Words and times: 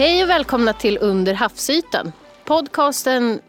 Hej 0.00 0.22
och 0.22 0.30
välkomna 0.30 0.72
till 0.72 0.98
Under 1.00 1.34
havsytan. 1.34 2.12
Podcasten 2.44 3.40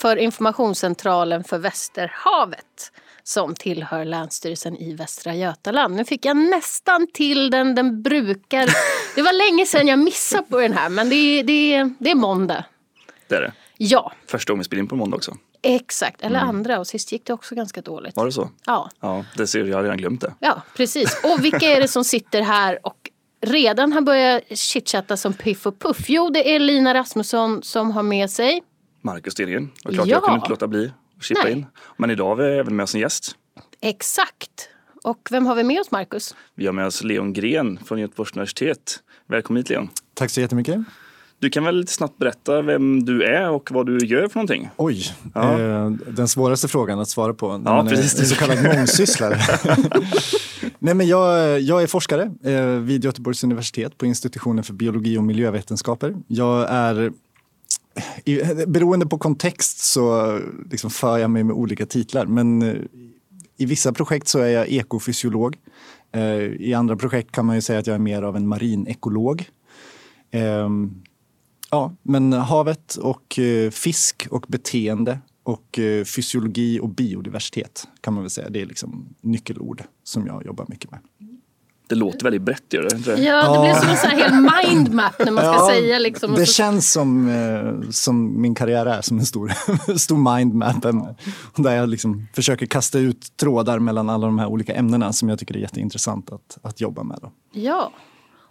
för 0.00 0.16
informationscentralen 0.16 1.44
för 1.44 1.58
Västerhavet 1.58 2.92
som 3.22 3.54
tillhör 3.54 4.04
Länsstyrelsen 4.04 4.76
i 4.76 4.94
Västra 4.94 5.34
Götaland. 5.34 5.96
Nu 5.96 6.04
fick 6.04 6.24
jag 6.24 6.36
nästan 6.36 7.06
till 7.12 7.50
den. 7.50 7.74
Den 7.74 8.02
brukar... 8.02 8.68
Det 9.14 9.22
var 9.22 9.32
länge 9.32 9.66
sedan 9.66 9.88
jag 9.88 9.98
missade 9.98 10.42
på 10.42 10.60
den 10.60 10.72
här 10.72 10.88
men 10.88 11.10
det 11.10 11.16
är, 11.16 11.44
det 11.44 11.74
är, 11.74 11.94
det 11.98 12.10
är 12.10 12.14
måndag. 12.14 12.64
Det 13.28 13.34
är 13.34 13.40
det. 13.40 13.52
Ja, 13.76 14.12
Första 14.26 14.52
gången 14.52 14.88
på 14.88 14.96
måndag 14.96 15.16
också. 15.16 15.36
exakt. 15.62 16.22
Eller 16.22 16.38
andra 16.38 16.78
och 16.78 16.86
sist 16.86 17.12
gick 17.12 17.24
det 17.24 17.32
också 17.32 17.54
ganska 17.54 17.80
dåligt. 17.80 18.16
Var 18.16 18.26
det 18.26 18.32
så? 18.32 18.50
Ja, 18.66 18.90
Ja, 19.00 19.24
det 19.36 19.46
ser 19.46 19.58
jag. 19.58 19.68
Jag 19.68 19.76
har 19.76 19.82
redan 19.82 19.98
glömt 19.98 20.20
det. 20.20 20.34
ja, 20.38 20.62
precis. 20.76 21.20
Och 21.24 21.44
vilka 21.44 21.66
är 21.66 21.80
det 21.80 21.88
som 21.88 22.04
sitter 22.04 22.42
här 22.42 22.86
och 22.86 22.97
redan 23.40 23.92
har 23.92 24.00
börjat 24.00 24.42
chitchatta 24.58 25.16
som 25.16 25.32
Piff 25.32 25.66
och 25.66 25.78
Puff? 25.78 26.04
Jo, 26.08 26.30
det 26.30 26.54
är 26.54 26.58
Lina 26.58 26.94
Rasmusson 26.94 27.62
som 27.62 27.90
har 27.90 28.02
med 28.02 28.30
sig 28.30 28.62
Marcus. 29.02 29.34
Och 29.34 29.92
klart 29.94 30.06
Ja. 30.06 30.14
jag 30.14 30.22
kunde 30.22 30.36
inte 30.38 30.48
låta 30.50 30.66
bli 30.66 30.92
att 31.18 31.24
chippa 31.24 31.40
Nej. 31.44 31.52
in. 31.52 31.66
Men 31.96 32.10
idag 32.10 32.28
har 32.28 32.36
vi 32.36 32.44
även 32.58 32.76
med 32.76 32.84
oss 32.84 32.94
en 32.94 33.00
gäst. 33.00 33.36
Exakt. 33.80 34.68
Och 35.04 35.28
vem 35.30 35.46
har 35.46 35.54
vi 35.54 35.64
med 35.64 35.80
oss, 35.80 35.90
Marcus? 35.90 36.34
Vi 36.54 36.66
har 36.66 36.72
med 36.72 36.86
oss 36.86 37.04
Leon 37.04 37.32
Gren 37.32 37.78
från 37.86 37.98
Göteborgs 38.00 38.32
universitet. 38.32 38.98
Välkommen 39.26 39.60
hit 39.60 39.70
Leon. 39.70 39.88
Tack 40.14 40.30
så 40.30 40.40
jättemycket. 40.40 40.76
Du 41.40 41.50
kan 41.50 41.64
väl 41.64 41.76
lite 41.76 41.92
snabbt 41.92 42.18
berätta 42.18 42.62
vem 42.62 43.04
du 43.04 43.22
är 43.24 43.50
och 43.50 43.70
vad 43.72 43.86
du 43.86 43.98
gör 44.06 44.28
för 44.28 44.34
någonting? 44.36 44.68
Oj, 44.76 45.04
Ja. 45.34 45.60
eh, 45.60 45.90
den 45.90 46.28
svåraste 46.28 46.68
frågan 46.68 47.00
att 47.00 47.08
svara 47.08 47.34
på 47.34 47.58
när 47.58 47.70
Ja, 47.70 47.76
man 47.76 47.86
är 47.86 47.90
precis. 47.90 48.20
en 48.20 48.26
så 48.26 48.34
kallad 48.36 48.62
mångsysslare. 48.76 49.38
Nej, 50.78 50.94
men 50.94 51.06
jag, 51.06 51.60
jag 51.60 51.82
är 51.82 51.86
forskare 51.86 52.30
eh, 52.44 52.66
vid 52.66 53.04
Göteborgs 53.04 53.44
universitet 53.44 53.98
på 53.98 54.06
institutionen 54.06 54.64
för 54.64 54.72
biologi 54.72 55.18
och 55.18 55.24
miljövetenskaper. 55.24 56.16
Jag 56.26 56.70
är 56.70 57.12
beroende 58.66 59.06
på 59.06 59.18
kontext 59.18 59.78
så 59.78 60.38
liksom 60.70 60.90
för 60.90 61.18
jag 61.18 61.30
mig 61.30 61.44
med 61.44 61.56
olika 61.56 61.86
titlar. 61.86 62.26
Men 62.26 62.62
eh, 62.62 62.74
i 63.56 63.66
vissa 63.66 63.92
projekt 63.92 64.28
så 64.28 64.38
är 64.38 64.48
jag 64.48 64.68
ekofysiolog. 64.68 65.56
Eh, 66.12 66.22
I 66.42 66.74
andra 66.74 66.96
projekt 66.96 67.32
kan 67.32 67.46
man 67.46 67.54
ju 67.54 67.62
säga 67.62 67.78
att 67.78 67.86
jag 67.86 67.94
är 67.94 68.00
mer 68.00 68.22
av 68.22 68.36
en 68.36 68.48
marinekolog. 68.48 69.48
Ehm, 70.30 71.02
ja, 71.70 71.92
men 72.02 72.32
havet 72.32 72.94
och 72.94 73.38
fisk 73.70 74.26
och 74.30 74.44
beteende 74.48 75.18
och 75.48 75.78
eh, 75.78 76.04
fysiologi 76.04 76.80
och 76.80 76.88
biodiversitet 76.88 77.88
kan 78.00 78.14
man 78.14 78.22
väl 78.22 78.30
säga. 78.30 78.48
Det 78.48 78.62
är 78.62 78.66
liksom 78.66 79.14
nyckelord 79.20 79.82
som 80.04 80.26
jag 80.26 80.46
jobbar 80.46 80.66
mycket 80.68 80.90
med. 80.90 81.00
Det 81.86 81.94
låter 81.94 82.24
väldigt 82.24 82.42
brett 82.42 82.72
gör 82.72 82.82
det 82.82 82.96
inte 82.96 83.16
det? 83.16 83.22
Ja, 83.22 83.52
det 83.52 83.60
blir 83.60 83.74
som 83.74 83.88
en 83.90 83.96
sån 83.96 84.10
här 84.10 84.16
hel 84.62 84.74
mindmap 84.78 85.18
när 85.18 85.32
man 85.32 85.44
ska 85.44 85.52
Ja, 85.52 85.68
säga 85.70 85.98
liksom. 85.98 86.32
Det 86.34 86.46
så- 86.46 86.52
känns 86.52 86.92
som, 86.92 87.28
eh, 87.28 87.90
som 87.90 88.40
min 88.42 88.54
karriär 88.54 88.86
är, 88.86 89.00
som 89.02 89.18
en 89.18 89.26
stor, 89.26 89.52
stor 89.98 90.36
mindmap. 90.36 90.82
Där 91.56 91.76
jag 91.76 91.88
liksom 91.88 92.26
försöker 92.34 92.66
kasta 92.66 92.98
ut 92.98 93.36
trådar 93.36 93.78
mellan 93.78 94.10
alla 94.10 94.26
de 94.26 94.38
här 94.38 94.46
olika 94.46 94.74
ämnena 94.74 95.12
som 95.12 95.28
jag 95.28 95.38
tycker 95.38 95.54
är 95.56 95.58
jätteintressant 95.60 96.32
att, 96.32 96.58
att 96.62 96.80
jobba 96.80 97.02
med. 97.02 97.18
Då. 97.22 97.32
Ja. 97.52 97.92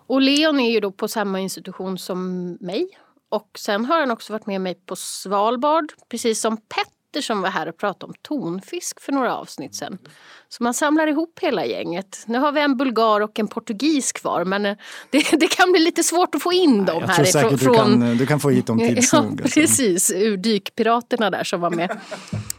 Och 0.08 0.22
Leon 0.22 0.60
är 0.60 0.72
ju 0.72 0.80
då 0.80 0.92
på 0.92 1.08
samma 1.08 1.40
institution 1.40 1.98
som 1.98 2.52
mig. 2.62 2.88
Och 3.30 3.50
sen 3.58 3.86
har 3.86 4.00
han 4.00 4.12
också 4.12 4.34
varit 4.34 4.46
med 4.46 4.62
mig 4.62 4.76
på 4.86 4.96
Svalbard, 4.96 5.94
precis 6.10 6.42
som 6.42 6.58
Petter 6.58 7.22
som 7.22 7.42
var 7.42 7.50
här 7.50 7.68
och 7.68 7.78
pratade 7.78 8.06
om 8.06 8.14
tonfisk 8.22 9.02
för 9.02 9.12
några 9.12 9.36
avsnitt 9.38 9.76
sen. 9.76 9.98
Så 10.50 10.64
man 10.64 10.74
samlar 10.74 11.08
ihop 11.08 11.40
hela 11.42 11.66
gänget. 11.66 12.24
Nu 12.26 12.38
har 12.40 12.52
vi 12.52 12.62
en 12.62 12.78
bulgar 12.78 13.22
och 13.22 13.40
en 13.40 13.48
portugis 13.48 14.12
kvar 14.12 14.46
men 14.46 14.66
eh, 14.66 14.78
det, 15.12 15.26
det 15.40 15.48
kan 15.48 15.72
bli 15.72 15.82
lite 15.82 16.04
svårt 16.04 16.36
att 16.36 16.42
få 16.44 16.54
in 16.54 16.86
dem 16.86 16.98
Jag 17.02 17.08
här 17.08 17.16
tror 17.16 17.26
säkert 17.26 17.52
ifrån- 17.62 17.74
du 18.00 18.06
kan, 18.08 18.18
du 18.18 18.26
kan 18.26 18.40
få 18.40 18.50
hit 18.50 18.68
dem 18.68 18.80
tids 18.88 19.14
Ja, 19.14 19.22
nog. 19.22 19.42
alltså. 19.42 19.60
precis. 19.60 20.12
Ur 20.16 20.38
dykpiraterna 20.38 21.30
där 21.30 21.44
som 21.44 21.62
var 21.62 21.70
med. 21.72 21.98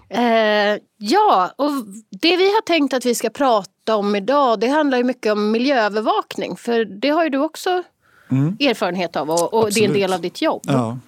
eh, 0.09 0.81
ja, 0.97 1.51
och 1.57 1.71
det 2.11 2.37
vi 2.37 2.45
har 2.55 2.63
tänkt 2.63 2.95
att 2.95 3.07
vi 3.07 3.15
ska 3.15 3.31
prata 3.31 3.97
om 3.97 4.17
idag 4.17 4.61
det 4.61 4.69
handlar 4.69 4.99
ju 4.99 5.05
mycket 5.05 5.33
om 5.33 5.51
miljöövervakning. 5.51 6.57
För 6.57 6.85
det 6.85 7.09
har 7.09 7.25
ju 7.25 7.31
du 7.31 7.39
också 7.39 7.83
erfarenhet 8.61 9.17
av 9.17 9.31
och, 9.31 9.55
och 9.55 9.73
det 9.73 9.81
är 9.81 9.89
en 9.89 9.93
del 9.93 10.05
Mm. 10.05 10.15
Av 10.15 10.21
ditt 10.21 10.43
jobb. 10.43 10.63
Ja. 10.67 10.99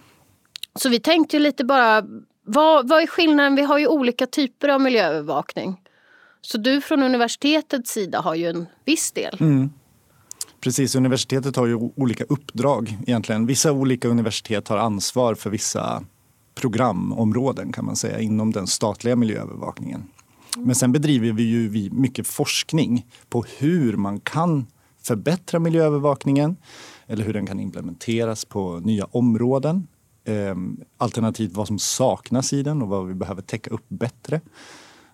Så 0.74 0.88
vi 0.88 1.00
tänkte 1.00 1.36
ju 1.36 1.42
lite 1.42 1.64
bara, 1.64 2.02
vad, 2.44 2.88
vad 2.88 3.02
är 3.02 3.06
skillnaden? 3.06 3.56
Vi 3.56 3.62
har 3.62 3.78
ju 3.78 3.86
olika 3.86 4.26
typer 4.26 4.68
av 4.68 4.80
miljöövervakning. 4.80 5.80
Så 6.40 6.58
du 6.58 6.80
från 6.80 7.02
universitetets 7.02 7.90
sida 7.90 8.20
har 8.20 8.34
ju 8.34 8.46
en 8.46 8.66
viss 8.84 9.12
del. 9.12 9.36
Mm. 9.40 9.70
Precis, 10.60 10.94
universitetet 10.94 11.56
har 11.56 11.66
ju 11.66 11.74
olika 11.74 12.24
uppdrag 12.24 12.96
egentligen. 13.06 13.46
Vissa 13.46 13.72
olika 13.72 14.08
universitet 14.08 14.68
har 14.68 14.78
ansvar 14.78 15.34
för 15.34 15.50
vissa 15.50 16.04
programområden 16.54 17.72
kan 17.72 17.84
man 17.84 17.96
säga 17.96 18.20
inom 18.20 18.52
den 18.52 18.66
statliga 18.66 19.16
miljöövervakningen. 19.16 20.04
Men 20.56 20.74
sen 20.74 20.92
bedriver 20.92 21.32
vi 21.32 21.42
ju 21.42 21.90
mycket 21.90 22.26
forskning 22.26 23.06
på 23.28 23.44
hur 23.58 23.96
man 23.96 24.20
kan 24.20 24.66
förbättra 25.02 25.60
miljöövervakningen 25.60 26.56
eller 27.10 27.24
hur 27.24 27.32
den 27.32 27.46
kan 27.46 27.60
implementeras 27.60 28.44
på 28.44 28.80
nya 28.80 29.04
områden. 29.04 29.86
Eh, 30.24 30.54
alternativt 30.96 31.52
vad 31.52 31.66
som 31.66 31.78
saknas 31.78 32.52
i 32.52 32.62
den 32.62 32.82
och 32.82 32.88
vad 32.88 33.06
vi 33.06 33.14
behöver 33.14 33.42
täcka 33.42 33.70
upp 33.70 33.84
bättre. 33.88 34.40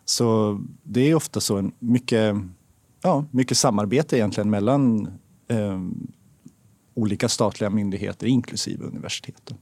Så 0.04 0.60
det 0.82 1.00
är 1.00 1.14
ofta 1.14 1.40
så 1.40 1.56
en 1.56 1.72
mycket, 1.78 2.36
ja, 3.02 3.24
mycket 3.30 3.56
samarbete 3.56 4.16
egentligen 4.16 4.50
mellan 4.50 5.06
eh, 5.48 5.80
olika 6.94 7.28
statliga 7.28 7.70
myndigheter 7.70 8.26
inklusive 8.26 8.84
universiteten. 8.84 9.56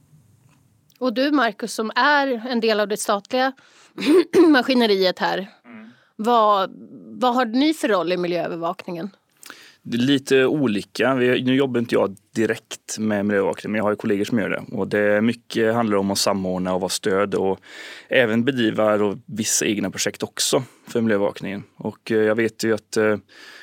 Och 0.99 1.13
du 1.13 1.31
Marcus 1.31 1.73
som 1.73 1.91
är 1.95 2.47
en 2.47 2.59
del 2.59 2.79
av 2.79 2.87
det 2.87 2.97
statliga 2.97 3.53
maskineriet 4.49 5.19
här. 5.19 5.49
Vad, 6.15 6.71
vad 7.21 7.35
har 7.35 7.45
ni 7.45 7.73
för 7.73 7.87
roll 7.87 8.11
i 8.11 8.17
miljöövervakningen? 8.17 9.09
Det 9.87 9.97
är 9.97 10.01
lite 10.01 10.45
olika. 10.45 11.15
Vi, 11.15 11.43
nu 11.43 11.55
jobbar 11.55 11.79
inte 11.79 11.95
jag 11.95 12.15
direkt 12.35 12.97
med 12.99 13.25
miljöövervakning 13.25 13.71
men 13.71 13.77
jag 13.77 13.83
har 13.83 13.91
ju 13.91 13.95
kollegor 13.95 14.25
som 14.25 14.39
gör 14.39 14.49
det. 14.49 14.63
Och 14.71 14.87
det 14.87 14.99
är 14.99 15.21
mycket 15.21 15.73
handlar 15.73 15.97
om 15.97 16.11
att 16.11 16.17
samordna 16.17 16.73
och 16.73 16.81
vara 16.81 16.89
stöd 16.89 17.35
och 17.35 17.59
även 18.09 18.43
bedriva 18.43 18.97
då 18.97 19.17
vissa 19.25 19.65
egna 19.65 19.91
projekt 19.91 20.23
också 20.23 20.63
för 20.87 21.01
miljöövervakningen. 21.01 21.63
Och 21.75 22.11
eh, 22.11 22.17
jag 22.17 22.35
vet 22.35 22.63
ju 22.63 22.73
att 22.73 22.97
eh, 22.97 23.17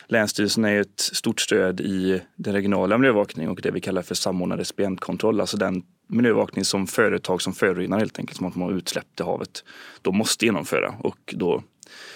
Länsstyrelsen 0.06 0.64
är 0.64 0.80
ett 0.80 1.00
stort 1.00 1.40
stöd 1.40 1.80
i 1.80 2.20
den 2.36 2.54
regionala 2.54 2.98
miljöövervakningen 2.98 3.50
och 3.50 3.60
det 3.62 3.70
vi 3.70 3.80
kallar 3.80 4.02
för 4.02 4.14
samordnad 4.14 4.58
recipientkontroll. 4.58 5.40
Alltså 5.40 5.56
den 5.56 5.82
miljöövervakning 6.06 6.64
som 6.64 6.86
företag 6.86 7.42
som 7.42 7.52
förorenar 7.52 7.98
helt 7.98 8.18
enkelt, 8.18 8.38
som 8.38 8.62
har 8.62 8.72
utsläpp 8.72 9.16
till 9.16 9.24
havet, 9.24 9.64
då 10.02 10.12
måste 10.12 10.44
genomföra 10.44 10.94
och 11.00 11.34
då 11.36 11.62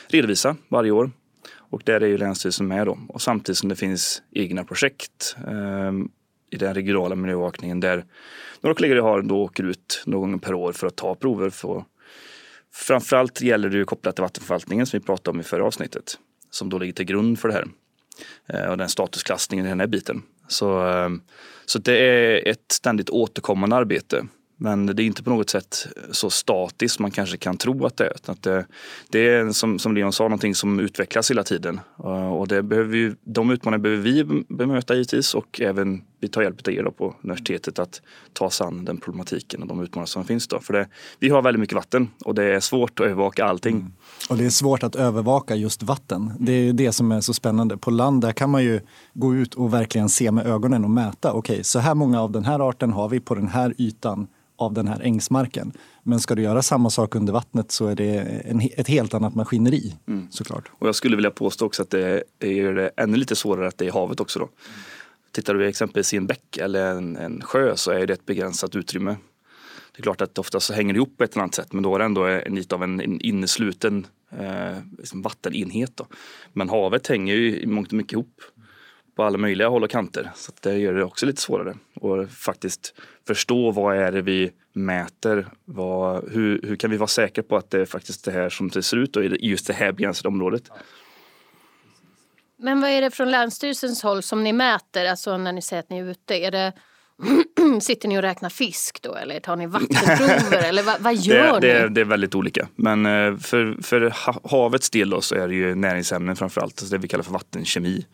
redovisa 0.08 0.56
varje 0.68 0.90
år. 0.90 1.10
Och 1.70 1.82
där 1.84 2.00
är 2.00 2.06
ju 2.06 2.18
Länsstyrelsen 2.18 2.68
med 2.68 2.86
då. 2.86 2.98
Och 3.08 3.22
samtidigt 3.22 3.58
som 3.58 3.68
det 3.68 3.76
finns 3.76 4.22
egna 4.32 4.64
projekt 4.64 5.36
eh, 5.46 5.92
i 6.50 6.56
den 6.56 6.74
regionala 6.74 7.14
miljöövervakningen 7.14 7.80
där 7.80 8.04
några 8.60 8.74
kollegor 8.74 8.96
jag 8.96 9.04
har 9.04 9.22
då 9.22 9.42
åker 9.42 9.64
ut 9.64 10.02
någon 10.06 10.30
gång 10.30 10.40
per 10.40 10.54
år 10.54 10.72
för 10.72 10.86
att 10.86 10.96
ta 10.96 11.14
prover. 11.14 11.50
För, 11.50 11.84
framförallt 12.74 13.40
gäller 13.40 13.68
det 13.68 13.76
ju 13.76 13.84
kopplat 13.84 14.16
till 14.16 14.22
vattenförvaltningen 14.22 14.86
som 14.86 15.00
vi 15.00 15.06
pratade 15.06 15.30
om 15.30 15.40
i 15.40 15.42
förra 15.42 15.64
avsnittet. 15.64 16.18
Som 16.50 16.68
då 16.68 16.78
ligger 16.78 16.92
till 16.92 17.06
grund 17.06 17.38
för 17.38 17.48
det 17.48 17.54
här. 17.54 17.66
Eh, 18.46 18.70
och 18.70 18.78
den 18.78 18.88
statusklassningen 18.88 19.66
i 19.66 19.68
den 19.68 19.80
här 19.80 19.86
biten. 19.86 20.22
Så, 20.48 20.88
eh, 20.88 21.08
så 21.66 21.78
det 21.78 21.98
är 21.98 22.48
ett 22.48 22.72
ständigt 22.72 23.10
återkommande 23.10 23.76
arbete. 23.76 24.26
Men 24.56 24.86
det 24.86 25.02
är 25.02 25.04
inte 25.04 25.22
på 25.22 25.30
något 25.30 25.50
sätt 25.50 25.86
så 26.10 26.30
statiskt 26.30 26.98
man 26.98 27.10
kanske 27.10 27.36
kan 27.36 27.56
tro 27.56 27.86
att 27.86 27.96
det 27.96 28.04
är. 28.04 28.12
Att 28.26 28.42
det, 28.42 28.66
det 29.08 29.28
är 29.28 29.52
som, 29.52 29.78
som 29.78 29.94
Leon 29.94 30.12
sa, 30.12 30.24
någonting 30.24 30.54
som 30.54 30.80
utvecklas 30.80 31.30
hela 31.30 31.42
tiden. 31.42 31.80
Eh, 31.98 32.28
och 32.32 32.48
det 32.48 32.62
behöver 32.62 32.90
vi, 32.90 33.14
de 33.24 33.50
utmaningarna 33.50 33.82
behöver 33.82 34.02
vi 34.02 34.44
bemöta 34.48 34.94
givetvis 34.94 35.34
och 35.34 35.60
även 35.60 36.02
vi 36.20 36.28
tar 36.28 36.42
hjälp 36.42 36.68
av 36.68 36.72
er 36.72 36.84
på 36.84 37.14
universitetet 37.22 37.78
att 37.78 38.02
ta 38.32 38.50
sig 38.50 38.66
an 38.66 38.84
den 38.84 38.96
problematiken 38.96 39.62
och 39.62 39.68
de 39.68 39.82
utmaningar 39.82 40.06
som 40.06 40.24
finns. 40.24 40.48
Då. 40.48 40.60
För 40.60 40.72
det, 40.72 40.88
vi 41.18 41.28
har 41.28 41.42
väldigt 41.42 41.60
mycket 41.60 41.76
vatten 41.76 42.08
och 42.24 42.34
det 42.34 42.44
är 42.44 42.60
svårt 42.60 43.00
att 43.00 43.06
övervaka 43.06 43.44
allting. 43.44 43.76
Mm. 43.76 43.92
Och 44.30 44.36
det 44.36 44.44
är 44.44 44.50
svårt 44.50 44.82
att 44.82 44.96
övervaka 44.96 45.54
just 45.54 45.82
vatten. 45.82 46.32
Det 46.38 46.52
är 46.52 46.72
det 46.72 46.92
som 46.92 47.12
är 47.12 47.20
så 47.20 47.34
spännande. 47.34 47.76
På 47.76 47.90
land 47.90 48.20
där 48.20 48.32
kan 48.32 48.50
man 48.50 48.64
ju 48.64 48.80
gå 49.14 49.34
ut 49.34 49.54
och 49.54 49.74
verkligen 49.74 50.08
se 50.08 50.30
med 50.30 50.46
ögonen 50.46 50.84
och 50.84 50.90
mäta. 50.90 51.32
Okej, 51.32 51.64
så 51.64 51.78
här 51.78 51.94
många 51.94 52.22
av 52.22 52.32
den 52.32 52.44
här 52.44 52.68
arten 52.68 52.92
har 52.92 53.08
vi 53.08 53.20
på 53.20 53.34
den 53.34 53.48
här 53.48 53.74
ytan 53.78 54.26
av 54.56 54.72
den 54.72 54.88
här 54.88 55.00
ängsmarken. 55.00 55.72
Men 56.02 56.20
ska 56.20 56.34
du 56.34 56.42
göra 56.42 56.62
samma 56.62 56.90
sak 56.90 57.14
under 57.14 57.32
vattnet 57.32 57.72
så 57.72 57.86
är 57.86 57.94
det 57.94 58.18
en, 58.44 58.60
ett 58.76 58.88
helt 58.88 59.14
annat 59.14 59.34
maskineri 59.34 59.94
såklart. 60.30 60.70
Och 60.72 60.88
jag 60.88 60.94
skulle 60.94 61.16
vilja 61.16 61.30
påstå 61.30 61.66
också 61.66 61.82
att 61.82 61.90
det 61.90 62.22
gör 62.40 62.72
det 62.72 62.90
ännu 62.96 63.16
lite 63.16 63.36
svårare 63.36 63.68
att 63.68 63.78
det 63.78 63.86
är 63.86 63.92
havet 63.92 64.20
också. 64.20 64.38
Då. 64.38 64.48
Tittar 65.32 65.54
du 65.54 65.66
exempelvis 65.66 66.14
i 66.14 66.16
en 66.16 66.26
bäck 66.26 66.56
eller 66.56 66.90
en, 66.90 67.16
en 67.16 67.42
sjö 67.42 67.76
så 67.76 67.90
är 67.90 68.06
det 68.06 68.12
ett 68.12 68.26
begränsat 68.26 68.76
utrymme. 68.76 69.16
Det 69.92 70.00
är 70.00 70.02
klart 70.02 70.20
att 70.20 70.38
ofta 70.38 70.60
så 70.60 70.72
hänger 70.72 70.94
det 70.94 70.96
ihop 70.96 71.16
på 71.16 71.24
ett 71.24 71.32
eller 71.32 71.42
annat 71.42 71.54
sätt 71.54 71.72
men 71.72 71.82
då 71.82 71.94
är 71.94 71.98
det 71.98 72.04
ändå 72.04 72.24
en, 72.24 72.54
lite 72.54 72.74
av 72.74 72.82
en, 72.82 73.00
en 73.00 73.20
innesluten 73.20 74.06
eh, 74.30 74.78
liksom 74.98 75.22
vattenenhet. 75.22 75.96
Då. 75.96 76.06
Men 76.52 76.68
havet 76.68 77.06
hänger 77.06 77.34
ju 77.34 77.60
i 77.60 77.66
mångt 77.66 77.88
och 77.88 77.94
mycket 77.94 78.12
ihop 78.12 78.40
på 79.16 79.24
alla 79.24 79.38
möjliga 79.38 79.68
håll 79.68 79.84
och 79.84 79.90
kanter. 79.90 80.30
Så 80.34 80.52
det 80.60 80.78
gör 80.78 80.94
det 80.94 81.04
också 81.04 81.26
lite 81.26 81.42
svårare 81.42 81.74
att 82.02 82.32
faktiskt 82.32 82.94
förstå 83.26 83.70
vad 83.70 83.96
är 83.96 84.12
det 84.12 84.22
vi 84.22 84.50
mäter. 84.72 85.46
Vad, 85.64 86.30
hur, 86.30 86.60
hur 86.62 86.76
kan 86.76 86.90
vi 86.90 86.96
vara 86.96 87.08
säkra 87.08 87.44
på 87.44 87.56
att 87.56 87.70
det 87.70 87.80
är 87.80 87.84
faktiskt 87.84 88.24
det 88.24 88.32
här 88.32 88.48
som 88.48 88.68
det 88.68 88.82
ser 88.82 88.96
ut 88.96 89.16
i 89.16 89.36
just 89.40 89.66
det 89.66 89.72
här 89.72 89.92
begränsade 89.92 90.28
området. 90.28 90.70
Men 92.58 92.80
vad 92.80 92.90
är 92.90 93.00
det 93.00 93.10
från 93.10 93.30
Länsstyrelsens 93.30 94.02
håll 94.02 94.22
som 94.22 94.44
ni 94.44 94.52
mäter, 94.52 95.04
alltså 95.04 95.36
när 95.36 95.52
ni 95.52 95.62
säger 95.62 95.80
att 95.80 95.90
ni 95.90 95.98
är 95.98 96.10
ute? 96.10 96.34
Är 96.34 96.50
det 96.50 96.72
Sitter 97.80 98.08
ni 98.08 98.18
och 98.18 98.22
räknar 98.22 98.48
fisk 98.48 99.02
då 99.02 99.14
eller 99.14 99.40
tar 99.40 99.56
ni 99.56 99.66
vattenprover 99.66 100.64
eller 100.68 100.82
vad, 100.82 101.00
vad 101.00 101.14
gör 101.14 101.60
det, 101.60 101.74
ni? 101.74 101.80
Det, 101.80 101.88
det, 101.88 102.00
är 102.00 102.04
väldigt 102.04 102.34
olika. 102.34 102.68
Men 102.76 103.06
eh, 103.06 103.36
för, 103.36 103.82
för 103.82 104.14
havets 104.48 104.90
del 104.90 105.10
då 105.10 105.20
så 105.20 105.34
är 105.34 105.48
det 105.48 105.54
ju 105.54 105.74
näringsämnen 105.74 106.36
framförallt, 106.36 106.72
alltså 106.72 106.94
det 106.94 106.98
vi 106.98 107.08
kallar 107.08 107.24
för 107.24 107.32
vattenkemi. 107.32 108.06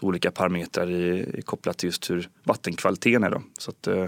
Så 0.00 0.06
olika 0.06 0.30
parametrar 0.30 0.90
i, 0.90 1.42
kopplat 1.44 1.78
till 1.78 1.86
just 1.86 2.10
hur 2.10 2.28
vattenkvaliteten 2.44 3.24
är. 3.24 3.30
Då. 3.30 3.42
Så 3.58 3.70
att, 3.70 3.86
eh, 3.86 4.06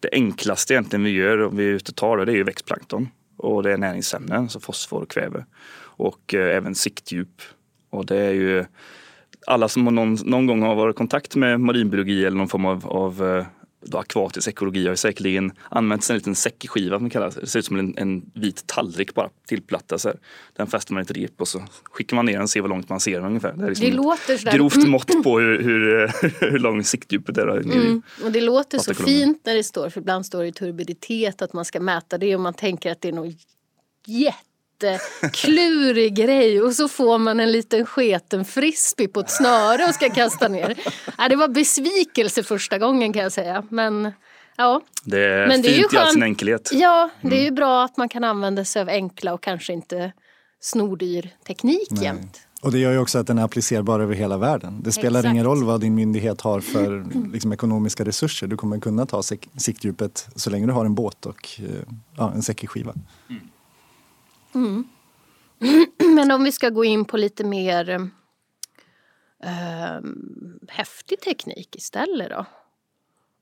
det 0.00 0.08
enklaste 0.12 0.74
egentligen 0.74 1.04
vi 1.04 1.10
gör 1.10 1.42
om 1.42 1.56
vi 1.56 1.64
är 1.64 1.72
ute 1.72 1.90
och 1.90 1.96
tar 1.96 2.16
det, 2.16 2.24
det 2.24 2.32
är 2.32 2.36
ju 2.36 2.44
växtplankton. 2.44 3.08
Och 3.36 3.62
det 3.62 3.72
är 3.72 3.76
näringsämnen, 3.76 4.48
så 4.48 4.60
fosfor 4.60 5.02
och 5.02 5.10
kväve. 5.10 5.44
Och 5.76 6.34
eh, 6.34 6.56
även 6.56 6.74
siktdjup. 6.74 7.42
Och 7.90 8.06
det 8.06 8.16
är 8.16 8.32
ju 8.32 8.64
alla 9.46 9.68
som 9.68 9.84
någon, 9.84 10.14
någon 10.24 10.46
gång 10.46 10.62
har 10.62 10.74
varit 10.74 10.96
i 10.96 10.98
kontakt 10.98 11.36
med 11.36 11.60
marinbiologi 11.60 12.24
eller 12.24 12.36
någon 12.36 12.48
form 12.48 12.64
av, 12.64 12.86
av 12.86 13.24
eh, 13.24 13.46
då 13.86 13.98
akvatisk 13.98 14.48
ekologi 14.48 14.88
har 14.88 14.94
säkerligen 14.94 15.52
använt 15.68 16.10
en 16.10 16.16
liten 16.16 16.34
säckskiva 16.34 16.98
som 16.98 17.10
kallas. 17.10 17.34
Det 17.34 17.46
ser 17.46 17.58
ut 17.58 17.64
som 17.64 17.78
en, 17.78 17.98
en 17.98 18.30
vit 18.34 18.66
tallrik 18.66 19.14
bara 19.14 19.30
tillplattad 19.46 20.00
så 20.00 20.08
här. 20.08 20.18
Den 20.52 20.66
fäster 20.66 20.94
man 20.94 21.02
ett 21.02 21.10
rep 21.10 21.40
och 21.40 21.48
så 21.48 21.62
skickar 21.84 22.16
man 22.16 22.26
ner 22.26 22.32
den 22.32 22.42
och 22.42 22.50
ser 22.50 22.62
hur 22.62 22.68
långt 22.68 22.88
man 22.88 23.00
ser 23.00 23.20
den 23.20 23.24
ungefär. 23.24 23.52
Det, 23.52 23.64
är 23.64 23.68
liksom 23.68 23.86
det 23.86 23.96
låter 23.96 24.36
sådär. 24.36 24.52
grovt 24.52 24.76
mm. 24.76 24.90
mått 24.90 25.22
på 25.22 25.38
hur, 25.38 25.62
hur, 25.62 26.10
hur 26.50 26.58
lång 26.58 26.84
siktdjupet 26.84 27.38
är. 27.38 27.48
Mm. 27.48 28.02
Och 28.24 28.32
det 28.32 28.40
låter 28.40 28.78
så 28.78 28.94
fint 28.94 29.40
när 29.44 29.54
det 29.54 29.64
står, 29.64 29.90
för 29.90 30.00
ibland 30.00 30.26
står 30.26 30.42
det 30.42 30.48
i 30.48 30.52
turbiditet 30.52 31.42
att 31.42 31.52
man 31.52 31.64
ska 31.64 31.80
mäta 31.80 32.18
det 32.18 32.34
och 32.34 32.40
man 32.40 32.54
tänker 32.54 32.92
att 32.92 33.00
det 33.00 33.08
är 33.08 33.12
något 33.12 33.34
jätte 34.06 34.53
jätteklurig 34.82 36.14
grej 36.16 36.62
och 36.62 36.74
så 36.74 36.88
får 36.88 37.18
man 37.18 37.40
en 37.40 37.52
liten 37.52 37.86
sketen 37.86 38.44
frisbee 38.44 39.08
på 39.08 39.20
ett 39.20 39.30
snöre 39.30 39.84
och 39.84 39.94
ska 39.94 40.10
kasta 40.10 40.48
ner. 40.48 40.78
Ja, 41.18 41.28
det 41.28 41.36
var 41.36 41.48
besvikelse 41.48 42.42
första 42.42 42.78
gången 42.78 43.12
kan 43.12 43.22
jag 43.22 43.32
säga. 43.32 43.64
Men 43.70 44.12
ja. 44.56 44.80
Det 45.04 45.24
är 45.24 45.46
Men 45.46 45.62
det 45.62 45.68
fint 45.68 45.92
är 45.92 45.92
ju 45.92 45.98
i 45.98 46.00
all 46.00 46.12
sin 46.12 46.22
enkelhet. 46.22 46.70
Ja, 46.72 47.10
det 47.20 47.36
är 47.36 47.40
ju 47.40 47.46
mm. 47.46 47.54
bra 47.54 47.84
att 47.84 47.96
man 47.96 48.08
kan 48.08 48.24
använda 48.24 48.64
sig 48.64 48.82
av 48.82 48.88
enkla 48.88 49.34
och 49.34 49.42
kanske 49.42 49.72
inte 49.72 50.12
snordyr 50.60 51.30
teknik 51.46 51.88
Nej. 51.90 52.04
jämt. 52.04 52.40
Och 52.64 52.72
det 52.72 52.78
gör 52.78 52.92
ju 52.92 52.98
också 52.98 53.18
att 53.18 53.26
den 53.26 53.38
är 53.38 53.42
applicerbar 53.44 54.00
över 54.00 54.14
hela 54.14 54.38
världen. 54.38 54.80
Det 54.82 54.92
spelar 54.92 55.20
Exakt. 55.20 55.32
ingen 55.32 55.44
roll 55.44 55.64
vad 55.64 55.80
din 55.80 55.94
myndighet 55.94 56.40
har 56.40 56.60
för 56.60 57.04
liksom, 57.32 57.52
ekonomiska 57.52 58.04
resurser. 58.04 58.46
Du 58.46 58.56
kommer 58.56 58.78
kunna 58.78 59.06
ta 59.06 59.22
siktdjupet 59.56 60.28
så 60.36 60.50
länge 60.50 60.66
du 60.66 60.72
har 60.72 60.84
en 60.84 60.94
båt 60.94 61.26
och 61.26 61.50
eh, 61.58 61.66
ja, 62.16 62.32
en 62.34 62.42
säckskiva. 62.42 62.94
Mm. 63.30 63.42
Mm. 64.54 64.88
Men 66.14 66.30
om 66.30 66.44
vi 66.44 66.52
ska 66.52 66.68
gå 66.68 66.84
in 66.84 67.04
på 67.04 67.16
lite 67.16 67.44
mer 67.44 68.10
eh, 69.44 70.00
häftig 70.68 71.20
teknik 71.20 71.76
istället 71.76 72.30
då. 72.30 72.46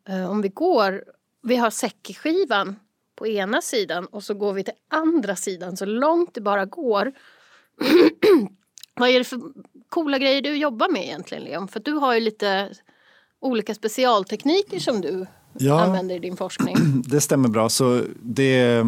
Eh, 0.08 0.30
om 0.30 0.42
vi 0.42 0.48
går, 0.48 1.04
vi 1.42 1.56
har 1.56 1.70
säckskivan 1.70 2.76
på 3.14 3.26
ena 3.26 3.62
sidan 3.62 4.06
och 4.06 4.24
så 4.24 4.34
går 4.34 4.52
vi 4.52 4.64
till 4.64 4.74
andra 4.90 5.36
sidan 5.36 5.76
så 5.76 5.84
långt 5.84 6.34
det 6.34 6.40
bara 6.40 6.64
går. 6.64 7.12
Vad 8.94 9.08
är 9.08 9.18
det 9.18 9.24
för 9.24 9.40
coola 9.88 10.18
grejer 10.18 10.42
du 10.42 10.56
jobbar 10.56 10.88
med 10.88 11.04
egentligen 11.04 11.44
Leon? 11.44 11.68
För 11.68 11.80
du 11.80 11.92
har 11.92 12.14
ju 12.14 12.20
lite 12.20 12.70
olika 13.40 13.74
specialtekniker 13.74 14.78
som 14.78 15.00
du 15.00 15.26
ja, 15.58 15.80
använder 15.80 16.14
i 16.14 16.18
din 16.18 16.36
forskning. 16.36 16.76
Det 17.06 17.20
stämmer 17.20 17.48
bra. 17.48 17.68
Så 17.68 18.02
det 18.22 18.84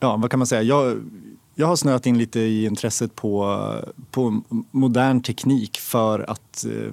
ja, 0.00 0.16
vad 0.16 0.30
kan 0.30 0.38
man 0.38 0.46
säga? 0.46 0.62
Jag, 0.62 1.10
jag 1.54 1.66
har 1.66 1.76
snöat 1.76 2.06
in 2.06 2.18
lite 2.18 2.40
i 2.40 2.64
intresset 2.64 3.14
på, 3.14 3.58
på 4.10 4.42
modern 4.70 5.22
teknik 5.22 5.78
för 5.78 6.30
att 6.30 6.64
eh, 6.64 6.92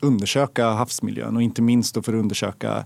undersöka 0.00 0.70
havsmiljön 0.70 1.36
och 1.36 1.42
inte 1.42 1.62
minst 1.62 1.94
då 1.94 2.02
för 2.02 2.12
att 2.12 2.20
undersöka 2.20 2.84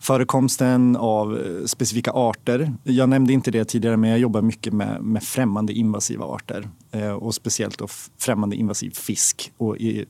förekomsten 0.00 0.96
av 0.96 1.38
eh, 1.38 1.64
specifika 1.64 2.10
arter. 2.10 2.74
Jag 2.82 3.08
nämnde 3.08 3.32
inte 3.32 3.50
det 3.50 3.64
tidigare 3.64 3.96
men 3.96 4.10
jag 4.10 4.18
jobbar 4.18 4.42
mycket 4.42 4.72
med, 4.72 5.02
med 5.02 5.22
främmande 5.22 5.72
invasiva 5.72 6.24
arter 6.24 6.68
eh, 6.90 7.12
och 7.12 7.34
speciellt 7.34 7.78
då 7.78 7.86
främmande 8.18 8.56
invasiv 8.56 8.90
fisk 8.90 9.52
och 9.56 9.76
i 9.76 10.04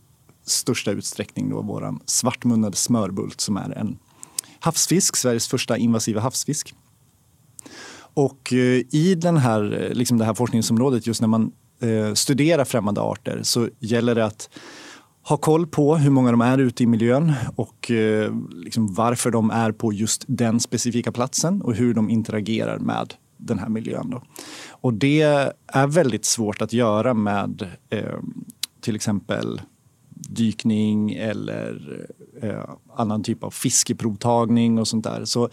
största 0.45 0.91
utsträckning 0.91 1.51
då 1.51 1.63
våran 1.63 2.01
svartmunnade 2.07 2.77
smörbult 2.77 3.41
som 3.41 3.57
är 3.57 3.79
en 3.79 3.99
havsfisk, 4.61 5.17
Sveriges 5.17 5.49
första 5.49 5.77
invasiva 5.77 6.21
havsfisk. 6.21 6.75
Och 8.17 8.53
eh, 8.53 8.83
i 8.91 9.15
den 9.15 9.37
här, 9.37 9.83
eh, 9.83 9.95
liksom 9.95 10.19
det 10.19 10.25
här 10.25 10.35
forskningsområdet, 10.35 11.07
just 11.07 11.21
när 11.21 11.29
man 11.29 11.53
eh, 11.81 12.15
studerar 12.15 12.65
främmande 12.65 13.01
arter 13.01 13.41
så 13.43 13.69
gäller 13.79 14.15
det 14.15 14.25
att 14.25 14.49
ha 15.23 15.37
koll 15.37 15.67
på 15.67 15.97
hur 15.97 16.11
många 16.11 16.31
de 16.31 16.41
är 16.41 16.59
ute 16.59 16.83
i 16.83 16.87
miljön 16.87 17.33
och 17.57 17.91
eh, 17.91 18.33
liksom 18.51 18.95
varför 18.95 19.31
de 19.31 19.51
är 19.51 19.73
på 19.73 19.93
just 19.93 20.25
den 20.29 20.61
specifika 20.61 21.13
platsen 21.13 21.63
och 21.63 21.75
hur 21.75 21.95
de 21.95 22.11
interagerar 22.11 22.79
med 22.79 23.15
den 23.37 23.59
här 23.59 23.69
miljön. 23.69 24.11
Då. 24.11 24.23
Och 24.71 24.95
det 24.95 25.23
är 25.67 25.87
väldigt 25.87 26.25
svårt 26.25 26.63
att 26.63 26.73
göra 26.73 27.15
med 27.15 27.69
eh, 27.91 28.19
till 28.81 28.97
exempel 28.97 29.61
dykning 30.29 31.13
eller 31.13 32.07
eh, 32.43 32.65
annan 32.95 33.23
typ 33.23 33.45
av 33.45 33.51
fiskeprovtagning 33.51 34.79
och 34.79 34.89
sånt 34.89 35.05
där. 35.05 35.25
Så 35.25 35.49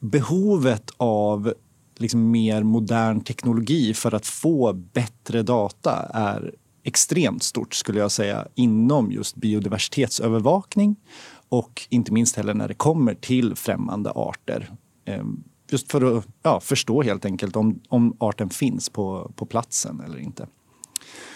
behovet 0.00 0.90
av 0.96 1.52
liksom 2.00 2.30
mer 2.30 2.62
modern 2.62 3.20
teknologi 3.20 3.94
för 3.94 4.14
att 4.14 4.26
få 4.26 4.72
bättre 4.72 5.42
data 5.42 6.10
är 6.14 6.54
extremt 6.82 7.42
stort 7.42 7.74
skulle 7.74 8.00
jag 8.00 8.10
säga 8.10 8.48
inom 8.54 9.12
just 9.12 9.36
biodiversitetsövervakning 9.36 10.96
och 11.48 11.86
inte 11.88 12.12
minst 12.12 12.36
heller 12.36 12.54
när 12.54 12.68
det 12.68 12.74
kommer 12.74 13.14
till 13.14 13.54
främmande 13.54 14.10
arter. 14.10 14.70
Ehm, 15.04 15.44
just 15.70 15.90
för 15.90 16.18
att 16.18 16.26
ja, 16.42 16.60
förstå 16.60 17.02
helt 17.02 17.24
enkelt 17.24 17.56
om, 17.56 17.80
om 17.88 18.16
arten 18.20 18.50
finns 18.50 18.88
på, 18.88 19.32
på 19.36 19.46
platsen 19.46 20.00
eller 20.00 20.18
inte. 20.18 20.46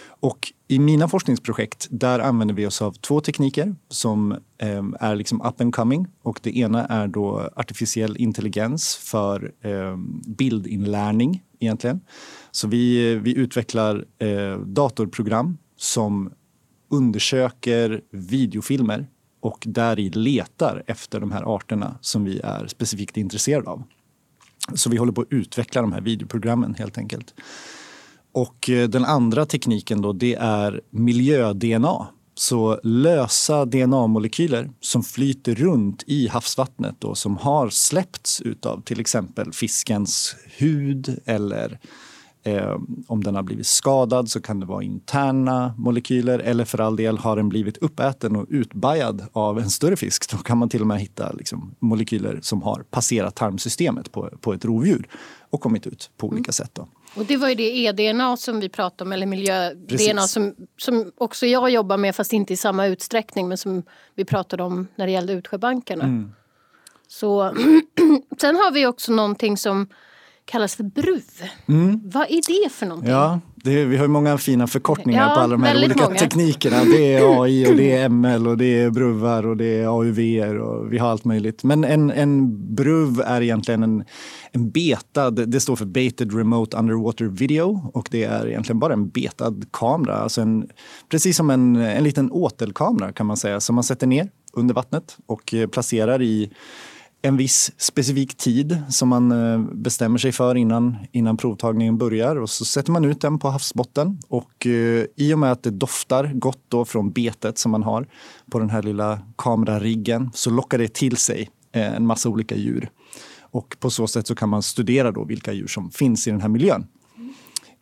Och 0.04 0.52
i 0.72 0.78
mina 0.78 1.08
forskningsprojekt 1.08 1.86
där 1.90 2.18
använder 2.18 2.54
vi 2.54 2.66
oss 2.66 2.82
av 2.82 2.92
två 2.92 3.20
tekniker 3.20 3.74
som 3.88 4.32
eh, 4.58 4.84
är 5.00 5.16
liksom 5.16 5.40
up 5.40 5.60
and 5.60 5.74
coming. 5.74 6.06
Och 6.22 6.40
det 6.42 6.58
ena 6.58 6.86
är 6.86 7.08
då 7.08 7.50
artificiell 7.56 8.16
intelligens 8.16 8.96
för 8.96 9.52
eh, 9.60 9.96
bildinlärning 10.26 11.42
egentligen. 11.60 12.00
Så 12.50 12.68
vi, 12.68 13.14
vi 13.14 13.36
utvecklar 13.36 14.04
eh, 14.18 14.58
datorprogram 14.58 15.58
som 15.76 16.32
undersöker 16.90 18.00
videofilmer 18.10 19.06
och 19.40 19.64
där 19.66 19.98
i 19.98 20.10
letar 20.10 20.82
efter 20.86 21.20
de 21.20 21.32
här 21.32 21.54
arterna 21.56 21.98
som 22.00 22.24
vi 22.24 22.40
är 22.44 22.66
specifikt 22.66 23.16
intresserade 23.16 23.70
av. 23.70 23.82
Så 24.74 24.90
vi 24.90 24.96
håller 24.96 25.12
på 25.12 25.20
att 25.20 25.32
utveckla 25.32 25.82
de 25.82 25.92
här 25.92 26.00
videoprogrammen 26.00 26.74
helt 26.74 26.98
enkelt. 26.98 27.34
Och 28.32 28.70
eh, 28.70 28.88
den 28.88 29.04
andra 29.04 29.46
tekniken 29.46 30.02
då, 30.02 30.12
det 30.12 30.34
är 30.34 30.80
miljö-DNA. 30.90 32.06
Så 32.34 32.80
lösa 32.82 33.64
DNA-molekyler 33.64 34.70
som 34.80 35.02
flyter 35.02 35.54
runt 35.54 36.04
i 36.06 36.28
havsvattnet 36.28 37.04
och 37.04 37.18
som 37.18 37.36
har 37.36 37.68
släppts 37.70 38.42
av 38.66 38.82
till 38.82 39.00
exempel 39.00 39.52
fiskens 39.52 40.36
hud 40.56 41.20
eller 41.24 41.78
eh, 42.42 42.76
om 43.06 43.24
den 43.24 43.34
har 43.34 43.42
blivit 43.42 43.66
skadad 43.66 44.30
så 44.30 44.40
kan 44.40 44.60
det 44.60 44.66
vara 44.66 44.82
interna 44.82 45.74
molekyler 45.78 46.38
eller 46.38 46.64
för 46.64 46.80
all 46.80 46.96
del 46.96 47.18
har 47.18 47.36
den 47.36 47.48
blivit 47.48 47.76
uppäten 47.76 48.36
och 48.36 48.46
utbajad 48.48 49.26
av 49.32 49.58
en 49.58 49.70
större 49.70 49.96
fisk. 49.96 50.30
Då 50.30 50.36
kan 50.38 50.58
man 50.58 50.68
till 50.68 50.80
och 50.80 50.86
med 50.86 51.00
hitta 51.00 51.32
liksom, 51.32 51.74
molekyler 51.78 52.38
som 52.42 52.62
har 52.62 52.84
passerat 52.90 53.34
tarmsystemet 53.34 54.12
på, 54.12 54.30
på 54.40 54.52
ett 54.52 54.64
rovdjur 54.64 55.08
och 55.50 55.60
kommit 55.60 55.86
ut 55.86 56.10
på 56.16 56.26
olika 56.26 56.48
mm. 56.48 56.52
sätt. 56.52 56.70
Då. 56.72 56.88
Och 57.14 57.24
det 57.24 57.36
var 57.36 57.48
ju 57.48 57.54
det 57.54 57.78
e-DNA 57.78 58.36
som 58.36 58.60
vi 58.60 58.68
pratade 58.68 59.08
om, 59.08 59.12
eller 59.12 59.26
miljö-DNA 59.26 60.22
som, 60.22 60.54
som 60.78 61.12
också 61.16 61.46
jag 61.46 61.70
jobbar 61.70 61.96
med 61.96 62.16
fast 62.16 62.32
inte 62.32 62.52
i 62.52 62.56
samma 62.56 62.86
utsträckning 62.86 63.48
men 63.48 63.58
som 63.58 63.82
vi 64.14 64.24
pratade 64.24 64.62
om 64.62 64.88
när 64.96 65.06
det 65.06 65.12
gällde 65.12 65.32
utsjöbankarna. 65.32 66.04
Mm. 66.04 66.32
Så, 67.08 67.54
sen 68.40 68.56
har 68.56 68.72
vi 68.72 68.86
också 68.86 69.12
någonting 69.12 69.56
som 69.56 69.88
kallas 70.44 70.76
för 70.76 70.84
BRUV. 70.84 71.22
Mm. 71.66 72.00
Vad 72.04 72.22
är 72.22 72.64
det 72.64 72.72
för 72.72 72.86
någonting? 72.86 73.12
Ja, 73.12 73.40
Det, 73.64 73.84
vi 73.84 73.96
har 73.96 74.04
ju 74.04 74.08
många 74.08 74.38
fina 74.38 74.66
förkortningar 74.66 75.28
Ja, 75.28 75.34
på 75.34 75.40
alla 75.40 75.52
de 75.56 75.62
här 75.62 75.84
olika 75.84 76.04
många. 76.04 76.18
teknikerna. 76.18 76.84
Det 76.84 77.14
är 77.14 77.42
AI 77.42 77.66
och 77.72 77.76
det 77.76 77.96
är 77.96 78.08
ML 78.08 78.46
och 78.48 78.56
det 78.56 78.82
är 78.82 78.90
bruvar 78.90 79.46
och 79.46 79.56
det 79.56 79.80
är 79.80 79.86
AUV 79.86 80.18
och 80.60 80.92
vi 80.92 80.98
har 80.98 81.08
allt 81.08 81.24
möjligt. 81.24 81.64
Men 81.64 81.84
en, 81.84 82.10
en 82.10 82.56
bruv 82.74 83.20
är 83.20 83.40
egentligen 83.40 83.82
en, 83.82 84.04
en 84.52 84.70
beta, 84.70 85.30
det, 85.30 85.60
står 85.60 85.76
för 85.76 85.84
Baited 85.84 86.34
Remote 86.34 86.76
Underwater 86.76 87.24
Video 87.24 87.90
och 87.94 88.08
det 88.10 88.24
är 88.24 88.48
egentligen 88.48 88.78
bara 88.78 88.92
en 88.92 89.08
betad 89.08 89.64
kamera. 89.70 90.16
Alltså 90.16 90.40
en, 90.40 90.68
precis 91.08 91.36
som 91.36 91.50
en, 91.50 91.76
en 91.76 92.04
liten 92.04 92.32
åtelkamera 92.32 93.12
kan 93.12 93.26
man 93.26 93.36
säga 93.36 93.60
som 93.60 93.74
man 93.74 93.84
sätter 93.84 94.06
ner 94.06 94.28
under 94.52 94.74
vattnet 94.74 95.16
och 95.26 95.54
eh, 95.54 95.66
placerar 95.68 96.22
i 96.22 96.50
en 97.22 97.36
viss 97.36 97.72
specifik 97.76 98.34
tid 98.34 98.82
som 98.88 99.08
man 99.08 99.32
eh, 99.32 99.60
bestämmer 99.60 100.18
sig 100.18 100.32
för 100.32 100.54
innan, 100.54 100.96
innan 101.12 101.36
provtagningen 101.36 101.98
börjar. 101.98 102.36
Och 102.36 102.50
så 102.50 102.64
sätter 102.64 102.92
man 102.92 103.04
ut 103.04 103.20
den 103.20 103.38
på 103.38 103.48
havsbotten. 103.48 104.18
Och 104.28 104.66
eh, 104.66 105.04
i 105.16 105.34
och 105.34 105.38
med 105.38 105.52
att 105.52 105.62
det 105.62 105.70
doftar 105.70 106.32
gott 106.34 106.62
då 106.68 106.84
från 106.84 107.12
betet 107.12 107.58
som 107.58 107.70
man 107.72 107.82
har 107.82 108.06
på 108.50 108.58
den 108.58 108.70
här 108.70 108.82
lilla 108.82 109.18
kamerariggen 109.36 110.30
så 110.34 110.50
lockar 110.50 110.78
det 110.78 110.94
till 110.94 111.16
sig 111.16 111.50
eh, 111.72 111.94
en 111.94 112.06
massa 112.06 112.28
olika 112.28 112.56
djur. 112.56 112.90
Och 113.40 113.76
på 113.80 113.90
så 113.90 114.06
sätt 114.06 114.26
så 114.26 114.34
kan 114.34 114.48
man 114.48 114.62
studera 114.62 115.12
då 115.12 115.24
vilka 115.24 115.52
djur 115.52 115.66
som 115.66 115.90
finns 115.90 116.26
i 116.26 116.30
den 116.30 116.40
här 116.40 116.48
miljön. 116.48 116.86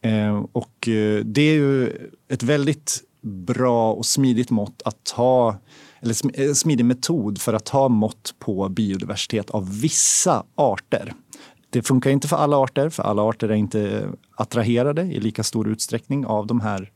Eh, 0.03 0.45
och 0.53 0.89
eh, 0.89 1.25
det 1.25 1.43
är 1.43 1.55
ju 1.55 1.89
ett 2.29 2.43
väldigt 2.43 3.03
bra 3.23 3.93
och 3.93 4.07
smidigt 4.07 4.51
mått 4.51 4.83
att 4.85 5.05
ta 5.05 5.57
eller 6.01 6.41
eh, 6.41 6.53
smidig 6.53 6.85
metod 6.85 7.41
för 7.41 7.53
att 7.55 7.65
ta 7.65 7.89
mått 7.89 8.35
på 8.39 8.69
biodiversitet 8.69 9.51
av 9.51 9.81
vissa 9.81 10.45
arter. 10.55 11.15
Det 11.71 11.83
funkar 11.83 12.11
inte 12.11 12.29
för 12.29 12.37
alla 12.37 12.57
arter, 12.57 12.89
för 12.89 13.03
alla 13.03 13.23
arter 13.23 13.49
är 13.49 13.55
inte 13.55 14.09
attraherade 14.35 15.03
i 15.03 15.21
lika 15.21 15.43
stor 15.43 15.69
utsträckning 15.69 16.27
av 16.27 16.47
de 16.47 16.61
här 16.61 16.91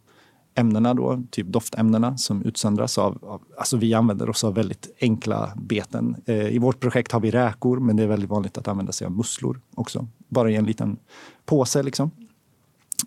ämnena, 0.55 0.95
då, 0.95 1.23
typ 1.31 1.47
doftämnena 1.47 2.19
som 2.19 2.43
utsöndras 2.43 2.99
av, 2.99 3.19
av... 3.23 3.43
Alltså 3.59 3.77
vi 3.77 3.95
använder 3.95 4.31
oss 4.31 4.45
av 4.45 4.55
väldigt 4.55 4.97
enkla 5.01 5.53
beten. 5.57 6.17
Eh, 6.27 6.49
I 6.49 6.59
vårt 6.59 6.81
projekt 6.81 7.13
har 7.13 7.21
vi 7.21 7.31
räkor, 7.31 7.81
men 7.81 7.97
det 7.97 8.03
är 8.03 8.07
väldigt 8.07 8.31
vanligt 8.31 8.59
att 8.59 8.69
använda 8.69 8.93
sig 8.93 9.07
av 9.07 9.13
musslor 9.13 9.61
också. 9.75 10.09
Bara 10.29 10.51
i 10.51 10.57
en 10.57 10.65
liten 10.65 10.97
påse 11.45 11.83
liksom. 11.83 12.11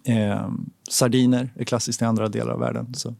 Eh, 0.04 0.50
sardiner 0.90 1.50
är 1.56 1.64
klassiskt 1.64 2.02
i 2.02 2.06
andra 2.06 2.28
delar 2.28 2.54
av 2.54 2.60
världen. 2.60 2.94
Så 2.94 3.16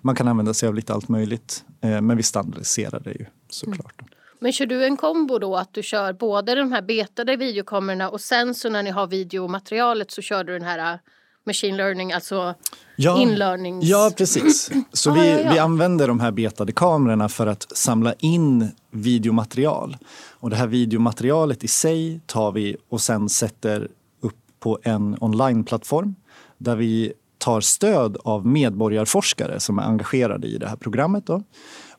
man 0.00 0.14
kan 0.14 0.28
använda 0.28 0.54
sig 0.54 0.68
av 0.68 0.74
lite 0.74 0.92
allt 0.92 1.08
möjligt. 1.08 1.64
Eh, 1.80 2.00
men 2.00 2.16
vi 2.16 2.22
standardiserar 2.22 3.00
det 3.00 3.10
ju 3.10 3.26
såklart. 3.50 4.02
Men 4.40 4.52
kör 4.52 4.66
du 4.66 4.84
en 4.84 4.96
kombo 4.96 5.38
då 5.38 5.56
att 5.56 5.74
du 5.74 5.82
kör 5.82 6.12
både 6.12 6.54
de 6.54 6.72
här 6.72 6.82
betade 6.82 7.36
videokamerorna 7.36 8.08
och 8.08 8.20
sen 8.20 8.54
så 8.54 8.70
när 8.70 8.82
ni 8.82 8.90
har 8.90 9.06
videomaterialet 9.06 10.10
så 10.10 10.22
kör 10.22 10.44
du 10.44 10.52
den 10.52 10.62
här 10.62 10.92
äh, 10.92 10.98
machine 11.46 11.76
learning, 11.76 12.12
alltså 12.12 12.54
inlärnings... 12.96 13.84
Ja, 13.84 14.12
precis. 14.16 14.70
Så 14.92 15.10
Ah, 15.10 15.14
vi, 15.14 15.30
ja, 15.30 15.38
ja. 15.38 15.52
vi 15.52 15.58
använder 15.58 16.08
de 16.08 16.20
här 16.20 16.30
betade 16.30 16.72
kamerorna 16.72 17.28
för 17.28 17.46
att 17.46 17.76
samla 17.76 18.14
in 18.18 18.70
videomaterial. 18.90 19.96
Och 20.40 20.50
det 20.50 20.56
här 20.56 20.66
videomaterialet 20.66 21.64
i 21.64 21.68
sig 21.68 22.20
tar 22.26 22.52
vi 22.52 22.76
och 22.88 23.00
sen 23.00 23.28
sätter 23.28 23.88
upp 24.20 24.36
på 24.60 24.78
en 24.82 25.16
onlineplattform 25.20 26.14
där 26.58 26.76
vi 26.76 27.12
tar 27.38 27.60
stöd 27.60 28.16
av 28.24 28.46
medborgarforskare 28.46 29.60
som 29.60 29.78
är 29.78 29.82
engagerade 29.82 30.46
i 30.46 30.58
det 30.58 30.68
här 30.68 30.76
programmet. 30.76 31.26
Då. 31.26 31.42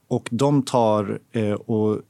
Och 0.08 0.30
de 0.32 0.62
tar 0.62 1.20
eh, 1.32 1.54
och 1.54 2.02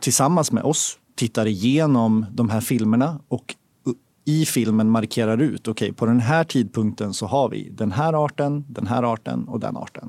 tillsammans 0.00 0.52
med 0.52 0.64
oss 0.64 0.98
tittar 1.14 1.46
igenom 1.46 2.26
de 2.32 2.50
här 2.50 2.60
filmerna 2.60 3.20
och 3.28 3.54
i 4.24 4.46
filmen 4.46 4.90
markerar 4.90 5.38
ut, 5.38 5.68
okej 5.68 5.92
på 5.92 6.06
den 6.06 6.20
här 6.20 6.44
tidpunkten 6.44 7.14
så 7.14 7.26
har 7.26 7.48
vi 7.48 7.68
den 7.70 7.92
här 7.92 8.24
arten, 8.24 8.64
den 8.68 8.86
här 8.86 9.12
arten 9.12 9.48
och 9.48 9.60
den 9.60 9.76
arten. 9.76 10.08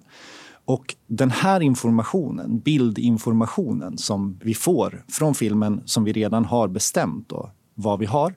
Och 0.66 0.96
den 1.08 1.32
här 1.32 1.62
informationen, 1.62 2.60
bildinformationen 2.60 3.98
som 3.98 4.40
vi 4.44 4.54
får 4.54 5.04
från 5.08 5.36
filmen 5.36 5.82
som 5.86 6.04
vi 6.04 6.14
redan 6.14 6.46
har 6.46 6.68
bestämt 6.68 7.30
då, 7.30 7.52
vad 7.74 8.00
vi 8.00 8.06
har 8.06 8.34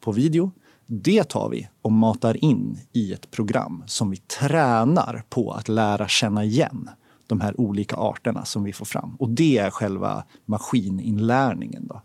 på 0.00 0.12
video, 0.12 0.50
det 0.90 1.24
tar 1.24 1.48
vi 1.48 1.68
och 1.82 1.92
matar 1.92 2.44
in 2.44 2.78
i 2.92 3.12
ett 3.12 3.30
program 3.30 3.84
som 3.86 4.10
vi 4.10 4.16
tränar 4.16 5.22
på 5.28 5.52
att 5.52 5.68
lära 5.68 6.08
känna 6.08 6.44
igen 6.44 6.90
de 7.26 7.40
här 7.40 7.60
olika 7.60 7.96
arterna 7.96 8.44
som 8.44 8.64
vi 8.64 8.72
får 8.72 8.86
fram. 8.86 9.16
Och 9.18 9.30
det 9.30 9.58
är 9.58 9.70
själva 9.70 10.24
maskininlärningen. 10.44 11.86
Då. 11.86 12.02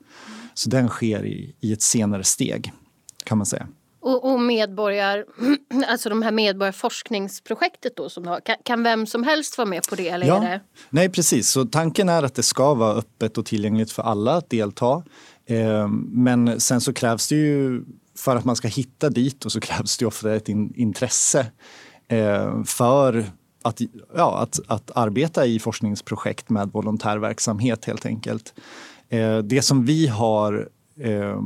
Så 0.54 0.70
den 0.70 0.88
sker 0.88 1.26
i, 1.26 1.56
i 1.60 1.74
ett 1.74 1.82
senare 1.82 2.24
steg, 2.24 2.72
kan 3.24 3.38
man 3.38 3.46
säga. 3.46 3.68
Och, 4.02 4.32
och 4.32 4.40
medborgar, 4.40 5.26
alltså 5.88 6.10
de 6.10 6.22
här 6.22 6.32
medborgarforskningsprojektet 6.32 7.96
då 7.96 8.10
som 8.10 8.24
du 8.24 8.30
har, 8.30 8.40
kan, 8.40 8.56
kan 8.64 8.84
vem 8.84 9.06
som 9.06 9.24
helst 9.24 9.58
vara 9.58 9.68
med 9.68 9.84
på 9.90 9.96
det 9.96 10.10
eller 10.10 10.36
är 10.36 10.42
det? 10.42 10.62
Nej, 10.90 11.10
precis. 11.10 11.50
Så 11.50 11.66
tanken 11.66 12.10
är 12.10 12.24
att 12.24 12.36
det 12.36 12.44
ska 12.44 12.74
vara 12.74 12.94
öppet 12.94 13.38
och 13.38 13.46
tillgängligt 13.46 13.92
för 13.92 14.04
alla 14.04 14.34
att 14.36 14.50
delta. 14.50 15.04
Eh, 15.46 15.88
men 16.08 16.60
sen 16.60 16.82
så 16.82 16.94
krävs 16.94 17.28
det 17.28 17.36
ju, 17.36 17.84
för 18.16 18.36
att 18.36 18.46
man 18.46 18.56
ska 18.56 18.68
hitta 18.68 19.10
dit, 19.10 19.46
och 19.46 19.52
så 19.52 19.60
krävs 19.60 19.98
det 19.98 20.06
ofta 20.06 20.36
ett 20.36 20.50
in, 20.50 20.74
intresse 20.76 21.52
eh, 22.08 22.64
för 22.64 23.26
att, 23.62 23.82
ja, 24.16 24.40
att, 24.40 24.60
att 24.68 24.92
arbeta 24.96 25.46
i 25.46 25.60
forskningsprojekt 25.60 26.50
med 26.50 26.72
volontärverksamhet 26.72 27.86
helt 27.86 28.06
enkelt. 28.06 28.54
Eh, 29.10 29.38
det 29.38 29.62
som 29.62 29.86
vi 29.86 30.08
har 30.08 30.70
eh, 31.00 31.40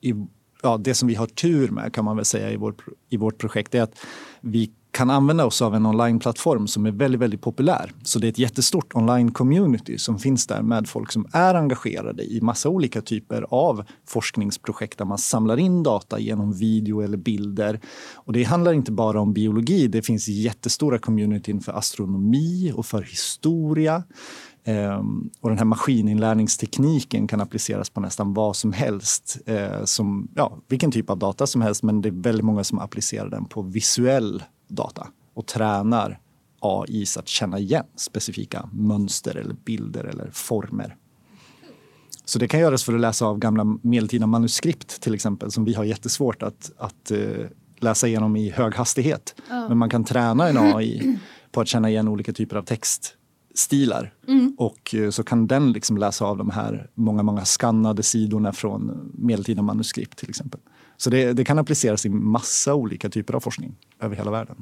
i, 0.00 0.14
ja, 0.62 0.76
det 0.76 0.94
som 0.94 1.08
vi 1.08 1.14
har 1.14 1.26
tur 1.26 1.68
med 1.68 1.92
kan 1.92 2.04
man 2.04 2.16
väl 2.16 2.24
säga 2.24 2.50
i, 2.50 2.56
vår, 2.56 2.74
i 3.08 3.16
vårt 3.16 3.38
projekt 3.38 3.74
är 3.74 3.82
att 3.82 3.98
vi 4.40 4.70
kan 4.96 5.10
använda 5.10 5.46
oss 5.46 5.62
av 5.62 5.74
en 5.74 5.86
onlineplattform 5.86 6.66
som 6.66 6.86
är 6.86 6.90
väldigt, 6.90 7.20
väldigt 7.20 7.40
populär. 7.40 7.92
Så 8.02 8.18
det 8.18 8.26
är 8.26 8.28
ett 8.28 8.38
jättestort 8.38 8.94
online-community 8.94 9.96
som 9.96 10.18
finns 10.18 10.46
där 10.46 10.62
med 10.62 10.88
folk 10.88 11.12
som 11.12 11.26
är 11.32 11.54
engagerade 11.54 12.22
i 12.22 12.40
massa 12.40 12.68
olika 12.68 13.00
typer 13.00 13.46
av 13.50 13.84
forskningsprojekt 14.08 14.98
där 14.98 15.04
man 15.04 15.18
samlar 15.18 15.56
in 15.56 15.82
data 15.82 16.18
genom 16.18 16.52
video 16.52 17.00
eller 17.00 17.16
bilder. 17.16 17.80
Och 18.14 18.32
det 18.32 18.42
handlar 18.42 18.72
inte 18.72 18.92
bara 18.92 19.20
om 19.20 19.32
biologi. 19.32 19.88
Det 19.88 20.02
finns 20.02 20.28
jättestora 20.28 20.98
communityn 20.98 21.60
för 21.60 21.72
astronomi 21.72 22.72
och 22.74 22.86
för 22.86 23.02
historia. 23.02 24.02
Ehm, 24.64 25.30
och 25.40 25.48
den 25.48 25.58
här 25.58 25.64
maskininlärningstekniken 25.64 27.26
kan 27.26 27.40
appliceras 27.40 27.90
på 27.90 28.00
nästan 28.00 28.34
vad 28.34 28.56
som 28.56 28.72
helst. 28.72 29.38
Eh, 29.46 29.84
som, 29.84 30.28
ja, 30.34 30.58
vilken 30.68 30.90
typ 30.90 31.10
av 31.10 31.18
data 31.18 31.46
som 31.46 31.62
helst, 31.62 31.82
men 31.82 32.00
det 32.00 32.08
är 32.08 32.22
väldigt 32.22 32.44
många 32.44 32.64
som 32.64 32.78
applicerar 32.78 33.28
den 33.28 33.44
på 33.44 33.62
visuell 33.62 34.42
data 34.68 35.08
och 35.34 35.46
tränar 35.46 36.20
AI 36.60 37.04
att 37.18 37.28
känna 37.28 37.58
igen 37.58 37.84
specifika 37.96 38.68
mönster 38.72 39.36
eller 39.36 39.54
bilder 39.54 40.04
eller 40.04 40.30
former. 40.30 40.96
Så 42.24 42.38
det 42.38 42.48
kan 42.48 42.60
göras 42.60 42.84
för 42.84 42.94
att 42.94 43.00
läsa 43.00 43.26
av 43.26 43.38
gamla 43.38 43.78
medeltida 43.82 44.26
manuskript 44.26 45.00
till 45.00 45.14
exempel 45.14 45.50
som 45.50 45.64
vi 45.64 45.74
har 45.74 45.84
jättesvårt 45.84 46.42
att, 46.42 46.72
att 46.78 47.10
eh, 47.10 47.46
läsa 47.78 48.08
igenom 48.08 48.36
i 48.36 48.50
hög 48.50 48.74
hastighet. 48.74 49.34
Men 49.68 49.78
man 49.78 49.90
kan 49.90 50.04
träna 50.04 50.48
en 50.48 50.56
AI 50.58 51.18
på 51.52 51.60
att 51.60 51.68
känna 51.68 51.90
igen 51.90 52.08
olika 52.08 52.32
typer 52.32 52.56
av 52.56 52.62
textstilar. 52.62 54.14
Och 54.58 54.94
eh, 54.94 55.10
så 55.10 55.22
kan 55.24 55.46
den 55.46 55.72
liksom 55.72 55.96
läsa 55.98 56.24
av 56.24 56.36
de 56.36 56.50
här 56.50 56.90
många, 56.94 57.22
många 57.22 57.44
skannade 57.44 58.02
sidorna 58.02 58.52
från 58.52 59.10
medeltida 59.14 59.62
manuskript 59.62 60.18
till 60.18 60.28
exempel. 60.28 60.60
Så 60.96 61.10
det, 61.10 61.32
det 61.32 61.44
kan 61.44 61.58
appliceras 61.58 62.06
i 62.06 62.08
massa 62.08 62.74
olika 62.74 63.08
typer 63.08 63.34
av 63.34 63.40
forskning 63.40 63.74
över 64.00 64.16
hela 64.16 64.30
världen. 64.30 64.56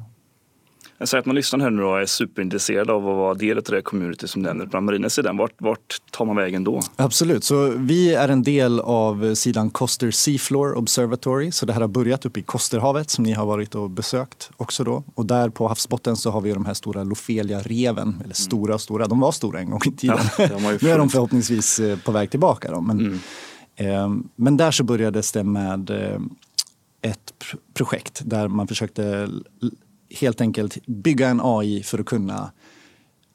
Jag 0.98 1.08
säger 1.08 1.20
att 1.20 1.26
man 1.26 1.36
lyssnar 1.36 1.60
här 1.60 1.70
nu 1.70 1.82
och 1.82 2.00
är 2.00 2.06
superintresserad 2.06 2.90
av 2.90 3.08
att 3.08 3.16
vara 3.16 3.34
del 3.34 3.58
av 3.58 3.64
det 3.64 3.82
community 3.82 4.28
som 4.28 4.42
nämner 4.42 4.66
bland 4.66 4.86
marinens 4.86 5.14
sidan. 5.14 5.36
Vart, 5.36 5.52
vart 5.58 5.96
tar 6.10 6.24
man 6.24 6.36
vägen 6.36 6.64
då? 6.64 6.80
Absolut. 6.96 7.44
Så 7.44 7.68
vi 7.76 8.14
är 8.14 8.28
en 8.28 8.42
del 8.42 8.80
av 8.80 9.34
sidan 9.34 9.70
Coster 9.70 10.10
Seafloor 10.10 10.74
Observatory. 10.74 11.52
Så 11.52 11.66
det 11.66 11.72
här 11.72 11.80
har 11.80 11.88
börjat 11.88 12.26
uppe 12.26 12.40
i 12.40 12.42
Kosterhavet 12.42 13.10
som 13.10 13.24
ni 13.24 13.32
har 13.32 13.46
varit 13.46 13.74
och 13.74 13.90
besökt 13.90 14.50
också 14.56 14.84
då. 14.84 15.04
Och 15.14 15.26
där 15.26 15.48
på 15.48 15.68
havsbotten 15.68 16.16
så 16.16 16.30
har 16.30 16.40
vi 16.40 16.52
de 16.52 16.66
här 16.66 16.74
stora 16.74 17.04
Lofelia-reven. 17.04 18.20
Eller 18.24 18.34
stora 18.34 18.74
och 18.74 18.80
stora, 18.80 19.06
de 19.06 19.20
var 19.20 19.32
stora 19.32 19.60
en 19.60 19.70
gång 19.70 19.80
i 19.86 19.92
tiden. 19.92 20.18
Ja, 20.38 20.46
nu 20.82 20.90
är 20.90 20.98
de 20.98 21.08
förhoppningsvis 21.08 21.80
eh, 21.80 21.98
på 21.98 22.12
väg 22.12 22.30
tillbaka. 22.30 22.70
Då. 22.70 22.80
Men, 22.80 23.12
eh, 23.12 23.18
Ehm, 23.76 24.28
men 24.36 24.56
där 24.56 24.70
så 24.70 24.84
börjades 24.84 25.32
det 25.32 25.44
med 25.44 25.90
eh, 25.90 26.20
ett 27.02 27.34
projekt 27.74 28.22
där 28.24 28.48
man 28.48 28.68
försökte 28.68 29.28
helt 30.20 30.40
enkelt 30.40 30.86
bygga 30.86 31.28
en 31.28 31.40
AI 31.42 31.82
för 31.82 31.98
att 31.98 32.06
kunna 32.06 32.52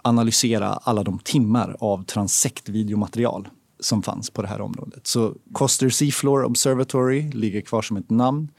analysera 0.01 0.67
alla 0.67 1.03
de 1.03 1.19
timmar 1.19 1.75
av 1.79 2.03
transektvideomaterial 2.03 3.47
som 3.79 4.03
fanns 4.03 4.29
på 4.29 4.41
det 4.41 4.47
här 4.47 4.61
området. 4.61 5.07
Så 5.07 5.35
Coster 5.53 5.89
Seafloor 5.89 6.43
Observatory 6.43 7.31
ligger 7.31 7.61
kvar 7.61 7.81
som 7.81 7.97
ett 7.97 8.09
namn 8.09 8.51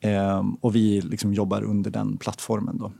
ehm, 0.00 0.54
och 0.54 0.74
vi 0.74 1.00
liksom 1.00 1.34
jobbar 1.34 1.62
under 1.62 1.90
den 1.90 2.16
plattformen. 2.16 2.78
Då. 2.78 2.92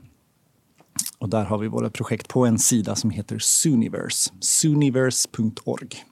Och 1.17 1.29
där 1.29 1.43
har 1.45 1.57
vi 1.57 1.67
våra 1.67 1.89
projekt 1.89 2.27
på 2.27 2.45
en 2.45 2.59
sida 2.59 2.95
som 2.95 3.09
heter 3.09 3.39
Suniverse, 3.39 4.31
suniverse.org. 4.39 6.05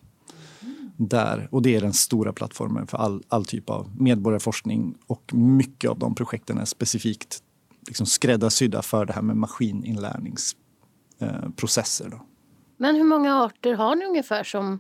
Där, 0.98 1.48
och 1.52 1.62
det 1.62 1.76
är 1.76 1.82
den 1.82 1.94
stora 1.94 2.34
plattformen 2.34 2.88
för 2.88 2.98
all, 2.98 3.24
all 3.28 3.46
typ 3.46 3.70
av 3.70 3.92
medborgarforskning 4.00 4.96
och 5.08 5.34
mycket 5.34 5.90
av 5.90 6.00
de 6.00 6.16
projekten 6.16 6.58
är 6.58 6.66
specifikt 6.66 7.42
liksom 7.88 8.06
skräddarsydda 8.06 8.82
för 8.82 9.06
det 9.06 9.14
här 9.14 9.22
med 9.22 9.38
maskininlärningsprocesser. 9.38 12.06
Eh, 12.06 12.20
Men 12.78 12.96
hur 12.96 13.04
många 13.04 13.44
arter 13.44 13.74
har 13.74 13.96
ni 13.96 14.06
ungefär 14.06 14.44
som, 14.44 14.80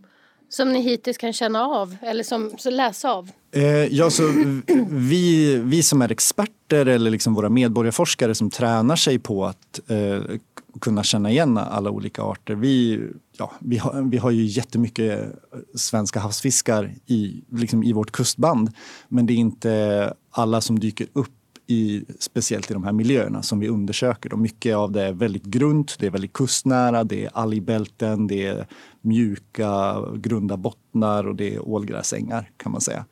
som 0.49 0.73
ni 0.73 0.81
hittills 0.81 1.17
kan 1.17 1.33
känna 1.33 1.65
av 1.65 1.95
eller 2.01 2.23
som, 2.23 2.51
så 2.57 2.69
läsa 2.69 3.11
av? 3.11 3.31
Eh, 3.51 3.63
ja, 3.65 4.09
så 4.09 4.23
vi, 4.89 5.57
vi 5.57 5.83
som 5.83 6.01
är 6.01 6.11
experter 6.11 6.85
eller 6.85 7.11
liksom 7.11 7.33
våra 7.33 7.49
medborgarforskare 7.49 8.35
som 8.35 8.49
tränar 8.49 8.95
sig 8.95 9.19
på 9.19 9.45
att 9.45 9.79
eh, 9.87 10.21
kunna 10.81 11.03
känna 11.03 11.31
igen 11.31 11.57
alla 11.57 11.89
olika 11.89 12.23
arter. 12.23 12.55
Vi, 12.55 13.07
ja, 13.37 13.51
vi, 13.59 13.77
har, 13.77 14.01
vi 14.01 14.17
har 14.17 14.31
ju 14.31 14.45
jättemycket 14.45 15.35
svenska 15.75 16.19
havsfiskar 16.19 16.95
i, 17.05 17.43
liksom 17.51 17.83
i 17.83 17.93
vårt 17.93 18.11
kustband 18.11 18.71
men 19.07 19.25
det 19.25 19.33
är 19.33 19.37
inte 19.37 20.13
alla 20.31 20.61
som 20.61 20.79
dyker 20.79 21.07
upp 21.13 21.31
i, 21.67 22.05
speciellt 22.19 22.71
i 22.71 22.73
de 22.73 22.83
här 22.83 22.91
miljöerna 22.91 23.43
som 23.43 23.59
vi 23.59 23.67
undersöker. 23.67 24.33
Och 24.33 24.39
mycket 24.39 24.75
av 24.75 24.91
det 24.91 25.01
är 25.01 25.13
väldigt 25.13 25.43
grunt, 25.43 25.95
det 25.99 26.05
är 26.05 26.11
väldigt 26.11 26.33
kustnära, 26.33 27.03
det 27.03 27.25
är 27.25 27.29
algbälten, 27.33 28.27
det 28.27 28.45
är 28.45 28.67
mjuka, 29.01 29.95
grunda 30.15 30.57
bottnar 30.57 31.27
och 31.27 31.35
det 31.35 31.55
är 31.55 31.67
ålgräsängar 31.67 32.51
kan 32.57 32.71
man 32.71 32.81
säga. 32.81 33.05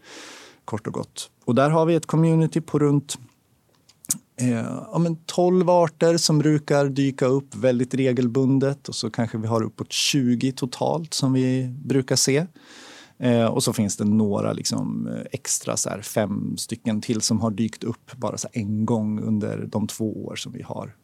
Kort 0.65 0.88
och 0.88 0.93
gott. 0.93 1.29
Och 1.45 1.55
där 1.55 1.69
har 1.69 1.86
vi 1.86 1.95
ett 1.95 2.05
community 2.05 2.62
på 2.62 2.79
runt 2.79 3.17
eh, 4.38 4.50
ja, 4.92 4.98
men 5.00 5.15
12 5.25 5.70
arter 5.70 6.18
som 6.18 6.39
brukar 6.39 6.86
dyka 6.86 7.25
upp 7.25 7.56
väldigt 7.56 7.94
regelbundet 7.94 8.89
och 8.89 8.96
så 8.96 9.10
kanske 9.10 9.38
vi 9.38 9.48
har 9.48 9.62
uppåt 9.63 9.92
20 9.92 10.51
totalt 10.51 11.13
som 11.13 11.34
vi 11.34 11.75
brukar 11.86 12.15
se. 12.15 12.46
Eh, 13.18 13.46
och 13.46 13.63
så 13.63 13.74
finns 13.74 13.98
det 13.98 14.06
några 14.06 14.54
liksom, 14.54 15.08
eh, 15.08 15.25
extra, 15.32 15.77
så 15.77 15.89
här, 15.89 16.01
fem 16.01 16.58
stycken 16.58 17.01
till 17.01 17.22
som 17.22 17.42
har 17.42 17.51
dykt 17.51 17.84
upp 17.84 18.12
bara 18.18 18.38
så 18.38 18.48
en 18.51 18.86
gång 18.86 19.20
under 19.24 19.65
de 19.65 19.88
två 19.88 20.25
år 20.25 20.36
som 20.36 20.51
vi 20.51 20.62
har 20.62 20.96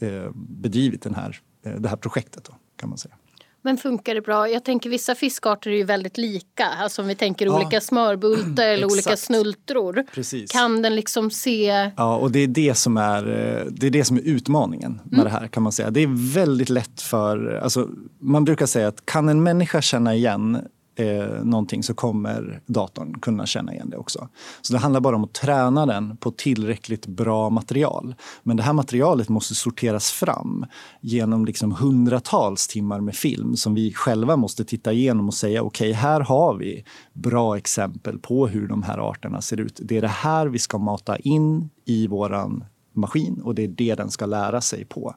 eh, 0.00 0.30
bedrivit 0.34 1.02
den 1.02 1.14
här, 1.14 1.40
eh, 1.64 1.74
det 1.74 1.88
här 1.88 1.96
projektet. 1.96 2.44
Då, 2.44 2.52
kan 2.76 2.88
man 2.88 2.98
säga. 2.98 3.14
Men 3.62 3.76
funkar 3.76 4.14
det 4.14 4.20
bra? 4.20 4.48
Jag 4.48 4.64
tänker 4.64 4.90
vissa 4.90 5.14
fiskarter 5.14 5.70
är 5.70 5.76
ju 5.76 5.84
väldigt 5.84 6.18
lika. 6.18 6.66
Alltså 6.66 7.02
om 7.02 7.08
vi 7.08 7.14
tänker 7.14 7.46
ja. 7.46 7.56
olika 7.56 7.80
smörbultar 7.80 8.68
eller 8.68 8.86
olika 8.86 9.16
snultror. 9.16 10.04
Precis. 10.14 10.50
Kan 10.50 10.82
den 10.82 10.94
liksom 10.94 11.30
se... 11.30 11.90
Ja, 11.96 12.16
och 12.16 12.30
det 12.30 12.38
är 12.38 12.46
det 12.46 12.74
som 12.74 12.96
är, 12.96 13.28
eh, 13.28 13.64
det 13.70 13.86
är, 13.86 13.90
det 13.90 14.04
som 14.04 14.16
är 14.16 14.20
utmaningen 14.20 15.00
med 15.04 15.12
mm. 15.12 15.24
det 15.24 15.30
här 15.30 15.48
kan 15.48 15.62
man 15.62 15.72
säga. 15.72 15.90
Det 15.90 16.02
är 16.02 16.34
väldigt 16.34 16.68
lätt 16.68 17.02
för, 17.02 17.60
alltså, 17.62 17.88
man 18.20 18.44
brukar 18.44 18.66
säga 18.66 18.88
att 18.88 19.06
kan 19.06 19.28
en 19.28 19.42
människa 19.42 19.82
känna 19.82 20.14
igen 20.14 20.58
eh, 20.94 21.44
någonting 21.44 21.82
så 21.82 21.94
kommer 21.94 22.62
datorn 22.66 23.20
kunna 23.20 23.46
känna 23.46 23.74
igen 23.74 23.90
det 23.90 23.96
också. 23.96 24.28
Så 24.62 24.72
det 24.72 24.78
handlar 24.78 25.00
bara 25.00 25.16
om 25.16 25.24
att 25.24 25.32
träna 25.32 25.86
den 25.86 26.16
på 26.16 26.30
tillräckligt 26.30 27.06
bra 27.06 27.50
material. 27.50 28.14
Men 28.42 28.56
det 28.56 28.62
här 28.62 28.72
materialet 28.72 29.28
måste 29.28 29.54
sorteras 29.54 30.10
fram 30.10 30.66
genom 31.00 31.44
liksom 31.44 31.72
hundratals 31.72 32.68
timmar 32.68 33.00
med 33.00 33.14
film 33.14 33.56
som 33.56 33.74
vi 33.74 33.92
själva 33.92 34.36
måste 34.36 34.64
titta 34.64 34.92
igenom 34.92 35.28
och 35.28 35.34
säga 35.34 35.62
okej, 35.62 35.90
okay, 35.90 36.00
här 36.00 36.20
har 36.20 36.54
vi 36.54 36.84
bra 37.12 37.56
exempel 37.56 38.18
på 38.18 38.46
hur 38.46 38.68
de 38.68 38.82
här 38.82 39.10
arterna 39.10 39.40
ser 39.40 39.60
ut. 39.60 39.80
Det 39.82 39.96
är 39.96 40.00
det 40.02 40.08
här 40.08 40.46
vi 40.46 40.58
ska 40.58 40.78
mata 40.78 41.16
in 41.16 41.70
i 41.84 42.06
våran 42.06 42.64
maskin 42.92 43.40
och 43.44 43.54
det 43.54 43.64
är 43.64 43.68
det 43.68 43.94
den 43.94 44.10
ska 44.10 44.26
lära 44.26 44.60
sig 44.60 44.84
på. 44.84 45.14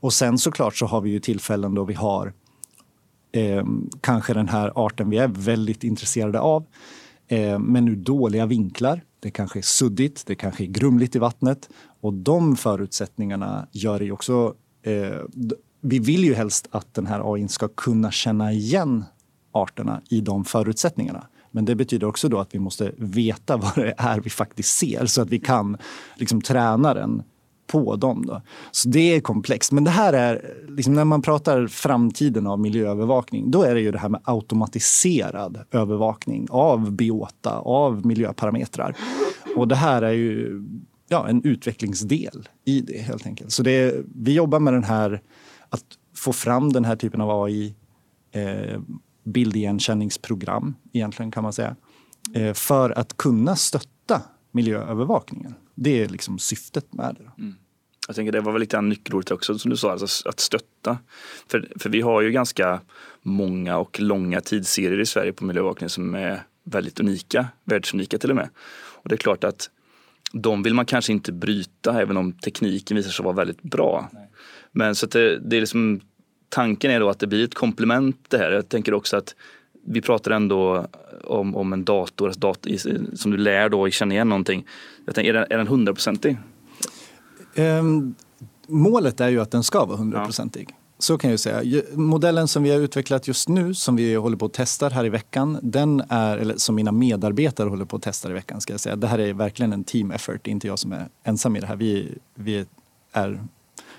Och 0.00 0.12
sen 0.12 0.38
såklart 0.38 0.76
så 0.76 0.86
har 0.86 1.00
vi 1.00 1.10
ju 1.10 1.20
tillfällen 1.20 1.74
då 1.74 1.84
vi 1.84 1.94
har 1.94 2.32
eh, 3.36 3.64
kanske 4.00 4.34
den 4.34 4.48
här 4.48 4.72
arten 4.74 5.10
vi 5.10 5.18
är 5.18 5.28
väldigt 5.28 5.84
intresserade 5.84 6.40
av. 6.40 6.64
Eh, 7.28 7.58
men 7.58 7.88
ur 7.88 7.96
dåliga 7.96 8.46
vinklar. 8.46 9.02
Det 9.20 9.30
kanske 9.30 9.58
är 9.58 9.62
suddigt, 9.62 10.26
det 10.26 10.34
kanske 10.34 10.64
är 10.64 10.66
grumligt 10.66 11.16
i 11.16 11.18
vattnet. 11.18 11.68
Och 12.00 12.14
de 12.14 12.56
förutsättningarna 12.56 13.66
gör 13.72 13.98
det 13.98 14.12
också... 14.12 14.54
Eh, 14.82 15.20
vi 15.80 15.98
vill 15.98 16.24
ju 16.24 16.34
helst 16.34 16.68
att 16.70 16.94
den 16.94 17.06
här 17.06 17.34
AI 17.34 17.48
ska 17.48 17.68
kunna 17.68 18.10
känna 18.10 18.52
igen 18.52 19.04
arterna 19.52 20.00
i 20.10 20.20
de 20.20 20.44
förutsättningarna. 20.44 21.26
Men 21.50 21.64
det 21.64 21.74
betyder 21.74 22.06
också 22.06 22.28
då 22.28 22.38
att 22.38 22.54
vi 22.54 22.58
måste 22.58 22.92
veta 22.96 23.56
vad 23.56 23.74
det 23.74 23.94
är 23.98 24.20
vi 24.20 24.30
faktiskt 24.30 24.78
ser 24.78 25.06
så 25.06 25.22
att 25.22 25.30
vi 25.30 25.38
kan 25.38 25.76
liksom 26.16 26.40
träna 26.42 26.94
den 26.94 27.22
på 27.66 27.96
dem. 27.96 28.26
Då. 28.26 28.42
Så 28.70 28.88
det 28.88 29.14
är 29.14 29.20
komplext. 29.20 29.72
Men 29.72 29.84
det 29.84 29.90
här 29.90 30.12
är, 30.12 30.54
liksom 30.68 30.94
när 30.94 31.04
man 31.04 31.22
pratar 31.22 31.66
framtiden 31.66 32.46
av 32.46 32.60
miljöövervakning, 32.60 33.50
då 33.50 33.62
är 33.62 33.74
det 33.74 33.80
ju 33.80 33.92
det 33.92 33.98
här 33.98 34.08
med 34.08 34.20
automatiserad 34.24 35.58
övervakning 35.70 36.46
av 36.50 36.92
biota, 36.92 37.58
av 37.58 38.06
miljöparametrar. 38.06 38.96
Och 39.56 39.68
det 39.68 39.76
här 39.76 40.02
är 40.02 40.12
ju 40.12 40.62
ja, 41.08 41.28
en 41.28 41.44
utvecklingsdel 41.44 42.48
i 42.64 42.80
det 42.80 42.98
helt 42.98 43.26
enkelt. 43.26 43.52
Så 43.52 43.62
det 43.62 43.70
är, 43.70 44.04
vi 44.14 44.32
jobbar 44.32 44.60
med 44.60 44.72
den 44.72 44.84
här, 44.84 45.22
att 45.68 45.84
få 46.16 46.32
fram 46.32 46.72
den 46.72 46.84
här 46.84 46.96
typen 46.96 47.20
av 47.20 47.44
AI, 47.44 47.74
eh, 48.32 48.80
bildigenkänningsprogram 49.24 50.74
egentligen 50.92 51.30
kan 51.30 51.42
man 51.42 51.52
säga, 51.52 51.76
eh, 52.34 52.52
för 52.52 52.98
att 52.98 53.16
kunna 53.16 53.56
stötta 53.56 54.22
miljöövervakningen. 54.56 55.54
Det 55.74 56.02
är 56.02 56.08
liksom 56.08 56.38
syftet 56.38 56.92
med 56.92 57.16
det. 57.18 57.42
Mm. 57.42 57.54
Jag 58.06 58.16
tänker 58.16 58.32
det 58.32 58.40
var 58.40 58.52
väl 58.52 58.60
lite 58.60 58.80
nyckelordet 58.80 59.30
också 59.30 59.58
som 59.58 59.70
du 59.70 59.76
sa, 59.76 59.92
alltså 59.92 60.28
att 60.28 60.40
stötta. 60.40 60.98
För, 61.48 61.68
för 61.76 61.90
vi 61.90 62.00
har 62.00 62.20
ju 62.22 62.30
ganska 62.30 62.80
många 63.22 63.78
och 63.78 64.00
långa 64.00 64.40
tidsserier 64.40 65.00
i 65.00 65.06
Sverige 65.06 65.32
på 65.32 65.44
miljöövervakning 65.44 65.88
som 65.88 66.14
är 66.14 66.42
väldigt 66.64 67.00
unika, 67.00 67.46
världsunika 67.64 68.18
till 68.18 68.30
och 68.30 68.36
med. 68.36 68.48
Och 69.02 69.08
det 69.08 69.14
är 69.14 69.16
klart 69.16 69.44
att 69.44 69.70
de 70.32 70.62
vill 70.62 70.74
man 70.74 70.86
kanske 70.86 71.12
inte 71.12 71.32
bryta 71.32 72.00
även 72.00 72.16
om 72.16 72.32
tekniken 72.32 72.96
visar 72.96 73.10
sig 73.10 73.24
vara 73.24 73.34
väldigt 73.34 73.62
bra. 73.62 74.08
Nej. 74.12 74.30
Men 74.72 74.94
så 74.94 75.06
det, 75.06 75.38
det 75.38 75.56
är 75.56 75.60
liksom, 75.60 76.00
tanken 76.48 76.90
är 76.90 77.00
då 77.00 77.08
att 77.08 77.18
det 77.18 77.26
blir 77.26 77.44
ett 77.44 77.54
komplement 77.54 78.24
det 78.28 78.38
här. 78.38 78.52
Jag 78.52 78.68
tänker 78.68 78.94
också 78.94 79.16
att 79.16 79.34
vi 79.86 80.00
pratar 80.00 80.30
ändå 80.30 80.86
om, 81.24 81.56
om 81.56 81.72
en 81.72 81.84
dator, 81.84 82.32
dator 82.36 82.70
som 83.16 83.30
du 83.30 83.36
lär 83.36 83.68
då 83.68 83.90
känna 83.90 84.14
igen 84.14 84.28
någonting. 84.28 84.66
Jag 85.04 85.14
tänker, 85.14 85.34
är 85.34 85.38
den, 85.38 85.46
är 85.50 85.58
den 85.58 85.66
hundraprocentig? 85.66 86.38
Um, 87.56 88.14
målet 88.66 89.20
är 89.20 89.28
ju 89.28 89.40
att 89.40 89.50
den 89.50 89.62
ska 89.62 89.84
vara 89.84 89.96
hundraprocentig. 89.96 90.66
Ja. 90.70 90.76
Så 90.98 91.18
kan 91.18 91.30
jag 91.30 91.40
säga. 91.40 91.82
Modellen 91.92 92.48
som 92.48 92.62
vi 92.62 92.70
har 92.70 92.80
utvecklat 92.80 93.28
just 93.28 93.48
nu, 93.48 93.74
som 93.74 93.96
vi 93.96 94.14
håller 94.14 94.36
på 94.36 94.46
att 94.46 94.52
testa 94.52 94.88
här 94.88 95.04
i 95.04 95.08
veckan, 95.08 95.58
den 95.62 96.02
är, 96.08 96.38
eller 96.38 96.56
som 96.56 96.74
mina 96.74 96.92
medarbetare 96.92 97.68
håller 97.68 97.84
på 97.84 97.96
att 97.96 98.02
testa 98.02 98.30
i 98.30 98.32
veckan, 98.32 98.60
ska 98.60 98.72
jag 98.72 98.80
säga. 98.80 98.96
Det 98.96 99.06
här 99.06 99.18
är 99.18 99.32
verkligen 99.32 99.72
en 99.72 99.84
team 99.84 100.10
effort, 100.10 100.40
det 100.42 100.50
är 100.50 100.52
inte 100.52 100.66
jag 100.66 100.78
som 100.78 100.92
är 100.92 101.08
ensam 101.24 101.56
i 101.56 101.60
det 101.60 101.66
här. 101.66 101.76
Vi, 101.76 102.18
vi, 102.34 102.66
är, 103.12 103.40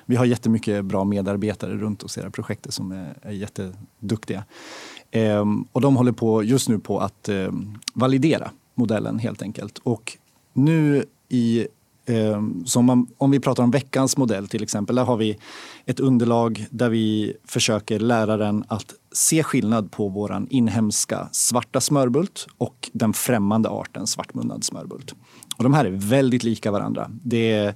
vi 0.08 0.16
har 0.16 0.26
jättemycket 0.26 0.86
bra 0.86 1.04
medarbetare 1.04 1.78
runt 1.78 2.04
oss 2.04 2.18
i 2.18 2.20
det 2.20 2.26
här 2.26 2.32
projektet 2.32 2.74
som 2.74 2.92
är, 2.92 3.18
är 3.22 3.32
jätteduktiga. 3.32 4.44
Ehm, 5.12 5.66
och 5.72 5.82
de 5.82 5.96
håller 5.96 6.12
på 6.12 6.44
just 6.44 6.70
nu 6.70 6.80
på 6.80 7.00
att 7.00 7.30
eh, 7.30 7.52
validera 7.94 8.52
modellen 8.76 9.20
helt 9.20 9.42
enkelt. 9.42 9.78
Och 9.78 10.18
nu 10.54 11.06
i 11.30 11.68
eh, 12.06 12.82
man, 12.82 13.08
om 13.18 13.32
vi 13.32 13.40
pratar 13.40 13.64
om 13.64 13.72
veckans 13.72 14.18
modell 14.18 14.48
till 14.48 14.64
exempel, 14.64 14.96
där 14.96 15.04
har 15.04 15.18
vi 15.18 15.38
ett 15.86 16.00
underlag 16.00 16.66
där 16.70 16.90
vi 16.90 17.34
försöker 17.46 18.00
lära 18.00 18.38
den 18.38 18.64
att 18.68 18.94
se 19.12 19.44
skillnad 19.44 19.92
på 19.92 20.08
våran 20.08 20.48
inhemska 20.50 21.30
svarta 21.32 21.82
smörbult 21.82 22.48
och 22.58 22.90
den 22.94 23.14
främmande 23.14 23.70
arten 23.70 24.08
svartmunnad 24.08 24.64
smörbult. 24.64 25.16
Och 25.58 25.64
de 25.64 25.74
här 25.74 25.86
är 25.86 25.92
väldigt 25.92 26.44
lika 26.44 26.72
varandra. 26.72 27.12
Det 27.24 27.52
är, 27.52 27.76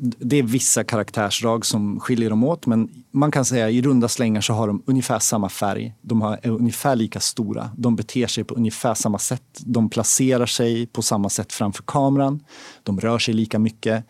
det 0.00 0.36
är 0.36 0.42
vissa 0.42 0.84
karaktärsdrag 0.84 1.66
som 1.66 2.00
skiljer 2.00 2.30
dem 2.30 2.44
åt 2.44 2.66
men 2.66 2.88
man 3.10 3.30
kan 3.30 3.44
säga 3.44 3.70
i 3.70 3.82
runda 3.82 4.08
slängar 4.08 4.40
så 4.40 4.52
har 4.52 4.66
de 4.66 4.82
ungefär 4.86 5.18
samma 5.18 5.48
färg. 5.48 5.94
De 6.02 6.22
är 6.22 6.48
ungefär 6.48 6.96
lika 6.96 7.20
stora. 7.20 7.70
De 7.76 7.96
beter 7.96 8.26
sig 8.26 8.44
på 8.44 8.54
ungefär 8.54 8.94
samma 8.94 9.18
sätt. 9.18 9.60
De 9.60 9.90
placerar 9.90 10.46
sig 10.46 10.86
på 10.86 11.02
samma 11.02 11.28
sätt 11.28 11.52
framför 11.52 11.82
kameran. 11.82 12.44
De 12.82 13.00
rör 13.00 13.18
sig 13.18 13.34
lika 13.34 13.58
mycket. 13.58 14.04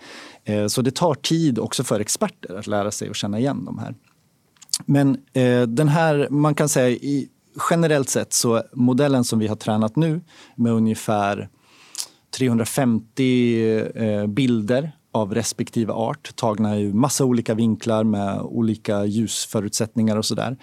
Eh, 0.44 0.66
så 0.66 0.83
det 0.83 0.94
tar 0.94 1.14
tid 1.14 1.59
också 1.59 1.85
för 1.85 2.01
experter 2.01 2.55
att 2.55 2.66
lära 2.66 2.90
sig 2.90 3.09
och 3.11 3.16
känna 3.16 3.38
igen 3.38 3.64
de 3.64 3.79
här. 3.79 3.94
Men 4.87 5.18
eh, 5.33 5.62
den 5.62 5.88
här, 5.88 6.29
man 6.31 6.55
kan 6.55 6.68
säga 6.68 6.88
i, 6.88 7.29
generellt 7.70 8.09
sett 8.09 8.33
så 8.33 8.62
modellen 8.72 9.24
som 9.24 9.38
vi 9.38 9.46
har 9.46 9.57
tränat 9.57 9.96
nu 9.96 10.20
med 10.57 10.72
ungefär 10.72 11.48
350 12.38 13.87
eh, 13.94 14.27
bilder 14.27 14.92
av 15.18 15.35
respektive 15.35 15.92
art 15.92 16.37
tagna 16.37 16.78
i 16.78 16.92
massa 16.92 17.24
olika 17.24 17.54
vinklar 17.54 18.04
med 18.04 18.40
olika 18.40 19.04
ljusförutsättningar 19.04 20.16
och 20.16 20.24
sådär. 20.24 20.57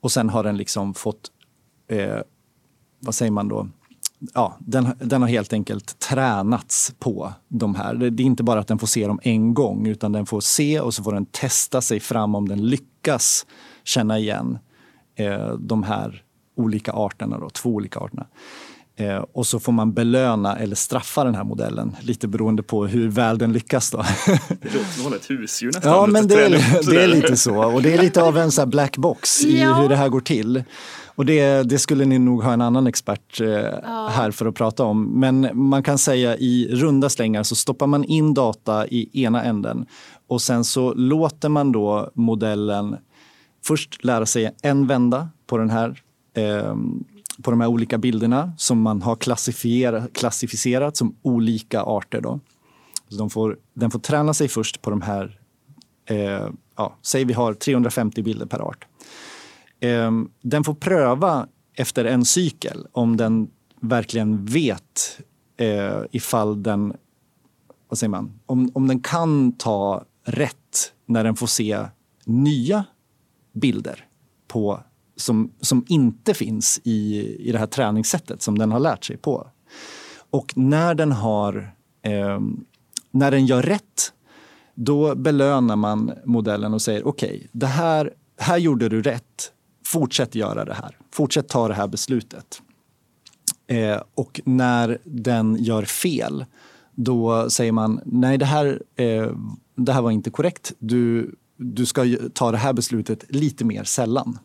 Och 0.00 0.12
sen 0.12 0.28
har 0.28 0.44
den 0.44 0.56
liksom 0.56 0.94
fått, 0.94 1.30
eh, 1.90 2.18
vad 3.00 3.14
säger 3.14 3.32
man 3.32 3.48
då, 3.48 3.68
ja, 4.34 4.56
den, 4.58 4.88
den, 4.98 5.22
har 5.22 5.28
helt 5.28 5.52
enkelt 5.52 5.98
tränats 5.98 6.94
på 6.98 7.32
de 7.48 7.74
här. 7.74 7.94
Det 7.94 8.22
är 8.22 8.26
inte 8.26 8.42
bara 8.42 8.60
att 8.60 8.68
den 8.68 8.78
får 8.78 8.86
se 8.86 9.06
dem 9.06 9.20
en 9.22 9.54
gång 9.54 9.86
utan 9.86 10.12
den 10.12 10.26
får 10.26 10.40
se 10.40 10.80
och 10.80 10.94
så 10.94 11.02
får 11.02 11.12
den 11.12 11.26
testa 11.26 11.80
sig 11.80 12.00
fram 12.00 12.34
om 12.34 12.48
den 12.48 12.66
lyckas 12.66 13.46
känna 13.84 14.18
igen 14.18 14.58
eh, 15.14 15.52
de 15.52 15.82
här 15.82 16.22
olika 16.56 16.92
arterna, 16.92 17.38
då, 17.38 17.50
två 17.50 17.70
olika 17.70 18.00
arterna. 18.00 18.26
Eh, 18.98 19.16
och 19.32 19.46
så 19.46 19.60
får 19.60 19.72
man 19.72 19.92
belöna 19.92 20.56
eller 20.56 20.76
straffa 20.76 21.24
den 21.24 21.34
här 21.34 21.44
modellen, 21.44 21.96
lite 22.00 22.28
beroende 22.28 22.62
på 22.62 22.86
hur 22.86 23.08
väl 23.08 23.38
den 23.38 23.52
lyckas. 23.52 23.90
Då. 23.90 23.98
Det 24.26 24.74
låter 24.74 25.02
som 25.02 25.12
ett 25.12 25.30
husdjur 25.30 25.72
nästan. 25.72 25.92
Ja, 25.92 26.06
men 26.06 26.28
det 26.28 26.44
är, 26.44 26.50
det 26.90 27.02
är 27.02 27.08
lite 27.08 27.36
så. 27.36 27.64
Och 27.74 27.82
det 27.82 27.94
är 27.94 27.98
lite 28.02 28.22
av 28.22 28.38
en 28.38 28.50
så 28.50 28.60
här 28.60 28.66
black 28.66 28.96
box 28.96 29.44
i 29.44 29.60
Ja. 29.60 29.74
hur 29.74 29.88
det 29.88 29.96
här 29.96 30.08
går 30.08 30.20
till. 30.20 30.64
Och 31.14 31.26
det, 31.26 31.62
det 31.62 31.78
skulle 31.78 32.04
ni 32.04 32.18
nog 32.18 32.42
ha 32.42 32.52
en 32.52 32.60
annan 32.60 32.86
expert 32.86 33.40
eh, 33.40 33.48
här 34.10 34.30
för 34.30 34.46
att 34.46 34.54
prata 34.54 34.84
om. 34.84 35.20
Men 35.20 35.48
man 35.52 35.82
kan 35.82 35.98
säga 35.98 36.36
i 36.36 36.68
runda 36.70 37.08
slängar 37.08 37.42
så 37.42 37.54
stoppar 37.54 37.86
man 37.86 38.04
in 38.04 38.34
data 38.34 38.86
i 38.86 39.22
ena 39.24 39.42
änden 39.44 39.86
och 40.28 40.42
sen 40.42 40.64
så 40.64 40.94
låter 40.94 41.48
man 41.48 41.72
då 41.72 42.10
modellen 42.14 42.96
först 43.64 44.04
lära 44.04 44.26
sig 44.26 44.54
en 44.62 44.86
vända 44.86 45.28
på 45.46 45.58
den 45.58 45.70
här 45.70 46.02
eh, 46.36 46.74
på 47.42 47.50
de 47.50 47.60
här 47.60 47.68
olika 47.68 47.98
bilderna 47.98 48.52
som 48.56 48.80
man 48.80 49.02
har 49.02 49.16
klassificerat, 49.16 50.12
klassificerat 50.12 50.96
som 50.96 51.16
olika 51.22 51.82
arter. 51.82 52.20
Då. 52.20 52.40
Så 53.08 53.16
de 53.16 53.30
får, 53.30 53.58
den 53.74 53.90
får 53.90 53.98
träna 53.98 54.34
sig 54.34 54.48
först 54.48 54.82
på 54.82 54.90
de 54.90 55.02
här, 55.02 55.40
eh, 56.06 56.48
ja, 56.76 56.96
säg 57.02 57.24
vi 57.24 57.32
har 57.32 57.54
350 57.54 58.22
bilder 58.22 58.46
per 58.46 58.58
art. 58.58 58.86
Eh, 59.80 60.10
den 60.42 60.64
får 60.64 60.74
pröva 60.74 61.48
efter 61.74 62.04
en 62.04 62.24
cykel 62.24 62.86
om 62.92 63.16
den 63.16 63.50
verkligen 63.80 64.44
vet 64.44 65.20
eh, 65.56 66.00
ifall 66.10 66.62
den, 66.62 66.96
vad 67.88 67.98
säger 67.98 68.10
man, 68.10 68.40
om, 68.46 68.70
om 68.74 68.88
den 68.88 69.00
kan 69.00 69.52
ta 69.52 70.04
rätt 70.24 70.92
när 71.06 71.24
den 71.24 71.36
får 71.36 71.46
se 71.46 71.86
nya 72.24 72.84
bilder 73.52 74.04
på, 74.48 74.80
som, 75.16 75.52
som 75.60 75.84
inte 75.88 76.34
finns 76.34 76.80
i, 76.84 77.26
i 77.48 77.52
det 77.52 77.58
här 77.58 77.66
träningssättet 77.66 78.42
som 78.42 78.58
den 78.58 78.72
har 78.72 78.80
lärt 78.80 79.04
sig 79.04 79.16
på. 79.16 79.46
Och 80.30 80.52
när 80.56 80.94
den 80.94 81.12
har 81.12 81.74
eh, 82.02 82.40
när 83.10 83.30
den 83.30 83.46
gör 83.46 83.62
rätt, 83.62 84.12
då 84.74 85.14
belönar 85.14 85.76
man 85.76 86.12
modellen 86.24 86.74
och 86.74 86.82
säger 86.82 87.06
okej, 87.06 87.48
det 87.52 87.66
här, 87.66 88.12
här 88.38 88.58
gjorde 88.58 88.88
du 88.88 89.02
rätt. 89.02 89.52
Fortsätt 89.86 90.34
göra 90.34 90.64
det 90.64 90.74
här. 90.74 90.98
Fortsätt 91.12 91.48
ta 91.48 91.68
det 91.68 91.74
här 91.74 91.88
beslutet. 91.88 92.62
Eh, 93.66 94.00
och 94.14 94.40
när 94.44 94.98
den 95.04 95.56
gör 95.56 95.82
fel, 95.82 96.44
då 96.94 97.50
säger 97.50 97.72
man 97.72 98.00
nej, 98.04 98.38
det 98.38 98.44
här, 98.44 98.82
eh, 98.96 99.30
det 99.76 99.92
här 99.92 100.02
var 100.02 100.10
inte 100.10 100.30
korrekt. 100.30 100.72
Du, 100.78 101.34
du 101.56 101.86
ska 101.86 102.04
ta 102.34 102.50
det 102.50 102.58
här 102.58 102.72
beslutet 102.72 103.24
lite 103.28 103.64
mer 103.64 103.84
sällan. 103.84 104.38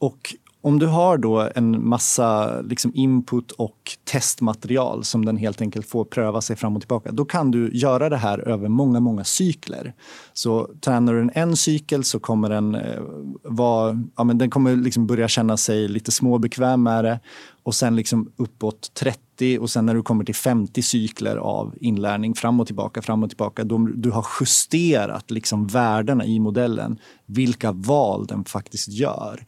Och 0.00 0.34
om 0.62 0.78
du 0.78 0.86
har 0.86 1.18
då 1.18 1.48
en 1.54 1.88
massa 1.88 2.60
liksom 2.60 2.92
input 2.94 3.52
och 3.52 3.96
testmaterial 4.04 5.04
som 5.04 5.24
den 5.24 5.36
helt 5.36 5.60
enkelt 5.60 5.86
får 5.86 6.04
pröva 6.04 6.40
sig 6.40 6.56
fram 6.56 6.76
och 6.76 6.82
tillbaka, 6.82 7.12
då 7.12 7.24
kan 7.24 7.50
du 7.50 7.70
göra 7.72 8.08
det 8.08 8.16
här 8.16 8.38
över 8.48 8.68
många, 8.68 9.00
många 9.00 9.24
cykler. 9.24 9.94
Så 10.32 10.70
tränar 10.80 11.12
du 11.12 11.18
den 11.18 11.30
en 11.34 11.56
cykel 11.56 12.04
så 12.04 12.20
kommer 12.20 12.50
den, 12.50 12.74
eh, 12.74 13.00
vara, 13.42 14.02
ja, 14.16 14.24
men 14.24 14.38
den 14.38 14.50
kommer 14.50 14.76
liksom 14.76 15.06
börja 15.06 15.28
känna 15.28 15.56
sig 15.56 15.88
lite 15.88 16.10
småbekväm 16.10 16.82
med 16.82 17.04
det 17.04 17.20
och 17.62 17.74
sen 17.74 17.96
liksom 17.96 18.32
uppåt 18.36 18.94
30 18.94 19.58
och 19.58 19.70
sen 19.70 19.86
när 19.86 19.94
du 19.94 20.02
kommer 20.02 20.24
till 20.24 20.34
50 20.34 20.82
cykler 20.82 21.36
av 21.36 21.74
inlärning 21.80 22.34
fram 22.34 22.60
och 22.60 22.66
tillbaka, 22.66 23.02
fram 23.02 23.22
och 23.22 23.30
tillbaka, 23.30 23.64
då 23.64 23.78
du 23.94 24.10
har 24.10 24.26
justerat 24.40 25.30
liksom 25.30 25.66
värdena 25.66 26.24
i 26.24 26.40
modellen, 26.40 26.98
vilka 27.26 27.72
val 27.72 28.26
den 28.26 28.44
faktiskt 28.44 28.88
gör 28.88 29.44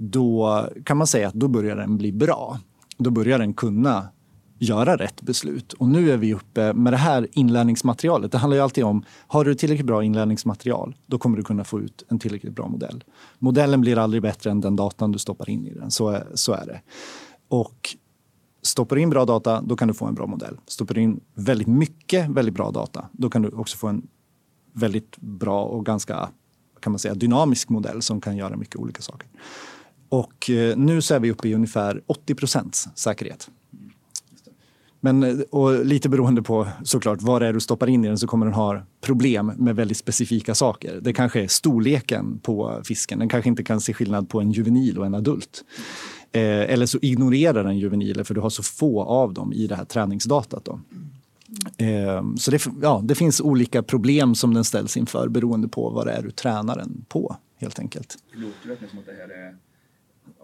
då 0.00 0.66
kan 0.84 0.96
man 0.96 1.06
säga 1.06 1.28
att 1.28 1.34
då 1.34 1.48
börjar 1.48 1.76
den 1.76 1.96
bli 1.96 2.12
bra. 2.12 2.58
Då 2.98 3.10
börjar 3.10 3.38
den 3.38 3.54
kunna 3.54 4.08
göra 4.58 4.96
rätt 4.96 5.22
beslut. 5.22 5.72
Och 5.72 5.88
nu 5.88 6.10
är 6.10 6.16
vi 6.16 6.34
uppe 6.34 6.72
med 6.72 6.92
det 6.92 6.96
här 6.96 7.28
inlärningsmaterialet. 7.32 8.32
Det 8.32 8.38
handlar 8.38 8.56
ju 8.56 8.62
alltid 8.62 8.84
om, 8.84 9.04
har 9.26 9.44
du 9.44 9.54
tillräckligt 9.54 9.86
bra 9.86 10.04
inlärningsmaterial, 10.04 10.96
då 11.06 11.18
kommer 11.18 11.36
du 11.36 11.42
kunna 11.42 11.64
få 11.64 11.80
ut 11.80 12.04
en 12.08 12.18
tillräckligt 12.18 12.54
bra 12.54 12.68
modell. 12.68 13.04
Modellen 13.38 13.80
blir 13.80 13.98
aldrig 13.98 14.22
bättre 14.22 14.50
än 14.50 14.60
den 14.60 14.76
datan 14.76 15.12
du 15.12 15.18
stoppar 15.18 15.50
in 15.50 15.66
i 15.66 15.74
den. 15.74 15.90
Så 15.90 16.08
är, 16.08 16.26
så 16.34 16.52
är 16.52 16.66
det. 16.66 16.80
Och 17.48 17.96
stoppar 18.62 18.96
du 18.96 19.02
in 19.02 19.10
bra 19.10 19.24
data, 19.24 19.62
då 19.62 19.76
kan 19.76 19.88
du 19.88 19.94
få 19.94 20.06
en 20.06 20.14
bra 20.14 20.26
modell. 20.26 20.56
Stoppar 20.66 20.94
du 20.94 21.00
in 21.00 21.20
väldigt 21.34 21.68
mycket 21.68 22.28
väldigt 22.28 22.54
bra 22.54 22.70
data, 22.70 23.08
då 23.12 23.30
kan 23.30 23.42
du 23.42 23.48
också 23.48 23.76
få 23.76 23.88
en 23.88 24.06
väldigt 24.72 25.16
bra 25.16 25.64
och 25.64 25.86
ganska 25.86 26.28
kan 26.80 26.92
man 26.92 26.98
säga, 26.98 27.14
dynamisk 27.14 27.68
modell 27.68 28.02
som 28.02 28.20
kan 28.20 28.36
göra 28.36 28.56
mycket 28.56 28.76
olika 28.76 29.02
saker. 29.02 29.28
Och 30.10 30.50
eh, 30.50 30.76
nu 30.76 31.02
så 31.02 31.14
är 31.14 31.20
vi 31.20 31.30
uppe 31.30 31.48
i 31.48 31.54
ungefär 31.54 32.02
80 32.06 32.34
procents 32.34 32.88
säkerhet. 32.94 33.50
Men, 35.00 35.22
eh, 35.22 35.38
och 35.50 35.84
lite 35.84 36.08
beroende 36.08 36.42
på 36.42 36.68
såklart 36.84 37.22
vad 37.22 37.42
det 37.42 37.48
är 37.48 37.52
du 37.52 37.60
stoppar 37.60 37.88
in 37.88 38.04
i 38.04 38.08
den 38.08 38.18
så 38.18 38.26
kommer 38.26 38.46
den 38.46 38.54
ha 38.54 38.82
problem 39.00 39.52
med 39.56 39.76
väldigt 39.76 39.96
specifika 39.96 40.54
saker. 40.54 41.00
Det 41.00 41.12
kanske 41.12 41.42
är 41.42 41.48
storleken 41.48 42.38
på 42.38 42.80
fisken. 42.84 43.18
Den 43.18 43.28
kanske 43.28 43.48
inte 43.48 43.64
kan 43.64 43.80
se 43.80 43.94
skillnad 43.94 44.28
på 44.28 44.40
en 44.40 44.52
juvenil 44.52 44.98
och 44.98 45.06
en 45.06 45.14
adult. 45.14 45.64
Eh, 46.32 46.42
eller 46.42 46.86
så 46.86 46.98
ignorerar 47.02 47.64
den 47.64 47.78
juveniler 47.78 48.24
för 48.24 48.34
du 48.34 48.40
har 48.40 48.50
så 48.50 48.62
få 48.62 49.02
av 49.02 49.34
dem 49.34 49.52
i 49.52 49.66
det 49.66 49.74
här 49.74 49.84
träningsdatat. 49.84 50.64
Då. 50.64 50.80
Eh, 51.84 52.22
så 52.38 52.50
det, 52.50 52.66
ja, 52.82 53.00
det 53.04 53.14
finns 53.14 53.40
olika 53.40 53.82
problem 53.82 54.34
som 54.34 54.54
den 54.54 54.64
ställs 54.64 54.96
inför 54.96 55.28
beroende 55.28 55.68
på 55.68 55.90
vad 55.90 56.06
det 56.06 56.12
är 56.12 56.22
du 56.22 56.30
tränar 56.30 56.76
den 56.76 57.04
på 57.08 57.36
helt 57.56 57.78
enkelt. 57.78 58.16
Det 58.32 58.38
låter 58.38 58.68
verkligen 58.68 58.90
som 58.90 58.98
att 58.98 59.06
det 59.06 59.12
här 59.12 59.46
är 59.46 59.56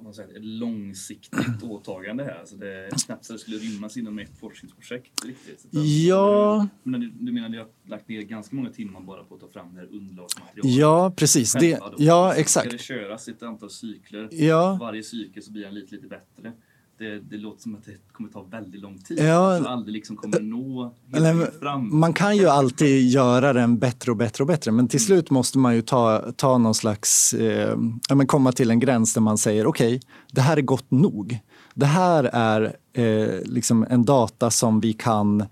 man 0.06 0.14
säger, 0.14 0.36
ett 0.36 0.44
långsiktigt 0.44 1.62
åtagande 1.62 2.24
här. 2.24 2.38
Alltså 2.40 2.56
det 2.56 2.86
är 2.86 2.90
knappt 3.06 3.24
så 3.24 3.32
det 3.32 3.38
skulle 3.38 3.56
rymmas 3.56 3.96
inom 3.96 4.18
ett 4.18 4.38
forskningsprojekt 4.40 5.24
riktigt. 5.24 5.60
Så 5.60 5.68
Ja. 6.08 6.68
Men 6.82 7.00
du, 7.20 7.32
menar 7.32 7.46
att 7.46 7.50
ni 7.50 7.58
har 7.58 7.68
lagt 7.84 8.08
ner 8.08 8.22
ganska 8.22 8.56
många 8.56 8.70
timmar 8.70 9.00
bara 9.00 9.24
på 9.24 9.34
att 9.34 9.40
ta 9.40 9.48
fram 9.48 9.74
det 9.74 9.80
här 9.80 9.88
underlagsmaterialet? 9.92 10.78
Ja, 10.78 11.12
precis. 11.16 11.52
Det, 11.52 11.80
ja, 11.98 12.30
Sen 12.32 12.40
exakt. 12.40 12.66
Ska 12.66 12.76
det 12.76 12.82
köras 12.82 13.28
ett 13.28 13.42
antal 13.42 13.70
cykler? 13.70 14.28
Ja. 14.32 14.78
Varje 14.80 15.02
cykel 15.02 15.42
så 15.42 15.52
blir 15.52 15.62
den 15.64 15.74
lite, 15.74 15.94
lite 15.94 16.06
bättre. 16.06 16.52
Det, 16.98 17.20
det 17.20 17.36
låter 17.36 17.62
som 17.62 17.74
att 17.74 17.84
det 17.84 18.12
kommer 18.12 18.30
ta 18.30 18.42
väldigt 18.42 18.80
lång 18.80 18.98
tid. 18.98 19.18
Ja. 19.18 19.58
Du 19.58 19.66
aldrig 19.66 19.92
liksom 19.94 20.16
kommer 20.16 20.40
nå 20.40 20.94
Eller, 21.12 21.60
fram. 21.60 21.98
man 21.98 22.12
kan 22.12 22.36
ju 22.36 22.46
alltid 22.46 23.08
göra 23.08 23.52
den 23.52 23.78
bättre 23.78 24.10
och 24.10 24.16
bättre 24.16 24.44
och 24.44 24.48
bättre 24.48 24.72
men 24.72 24.88
till 24.88 25.04
slut 25.04 25.30
måste 25.30 25.58
man 25.58 25.74
ju 25.74 25.82
ta, 25.82 26.32
ta 26.36 26.58
någon 26.58 26.74
slags, 26.74 27.34
eh, 27.34 27.78
ja, 28.08 28.14
men 28.14 28.26
komma 28.26 28.52
till 28.52 28.70
en 28.70 28.80
gräns 28.80 29.14
där 29.14 29.20
man 29.20 29.38
säger 29.38 29.66
okej, 29.66 30.00
det 30.32 30.40
här 30.40 30.56
är 30.56 30.62
gott 30.62 30.90
nog. 30.90 31.38
Det 31.74 31.86
här 31.86 32.24
är 32.32 32.76
eh, 32.92 33.40
liksom 33.44 33.86
en 33.90 34.04
data 34.04 34.50
som 34.50 34.80
vi 34.80 34.92
kan, 34.92 35.44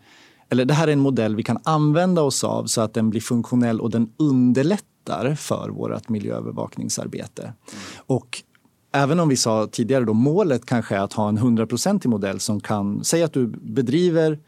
eller 0.48 0.64
det 0.64 0.74
här 0.74 0.88
är 0.88 0.92
en 0.92 1.00
modell 1.00 1.36
vi 1.36 1.42
kan 1.42 1.58
använda 1.64 2.22
oss 2.22 2.44
av 2.44 2.66
så 2.66 2.80
att 2.80 2.94
den 2.94 3.10
blir 3.10 3.20
funktionell 3.20 3.80
och 3.80 3.90
den 3.90 4.12
underlättar 4.16 5.34
för 5.34 5.68
vårt 5.68 6.08
miljöövervakningsarbete. 6.08 7.52
Och 8.06 8.42
Även 8.96 9.20
om 9.20 9.28
vi 9.28 9.36
sa 9.36 9.66
tidigare 9.66 10.04
då 10.04 10.14
målet 10.14 10.66
kanske 10.66 10.96
är 10.96 11.00
att 11.00 11.12
ha 11.12 11.28
en 11.28 11.38
100% 11.38 12.08
modell 12.08 12.40
som 12.40 12.60
kan 12.60 13.04
säga 13.04 13.24
att 13.24 13.32
du 13.32 13.46
bedriver 13.46 14.38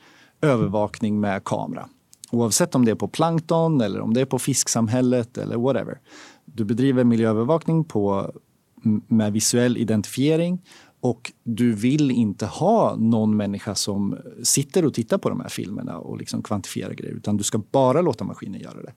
övervakning 0.40 1.20
med 1.20 1.44
kamera. 1.44 1.88
Oavsett 2.30 2.74
om 2.74 2.85
det 2.85 2.90
är 2.90 2.94
på 2.94 3.09
plankton 3.09 3.80
eller 3.80 4.00
om 4.00 4.14
det 4.14 4.20
är 4.20 4.24
på 4.24 4.38
fisksamhället 4.38 5.38
eller 5.38 5.56
whatever. 5.56 5.98
Du 6.44 6.64
bedriver 6.64 7.04
miljöövervakning 7.04 7.85
på, 7.85 8.32
med 9.09 9.32
visuell 9.32 9.76
identifiering 9.76 10.62
och 11.00 11.32
du 11.42 11.72
vill 11.72 12.11
inte 12.11 12.46
ha 12.46 12.96
någon 12.96 13.37
människa 13.37 13.74
som 13.74 14.16
sitter 14.42 14.85
och 14.85 14.94
tittar 14.94 15.18
på 15.18 15.28
de 15.28 15.40
här 15.40 15.48
filmerna 15.48 15.98
och 15.98 16.18
liksom 16.18 16.42
kvantifierar 16.42 16.94
grejer 16.94 17.14
utan 17.14 17.37
du 17.37 17.44
ska 17.44 17.59
bara 17.70 18.00
låta 18.00 18.24
maskinen 18.24 18.61
göra 18.61 18.82
det. 18.82 18.92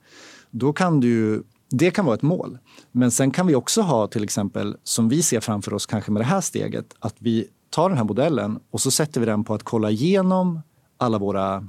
Då 0.52 0.74
kan 0.74 1.00
du 1.00 1.44
det 1.70 1.92
kan 1.92 2.06
vara 2.06 2.16
ett 2.16 2.22
mål. 2.22 2.58
Men 2.92 3.12
sen 3.12 3.32
kan 3.32 3.48
vi 3.48 3.56
också 3.56 3.82
ha 3.82 4.08
till 4.08 4.24
exempel, 4.24 4.78
som 4.84 5.10
vi 5.10 5.22
ser 5.22 5.40
framför 5.40 5.74
oss 5.74 5.86
kanske 5.86 6.12
med 6.12 6.22
det 6.22 6.26
här 6.26 6.42
steget, 6.42 6.96
att 7.00 7.16
vi 7.20 7.48
tar 7.70 7.90
den 7.90 7.98
här 7.98 8.06
modellen 8.06 8.60
och 8.72 8.82
så 8.82 8.92
sätter 8.92 9.20
vi 9.20 9.26
den 9.26 9.44
på 9.44 9.54
att 9.54 9.64
kolla 9.64 9.92
igenom 9.92 10.62
alla 10.98 11.18
våra 11.18 11.68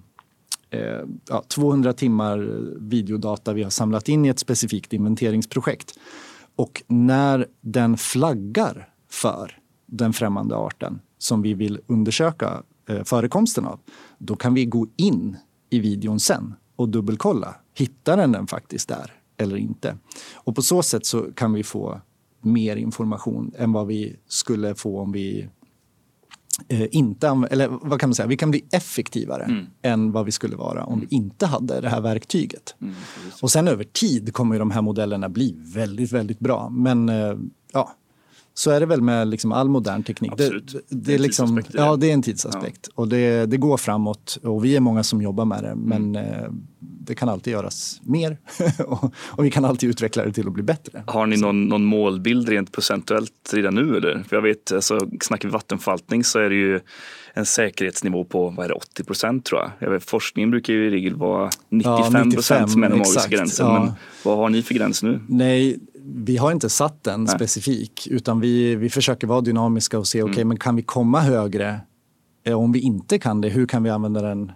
eh, 0.70 1.00
ja, 1.28 1.44
200 1.48 1.92
timmar 1.92 2.38
videodata 2.78 3.52
vi 3.52 3.62
har 3.62 3.70
samlat 3.70 4.08
in 4.08 4.24
i 4.24 4.28
ett 4.28 4.38
specifikt 4.38 4.92
inventeringsprojekt. 4.92 5.98
Och 6.56 6.82
när 6.86 7.46
den 7.60 7.96
flaggar 7.96 8.88
för 9.10 9.58
den 9.86 10.12
främmande 10.12 10.56
arten 10.56 11.00
som 11.18 11.42
vi 11.42 11.54
vill 11.54 11.80
undersöka 11.86 12.62
eh, 12.88 13.04
förekomsten 13.04 13.66
av, 13.66 13.80
då 14.18 14.36
kan 14.36 14.54
vi 14.54 14.64
gå 14.64 14.86
in 14.96 15.36
i 15.70 15.78
videon 15.78 16.20
sen 16.20 16.54
och 16.76 16.88
dubbelkolla. 16.88 17.54
Hittar 17.74 18.16
den 18.16 18.32
den 18.32 18.46
faktiskt 18.46 18.88
där? 18.88 19.19
Eller 19.40 19.56
inte. 19.56 19.96
Och 20.34 20.54
på 20.56 20.62
så 20.62 20.82
sätt 20.82 21.06
så 21.06 21.22
kan 21.22 21.52
vi 21.52 21.62
få 21.62 22.00
mer 22.40 22.76
information 22.76 23.52
än 23.58 23.72
vad 23.72 23.86
vi 23.86 24.16
skulle 24.28 24.74
få 24.74 25.00
om 25.00 25.12
vi 25.12 25.48
eh, 26.68 26.86
inte 26.90 27.46
eller 27.50 27.68
vad 27.68 28.00
kan 28.00 28.08
man 28.08 28.14
säga, 28.14 28.26
vi 28.26 28.36
kan 28.36 28.50
bli 28.50 28.64
effektivare 28.72 29.44
mm. 29.44 29.66
än 29.82 30.12
vad 30.12 30.24
vi 30.24 30.32
skulle 30.32 30.56
vara 30.56 30.84
om 30.84 31.00
vi 31.00 31.16
inte 31.16 31.46
hade 31.46 31.80
det 31.80 31.88
här 31.88 32.00
verktyget. 32.00 32.74
Mm, 32.80 32.94
och 33.42 33.50
sen 33.50 33.68
över 33.68 33.84
tid 33.84 34.32
kommer 34.32 34.58
de 34.58 34.70
här 34.70 34.82
modellerna 34.82 35.28
bli 35.28 35.54
väldigt, 35.58 36.12
väldigt 36.12 36.38
bra. 36.38 36.70
Men 36.70 37.08
eh, 37.08 37.36
ja, 37.72 37.94
Så 38.60 38.70
är 38.70 38.80
det 38.80 38.86
väl 38.86 39.02
med 39.02 39.28
liksom 39.28 39.52
all 39.52 39.68
modern 39.68 40.02
teknik. 40.02 40.32
Absolut. 40.32 40.72
Det, 40.72 40.78
Det 40.88 40.96
det, 40.96 41.14
är 41.14 41.18
liksom, 41.18 41.46
tidsaspekt 41.46 41.74
ja, 41.78 41.96
det 41.96 42.10
är 42.10 42.14
en 42.14 42.22
tidsaspekt. 42.22 42.88
Och 42.94 43.08
det, 43.08 43.46
det 43.46 43.56
går 43.56 43.76
framåt 43.76 44.38
och 44.42 44.64
vi 44.64 44.76
är 44.76 44.80
många 44.80 45.02
som 45.02 45.22
jobbar 45.22 45.44
med 45.44 45.62
det. 45.62 45.74
Men 45.74 46.16
eh, 46.16 46.50
det 46.78 47.14
kan 47.14 47.28
alltid 47.28 47.52
göras 47.52 48.00
mer 48.02 48.38
och, 48.86 49.14
och 49.26 49.44
vi 49.44 49.50
kan 49.50 49.64
alltid 49.64 49.90
utveckla 49.90 50.24
det 50.24 50.32
till 50.32 50.46
att 50.46 50.52
bli 50.52 50.62
bättre. 50.62 51.02
Har 51.06 51.26
ni 51.26 51.36
någon, 51.36 51.68
någon 51.68 51.84
målbild 51.84 52.48
rent 52.48 52.72
procentuellt 52.72 53.50
redan 53.52 53.74
nu 53.74 53.96
eller? 53.96 54.24
För 54.28 54.36
jag 54.36 54.42
vet, 54.42 54.72
alltså, 54.72 55.08
snackar 55.20 55.48
vi 55.48 55.52
vattenförvaltning 55.52 56.24
så 56.24 56.38
är 56.38 56.50
det 56.50 56.56
ju 56.56 56.80
en 57.34 57.46
säkerhetsnivå 57.46 58.24
på 58.24 58.50
vad 58.50 58.64
är 58.64 58.68
det, 58.68 58.74
80 58.74 59.04
procent 59.04 59.44
tror 59.44 59.60
jag. 59.60 59.70
jag 59.78 59.90
vet, 59.90 60.04
forskningen 60.04 60.50
brukar 60.50 60.72
ju 60.72 60.86
i 60.86 60.90
regel 60.90 61.14
vara 61.14 61.50
95 61.68 62.30
procent 62.30 62.70
som 62.70 62.82
är 62.82 62.88
den 62.88 62.98
magiska 62.98 63.28
gränsen. 63.28 63.66
Ja. 63.66 63.84
Men 63.84 63.92
vad 64.24 64.36
har 64.36 64.48
ni 64.48 64.62
för 64.62 64.74
gräns 64.74 65.02
nu? 65.02 65.20
Nej, 65.28 65.78
vi 66.04 66.36
har 66.36 66.52
inte 66.52 66.68
satt 66.68 67.04
den 67.04 67.24
Nej. 67.24 67.34
specifik 67.34 68.06
utan 68.10 68.40
vi, 68.40 68.74
vi 68.76 68.90
försöker 68.90 69.26
vara 69.26 69.40
dynamiska 69.40 69.98
och 69.98 70.06
se, 70.06 70.20
Mm. 70.20 70.30
okej, 70.32 70.44
men 70.44 70.58
kan 70.58 70.76
vi 70.76 70.82
komma 70.82 71.20
högre? 71.20 71.80
Eh, 72.44 72.58
Om 72.60 72.72
vi 72.72 72.78
inte 72.80 73.18
kan 73.18 73.40
det, 73.40 73.48
hur 73.48 73.66
kan 73.66 73.82
vi 73.82 73.90
använda 73.90 74.22
den? 74.22 74.52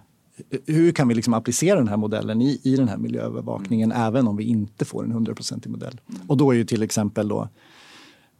Hur 0.65 0.91
kan 0.91 1.07
vi 1.07 1.15
liksom 1.15 1.33
applicera 1.33 1.75
den 1.75 1.87
här 1.87 1.97
modellen 1.97 2.41
i, 2.41 2.59
i 2.63 2.75
den 2.75 2.87
här 2.87 2.97
miljöövervakningen 2.97 3.91
även 3.91 4.27
om 4.27 4.37
vi 4.37 4.43
inte 4.43 4.85
får 4.85 5.03
en 5.03 5.13
100% 5.13 5.67
modell? 5.67 6.01
Och 6.27 6.37
då 6.37 6.51
är 6.51 6.55
ju 6.55 6.65
till 6.65 6.83
exempel 6.83 7.27
då 7.27 7.49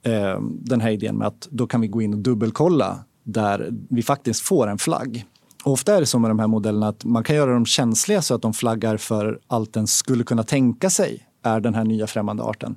eh, 0.04 0.40
den 0.42 0.82
här 0.82 0.90
idén 0.92 1.18
med 1.18 1.28
att 1.28 1.48
då 1.52 1.68
kan 1.68 1.82
vi 1.82 1.88
gå 1.88 2.02
in 2.02 2.14
och 2.14 2.20
dubbelkolla 2.20 3.00
där 3.24 3.70
vi 3.90 4.04
faktiskt 4.04 4.40
får 4.42 4.68
en 4.68 4.78
flagg. 4.78 5.26
Och 5.64 5.72
ofta 5.72 5.96
är 5.96 6.00
det 6.00 6.06
så 6.06 6.20
med 6.20 6.30
de 6.32 6.40
här 6.40 6.48
modellerna 6.48 6.88
att 6.88 7.06
man 7.06 7.24
kan 7.24 7.36
göra 7.36 7.54
dem 7.54 7.66
känsliga 7.66 8.22
så 8.22 8.36
att 8.36 8.42
de 8.42 8.54
flaggar 8.54 8.98
för 8.98 9.40
allt 9.48 9.74
den 9.74 9.88
skulle 9.88 10.24
kunna 10.24 10.44
tänka 10.44 10.90
sig 10.90 11.28
är 11.46 11.60
den 11.60 11.74
här 11.74 11.84
nya 11.84 12.08
främmande 12.08 12.44
arten. 12.44 12.76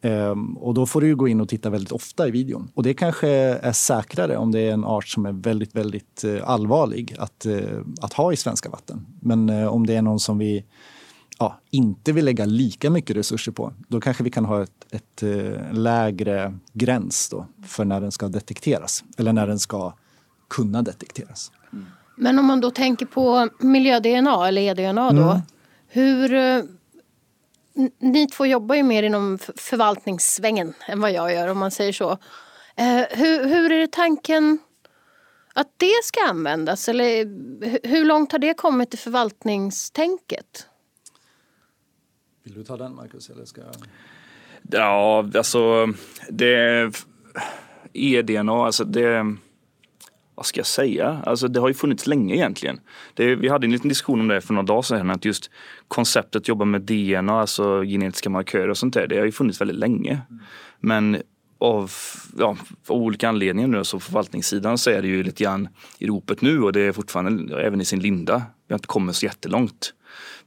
Ehm, 0.00 0.56
och 0.56 0.74
då 0.74 0.86
får 0.86 1.00
du 1.00 1.16
gå 1.16 1.28
in 1.28 1.40
och 1.40 1.48
titta 1.48 1.70
väldigt 1.70 1.92
ofta 1.92 2.28
i 2.28 2.30
videon. 2.30 2.70
Och 2.74 2.82
det 2.82 2.94
kanske 2.94 3.28
är 3.28 3.72
säkrare 3.72 4.36
om 4.36 4.52
det 4.52 4.60
är 4.60 4.72
en 4.72 4.84
art 4.84 5.08
som 5.08 5.26
är 5.26 5.32
väldigt, 5.32 5.74
väldigt 5.74 6.24
eh, 6.24 6.50
allvarlig 6.50 7.16
att, 7.18 7.46
eh, 7.46 7.80
att 8.00 8.12
ha 8.12 8.32
i 8.32 8.36
svenska 8.36 8.68
vatten. 8.68 9.06
Men 9.20 9.48
eh, 9.48 9.66
om 9.66 9.86
det 9.86 9.94
är 9.94 10.02
någon 10.02 10.20
som 10.20 10.38
vi 10.38 10.64
ja, 11.38 11.60
inte 11.70 12.12
vill 12.12 12.24
lägga 12.24 12.44
lika 12.44 12.90
mycket 12.90 13.16
resurser 13.16 13.52
på, 13.52 13.72
då 13.88 14.00
kanske 14.00 14.24
vi 14.24 14.30
kan 14.30 14.44
ha 14.44 14.62
ett, 14.62 14.86
ett 14.90 15.22
lägre 15.72 16.54
gräns 16.72 17.28
då 17.28 17.46
för 17.66 17.84
när 17.84 18.00
den 18.00 18.12
ska 18.12 18.28
detekteras. 18.28 19.04
Eller 19.18 19.32
när 19.32 19.46
den 19.46 19.58
ska 19.58 19.92
kunna 20.48 20.82
detekteras. 20.82 21.52
Men 22.16 22.38
om 22.38 22.44
man 22.44 22.60
då 22.60 22.70
tänker 22.70 23.06
på 23.06 23.48
miljö-DNA 23.60 24.48
eller 24.48 24.62
e-DNA 24.62 25.12
då. 25.12 25.22
Mm. 25.22 25.40
Hur... 25.88 26.30
Ni 27.98 28.26
två 28.26 28.46
jobbar 28.46 28.74
ju 28.74 28.82
mer 28.82 29.02
inom 29.02 29.38
förvaltningssvängen 29.56 30.74
än 30.86 31.00
vad 31.00 31.12
jag 31.12 31.32
gör 31.32 31.48
om 31.48 31.58
man 31.58 31.70
säger 31.70 31.92
så. 31.92 32.10
Eh, 32.76 33.04
hur, 33.10 33.44
hur 33.46 33.72
är 33.72 33.78
det 33.78 33.92
tanken 33.92 34.58
att 35.54 35.68
det 35.76 36.04
ska 36.04 36.20
användas? 36.28 36.88
Eller 36.88 37.24
hu- 37.64 37.80
hur 37.82 38.04
långt 38.04 38.32
har 38.32 38.38
det 38.38 38.54
kommit 38.54 38.94
i 38.94 38.96
förvaltningstänket? 38.96 40.66
Vill 42.44 42.54
du 42.54 42.64
ta 42.64 42.76
den, 42.76 42.94
Marcus? 42.94 43.30
Eller 43.30 43.44
ska 43.44 43.60
jag... 43.60 43.74
Ja, 44.70 45.30
alltså 45.34 45.86
det 46.30 46.90
e-DNA, 47.92 48.66
alltså 48.66 48.84
det 48.84 49.36
vad 50.36 50.46
ska 50.46 50.60
jag 50.60 50.66
säga? 50.66 51.22
Alltså 51.26 51.48
det 51.48 51.60
har 51.60 51.68
ju 51.68 51.74
funnits 51.74 52.06
länge 52.06 52.34
egentligen. 52.34 52.80
Det, 53.14 53.34
vi 53.34 53.48
hade 53.48 53.66
en 53.66 53.72
liten 53.72 53.88
diskussion 53.88 54.20
om 54.20 54.28
det 54.28 54.40
för 54.40 54.54
några 54.54 54.66
dagar 54.66 54.82
sedan 54.82 55.10
att 55.10 55.24
just 55.24 55.50
konceptet 55.88 56.42
att 56.42 56.48
jobba 56.48 56.64
med 56.64 56.82
DNA, 56.82 57.40
alltså 57.40 57.82
genetiska 57.82 58.30
markörer 58.30 58.68
och 58.68 58.78
sånt 58.78 58.94
där, 58.94 59.06
det 59.06 59.18
har 59.18 59.24
ju 59.24 59.32
funnits 59.32 59.60
väldigt 59.60 59.76
länge. 59.76 60.20
Men 60.80 61.22
av, 61.58 61.92
ja, 62.38 62.56
av 62.86 62.96
olika 62.96 63.28
anledningar 63.28 63.68
nu, 63.68 63.84
så 63.84 64.00
förvaltningssidan 64.00 64.78
så 64.78 64.90
är 64.90 65.02
det 65.02 65.08
ju 65.08 65.22
lite 65.22 65.44
grann 65.44 65.68
i 65.98 66.06
ropet 66.06 66.42
nu 66.42 66.62
och 66.62 66.72
det 66.72 66.80
är 66.80 66.92
fortfarande 66.92 67.62
även 67.62 67.80
i 67.80 67.84
sin 67.84 68.00
linda. 68.00 68.42
Vi 68.68 68.72
har 68.72 68.78
inte 68.78 68.88
kommit 68.88 69.16
så 69.16 69.26
jättelångt. 69.26 69.94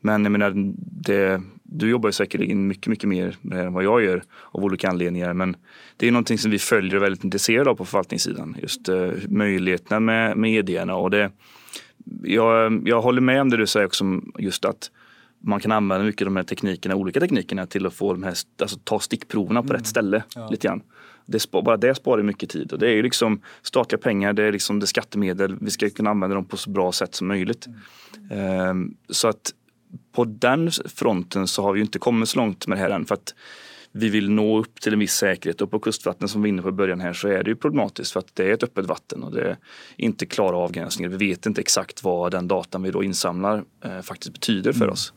Men 0.02 0.23
jag 0.23 0.32
menar, 0.32 0.54
det, 1.04 1.41
du 1.71 1.89
jobbar 1.89 2.10
ju 2.10 2.13
säkerligen 2.13 2.67
mycket, 2.67 2.88
mycket 2.88 3.10
mer 3.10 3.36
med 3.41 3.58
det 3.58 3.63
än 3.63 3.73
vad 3.73 3.84
jag 3.84 4.03
gör 4.03 4.23
av 4.51 4.63
olika 4.63 4.89
anledningar. 4.89 5.34
Men 5.34 5.55
det 5.97 6.08
är 6.08 6.12
någonting 6.12 6.38
som 6.38 6.51
vi 6.51 6.60
följer 6.60 6.91
och 6.95 6.97
är 6.97 7.01
väldigt 7.01 7.23
intresserade 7.23 7.69
av 7.69 7.75
på 7.75 7.86
förvaltningssidan. 7.86 8.55
Just 8.62 8.89
eh, 8.89 9.12
möjligheterna 9.27 9.99
med, 9.99 10.38
med 10.38 10.51
idéerna. 10.51 10.95
Och 10.95 11.12
det, 11.12 11.32
jag, 12.23 12.82
jag 12.88 13.01
håller 13.01 13.21
med 13.21 13.41
om 13.41 13.49
det 13.49 13.58
du 13.58 13.67
säger 13.67 13.86
också, 13.86 14.21
just 14.38 14.65
att 14.65 14.91
man 15.41 15.60
kan 15.60 15.71
använda 15.71 16.05
mycket 16.05 16.21
av 16.21 16.25
de 16.25 16.36
här 16.36 16.43
teknikerna, 16.43 16.95
olika 16.95 17.19
teknikerna 17.19 17.65
till 17.65 17.86
att 17.86 17.93
få 17.93 18.13
de 18.13 18.23
här, 18.23 18.34
alltså 18.62 18.79
ta 18.84 18.99
stickproverna 18.99 19.63
på 19.63 19.73
rätt 19.73 19.88
ställe. 19.88 20.23
Lite 20.51 20.67
grann. 20.67 20.82
Det 21.25 21.51
bara 21.51 21.77
det 21.77 21.95
sparar 21.95 22.23
mycket 22.23 22.49
tid 22.49 22.71
och 22.71 22.79
det 22.79 22.88
är 22.88 22.95
ju 22.95 23.01
liksom 23.01 23.41
statliga 23.62 23.99
pengar, 23.99 24.34
det 24.34 24.43
är 24.43 24.51
liksom 24.51 24.79
det 24.79 24.88
skattemedel. 24.88 25.58
Vi 25.62 25.71
ska 25.71 25.89
kunna 25.89 26.10
använda 26.10 26.36
dem 26.36 26.45
på 26.45 26.58
så 26.58 26.69
bra 26.69 26.91
sätt 26.91 27.15
som 27.15 27.27
möjligt. 27.27 27.67
Ehm, 28.32 28.93
så 29.10 29.27
att 29.27 29.53
på 30.19 30.25
den 30.25 30.71
fronten 30.71 31.47
så 31.47 31.63
har 31.63 31.73
vi 31.73 31.82
inte 31.82 31.99
kommit 31.99 32.29
så 32.29 32.38
långt 32.38 32.67
med 32.67 32.77
det 32.77 32.82
här 32.82 32.89
än 32.89 33.05
för 33.05 33.15
att 33.15 33.34
vi 33.91 34.10
vill 34.10 34.29
nå 34.29 34.60
upp 34.60 34.82
till 34.82 34.93
en 34.93 34.99
viss 34.99 35.13
säkerhet 35.13 35.62
och 35.62 35.71
på 35.71 35.79
kustvatten 35.79 36.27
som 36.27 36.41
vi 36.41 36.49
var 36.49 36.53
inne 36.53 36.62
på 36.62 36.69
i 36.69 36.71
början 36.71 36.99
här 36.99 37.13
så 37.13 37.27
är 37.27 37.43
det 37.43 37.49
ju 37.49 37.55
problematiskt 37.55 38.12
för 38.12 38.19
att 38.19 38.36
det 38.36 38.49
är 38.49 38.53
ett 38.53 38.63
öppet 38.63 38.86
vatten 38.86 39.23
och 39.23 39.32
det 39.32 39.41
är 39.41 39.58
inte 39.97 40.25
klara 40.25 40.58
avgränsningar. 40.58 41.10
Vi 41.10 41.29
vet 41.29 41.45
inte 41.45 41.62
exakt 41.62 42.03
vad 42.03 42.32
den 42.32 42.47
datan 42.47 42.84
vi 42.84 42.91
då 42.91 43.03
insamlar 43.03 43.63
eh, 43.86 44.01
faktiskt 44.01 44.34
betyder 44.34 44.73
för 44.73 44.89
oss. 44.89 45.13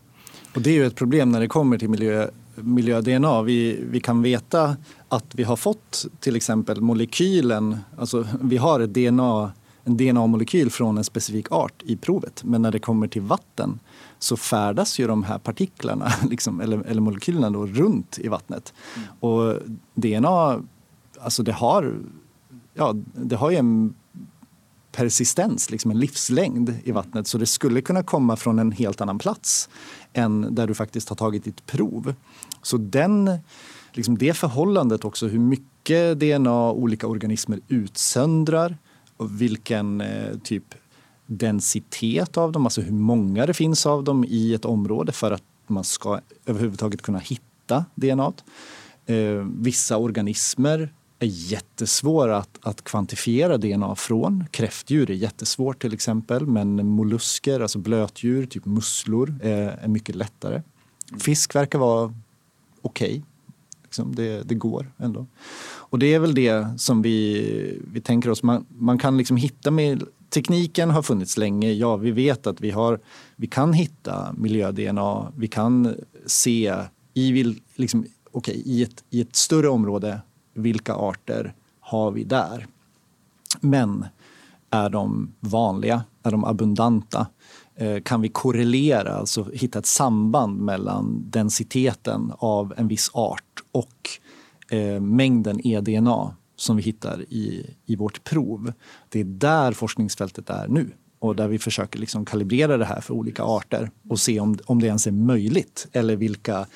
Och 0.54 0.62
det 0.62 0.70
är 0.70 0.74
ju 0.74 0.86
ett 0.86 0.96
problem 0.96 1.32
när 1.32 1.40
det 1.40 1.48
kommer 1.48 1.78
till 1.78 1.90
miljö, 1.90 2.30
miljö-DNA. 2.54 3.42
Vi, 3.42 3.84
vi 3.90 4.00
kan 4.00 4.22
veta 4.22 4.76
att 5.08 5.34
vi 5.34 5.42
har 5.42 5.56
fått 5.56 6.06
till 6.20 6.36
exempel 6.36 6.80
molekylen, 6.80 7.76
alltså 7.98 8.26
vi 8.42 8.56
har 8.56 8.80
ett 8.80 8.94
DNA, 8.94 9.52
en 9.84 9.96
DNA-molekyl 9.96 10.70
från 10.70 10.98
en 10.98 11.04
specifik 11.04 11.52
art 11.52 11.82
i 11.82 11.96
provet. 11.96 12.44
Men 12.44 12.62
när 12.62 12.70
det 12.70 12.78
kommer 12.78 13.08
till 13.08 13.22
vatten 13.22 13.80
så 14.18 14.36
färdas 14.36 14.98
ju 14.98 15.06
de 15.06 15.24
här 15.24 15.38
partiklarna, 15.38 16.12
liksom, 16.30 16.60
eller, 16.60 16.82
eller 16.82 17.00
molekylerna 17.00 17.50
då, 17.50 17.66
runt 17.66 18.18
i 18.18 18.28
vattnet. 18.28 18.74
Och 19.20 19.56
DNA, 19.94 20.62
alltså 21.20 21.42
det 21.42 21.52
har, 21.52 21.96
ja, 22.74 22.94
det 23.14 23.36
har 23.36 23.50
ju 23.50 23.56
en 23.56 23.94
persistens, 24.92 25.70
liksom 25.70 25.90
en 25.90 25.98
livslängd 25.98 26.74
i 26.84 26.92
vattnet. 26.92 27.26
Så 27.26 27.38
det 27.38 27.46
skulle 27.46 27.80
kunna 27.80 28.02
komma 28.02 28.36
från 28.36 28.58
en 28.58 28.72
helt 28.72 29.00
annan 29.00 29.18
plats 29.18 29.68
än 30.12 30.54
där 30.54 30.66
du 30.66 30.74
faktiskt 30.74 31.08
har 31.08 31.16
tagit 31.16 31.44
ditt 31.44 31.66
prov. 31.66 32.14
Så 32.62 32.76
den, 32.76 33.38
liksom 33.92 34.18
det 34.18 34.36
förhållandet 34.36 35.04
också, 35.04 35.26
hur 35.26 35.38
mycket 35.38 36.20
DNA 36.20 36.70
olika 36.70 37.06
organismer 37.06 37.60
utsöndrar 37.68 38.76
och 39.22 39.40
vilken 39.40 40.00
eh, 40.00 40.38
typ 40.44 40.74
densitet 41.26 42.36
av 42.36 42.52
dem, 42.52 42.66
alltså 42.66 42.80
hur 42.80 42.92
många 42.92 43.46
det 43.46 43.54
finns 43.54 43.86
av 43.86 44.04
dem 44.04 44.24
i 44.28 44.54
ett 44.54 44.64
område 44.64 45.12
för 45.12 45.30
att 45.30 45.42
man 45.66 45.84
ska 45.84 46.20
överhuvudtaget 46.46 47.02
kunna 47.02 47.18
hitta 47.18 47.84
DNA. 47.94 48.32
Eh, 49.06 49.46
vissa 49.58 49.96
organismer 49.96 50.92
är 51.18 51.26
jättesvåra 51.26 52.36
att, 52.36 52.58
att 52.62 52.84
kvantifiera 52.84 53.58
DNA 53.58 53.94
från. 53.94 54.44
Kräftdjur 54.50 55.10
är 55.10 55.14
jättesvårt 55.14 55.82
till 55.82 55.94
exempel, 55.94 56.46
men 56.46 56.86
mollusker, 56.86 57.60
alltså 57.60 57.78
blötdjur, 57.78 58.46
typ 58.46 58.64
musslor, 58.64 59.34
är, 59.42 59.78
är 59.82 59.88
mycket 59.88 60.14
lättare. 60.14 60.62
Fisk 61.18 61.54
verkar 61.54 61.78
vara 61.78 62.14
okej. 62.82 63.22
Liksom 63.82 64.14
det, 64.14 64.42
det 64.42 64.54
går 64.54 64.92
ändå. 64.98 65.26
Och 65.92 65.98
det 65.98 66.14
är 66.14 66.18
väl 66.18 66.34
det 66.34 66.80
som 66.80 67.02
vi, 67.02 67.80
vi 67.92 68.00
tänker 68.00 68.30
oss. 68.30 68.42
Man, 68.42 68.66
man 68.68 68.98
kan 68.98 69.16
liksom 69.16 69.36
hitta 69.36 69.70
med, 69.70 70.02
tekniken 70.30 70.90
har 70.90 71.02
funnits 71.02 71.36
länge. 71.36 71.72
Ja, 71.72 71.96
vi 71.96 72.10
vet 72.10 72.46
att 72.46 72.60
vi, 72.60 72.70
har, 72.70 73.00
vi 73.36 73.46
kan 73.46 73.72
hitta 73.72 74.34
miljö-DNA. 74.38 75.32
Vi 75.36 75.48
kan 75.48 75.94
se 76.26 76.74
i, 77.14 77.32
vil, 77.32 77.60
liksom, 77.76 78.06
okay, 78.30 78.54
i, 78.54 78.82
ett, 78.82 79.04
i 79.10 79.20
ett 79.20 79.36
större 79.36 79.68
område 79.68 80.20
vilka 80.54 80.94
arter 80.94 81.54
har 81.80 82.10
vi 82.10 82.24
där. 82.24 82.66
Men 83.60 84.04
är 84.70 84.90
de 84.90 85.32
vanliga? 85.40 86.04
Är 86.22 86.30
de 86.30 86.44
abundanta? 86.44 87.26
Eh, 87.76 88.02
kan 88.02 88.20
vi 88.20 88.28
korrelera, 88.28 89.14
alltså 89.14 89.46
hitta 89.52 89.78
ett 89.78 89.86
samband 89.86 90.60
mellan 90.60 91.24
densiteten 91.30 92.32
av 92.38 92.74
en 92.76 92.88
viss 92.88 93.10
art 93.12 93.62
och 93.72 94.10
eh, 94.72 95.00
mängden 95.00 95.66
eDNA 95.66 96.36
som 96.56 96.76
vi 96.76 96.82
hittar 96.82 97.22
i, 97.22 97.76
i 97.86 97.96
vårt 97.96 98.24
prov? 98.24 98.72
Det 99.08 99.20
är 99.20 99.24
där 99.24 99.72
forskningsfältet 99.72 100.50
är 100.50 100.68
nu 100.68 100.90
och 101.18 101.36
där 101.36 101.48
vi 101.48 101.58
försöker 101.58 101.98
liksom 101.98 102.24
kalibrera 102.24 102.76
det 102.76 102.84
här 102.84 103.00
för 103.00 103.14
olika 103.14 103.42
arter 103.42 103.90
och 104.08 104.20
se 104.20 104.40
om, 104.40 104.58
om 104.66 104.80
det 104.80 104.86
ens 104.86 105.06
är 105.06 105.12
möjligt 105.12 105.86
eller 105.92 106.16
vilka 106.16 106.66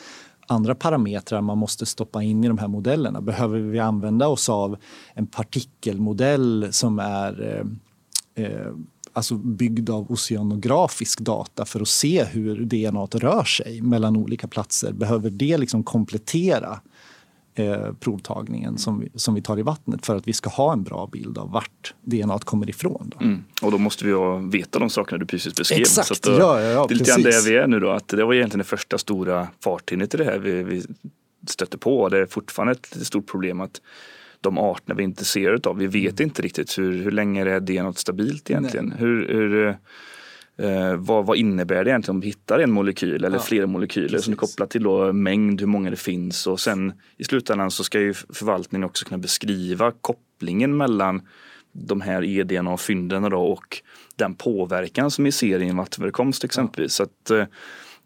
andra 0.47 0.75
parametrar 0.75 1.41
man 1.41 1.59
måste 1.59 1.87
stoppa 1.87 2.23
in 2.23 2.45
i 2.45 2.49
de 2.49 2.59
här 2.59 2.69
modellerna. 2.69 3.21
Behöver 3.21 3.59
vi 3.59 3.79
använda 3.79 4.29
oss 4.29 4.49
av 4.49 4.77
en 5.15 5.27
partikelmodell 5.27 6.69
som 6.71 6.99
är 6.99 7.65
eh, 8.37 8.45
eh, 8.45 8.73
alltså 9.13 9.35
byggd 9.35 9.91
av 9.91 10.13
oceanografisk 10.13 11.21
data 11.21 11.65
för 11.65 11.81
att 11.81 11.89
se 11.89 12.25
hur 12.25 12.65
DNA 12.65 13.07
rör 13.07 13.45
sig 13.45 13.81
mellan 13.81 14.17
olika 14.17 14.49
platser? 14.49 14.93
Behöver 14.93 15.31
det 15.31 15.59
liksom 15.59 15.85
komplettera 15.85 16.81
eh, 17.57 17.93
provtagningen 18.01 18.79
som 18.79 19.01
vi, 19.01 19.09
som 19.15 19.35
vi 19.35 19.43
tar 19.43 19.59
i 19.59 19.63
vattnet 19.63 20.07
för 20.07 20.17
att 20.17 20.29
vi 20.29 20.33
ska 20.33 20.51
ha 20.51 20.73
en 20.73 20.83
bra 20.83 21.09
bild 21.13 21.39
av 21.39 21.51
vart 21.51 21.95
DNA 22.03 22.39
kommer 22.39 22.71
ifrån. 22.71 23.13
Då. 23.17 23.25
Mm. 23.25 23.45
Och 23.63 23.71
då 23.71 23.79
måste 23.79 24.05
vi 24.05 24.13
veta 24.59 24.79
de 24.79 24.91
sakerna 24.91 25.19
du 25.19 25.27
precis 25.27 25.55
beskrev. 25.55 25.81
Exakt, 25.81 26.09
så 26.09 26.15
att, 26.15 26.23
då, 26.23 26.33
ja, 26.33 26.61
ja, 26.61 26.71
ja, 26.71 26.87
det 26.89 26.95
är 26.95 26.99
lite 26.99 27.11
grann 27.11 27.23
där 27.23 27.45
vi 27.51 27.57
är 27.57 27.67
nu 27.67 27.81
då. 27.81 27.91
Att 27.91 28.09
det 28.09 28.25
var 28.25 28.35
egentligen 28.35 28.59
det 28.59 28.65
första 28.65 28.99
stora 28.99 29.49
farthindret 29.65 30.15
i 30.15 30.17
det 30.17 30.25
här 30.25 30.39
vi, 30.39 30.63
vi 30.63 30.83
stötte 31.49 31.79
på. 31.79 32.09
Det 32.09 32.19
är 32.19 32.27
fortfarande 32.27 32.73
ett 32.73 33.07
stort 33.07 33.27
problem 33.27 33.61
att 33.61 33.81
de 34.41 34.59
arterna 34.59 34.95
vi 34.95 35.03
är 35.03 35.05
intresserade 35.05 35.69
av, 35.69 35.77
vi 35.77 35.87
vet 35.87 36.21
mm. 36.21 36.29
inte 36.29 36.43
riktigt 36.43 36.79
hur, 36.79 37.03
hur 37.03 37.11
länge 37.11 37.45
är 37.45 37.61
DNA 37.61 37.93
stabilt 37.93 38.51
egentligen. 38.51 38.93
Hur, 38.99 39.29
hur 39.29 39.77
Eh, 40.59 40.97
vad, 40.97 41.27
vad, 41.27 41.37
innebär 41.37 41.85
det 41.85 41.91
egentligen 41.91 42.17
om 42.17 42.21
vi 42.21 42.27
hittar 42.27 42.59
en 42.59 42.71
molekyl 42.71 43.25
eller 43.25 43.37
ja, 43.37 43.43
flera 43.43 43.67
molekyler 43.67 44.09
precis. 44.09 44.25
som 44.25 44.33
är 44.33 44.37
kopplat 44.37 44.71
till 44.71 44.83
då 44.83 45.13
mängd, 45.13 45.61
hur 45.61 45.67
många 45.67 45.91
det 45.91 45.97
finns 45.97 46.47
och 46.47 46.61
sen 46.61 46.93
i 47.17 47.25
slutändan 47.25 47.71
så 47.71 47.85
ska 47.85 48.01
ju 48.01 48.15
förvaltningen 48.15 48.85
också 48.85 49.05
kunna 49.05 49.19
beskriva 49.19 49.93
kopplingen 50.01 50.77
mellan 50.77 51.23
de 51.73 52.01
här 52.01 52.25
eDNA-fynden 52.25 53.33
och 53.33 53.83
den 54.17 54.35
påverkan 54.35 55.11
som 55.11 55.25
vi 55.25 55.33
ser 55.33 55.63
i 55.63 55.69
en 55.69 55.77
vattenförekomst 55.77 56.45
exempelvis. 56.45 57.01
Ja. 57.01 57.07
Så 57.07 57.35
att, 57.35 57.41
eh, 57.41 57.47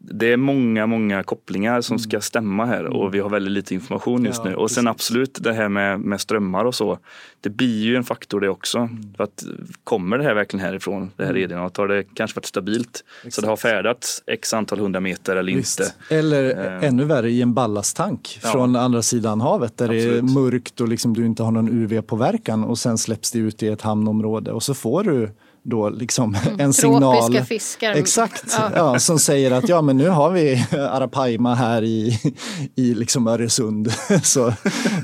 det 0.02 0.32
är 0.32 0.36
många, 0.36 0.86
många 0.86 1.22
kopplingar 1.22 1.80
som 1.80 1.98
ska 1.98 2.16
mm. 2.16 2.22
stämma 2.22 2.64
här 2.64 2.84
och 2.84 3.14
vi 3.14 3.20
har 3.20 3.30
väldigt 3.30 3.52
lite 3.52 3.74
information 3.74 4.24
just 4.24 4.40
ja, 4.44 4.50
nu. 4.50 4.56
Och 4.56 4.64
precis. 4.64 4.74
sen 4.74 4.88
absolut 4.88 5.38
det 5.42 5.52
här 5.52 5.68
med, 5.68 6.00
med 6.00 6.20
strömmar 6.20 6.64
och 6.64 6.74
så. 6.74 6.98
Det 7.40 7.50
blir 7.50 7.82
ju 7.82 7.96
en 7.96 8.04
faktor 8.04 8.40
det 8.40 8.48
också. 8.48 8.78
Mm. 8.78 9.14
För 9.16 9.24
att 9.24 9.44
kommer 9.84 10.18
det 10.18 10.24
här 10.24 10.34
verkligen 10.34 10.66
härifrån, 10.66 11.10
det 11.16 11.24
här 11.24 11.30
mm. 11.30 11.42
EDNA, 11.42 11.70
har 11.76 11.88
det 11.88 12.04
kanske 12.14 12.36
varit 12.36 12.46
stabilt. 12.46 13.04
Exakt. 13.16 13.34
Så 13.34 13.40
det 13.40 13.48
har 13.48 13.56
färdats 13.56 14.22
x 14.26 14.54
antal 14.54 14.78
hundra 14.78 15.00
meter 15.00 15.36
eller 15.36 15.52
Visst. 15.52 15.80
inte. 15.80 16.14
Eller 16.14 16.66
eh. 16.66 16.88
ännu 16.88 17.04
värre 17.04 17.30
i 17.30 17.42
en 17.42 17.54
ballasttank 17.54 18.40
ja. 18.42 18.48
från 18.48 18.76
andra 18.76 19.02
sidan 19.02 19.40
havet 19.40 19.76
där 19.76 19.84
absolut. 19.84 20.04
det 20.12 20.18
är 20.18 20.40
mörkt 20.42 20.80
och 20.80 20.88
liksom 20.88 21.14
du 21.14 21.26
inte 21.26 21.42
har 21.42 21.50
någon 21.50 21.68
UV-påverkan 21.68 22.64
och 22.64 22.78
sen 22.78 22.98
släpps 22.98 23.30
det 23.30 23.38
ut 23.38 23.62
i 23.62 23.68
ett 23.68 23.82
hamnområde 23.82 24.52
och 24.52 24.62
så 24.62 24.74
får 24.74 25.04
du 25.04 25.30
då 25.62 25.88
liksom 25.88 26.34
mm, 26.34 26.54
en 26.60 26.72
signal. 26.72 27.44
Fiskar. 27.44 27.92
Exakt, 27.92 28.44
ja. 28.58 28.70
ja. 28.74 28.98
som 28.98 29.18
säger 29.18 29.50
att 29.50 29.68
ja 29.68 29.82
men 29.82 29.96
nu 29.96 30.08
har 30.08 30.30
vi 30.30 30.64
arapaima 30.72 31.54
här 31.54 31.82
i, 31.82 32.18
i 32.76 32.94
liksom 32.94 33.26
Öresund. 33.26 33.92
så 34.22 34.52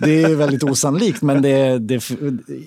det 0.03 0.23
är 0.23 0.35
väldigt 0.35 0.63
osannolikt 0.63 1.23
men 1.23 1.43
det, 1.43 1.79
det, 1.79 2.11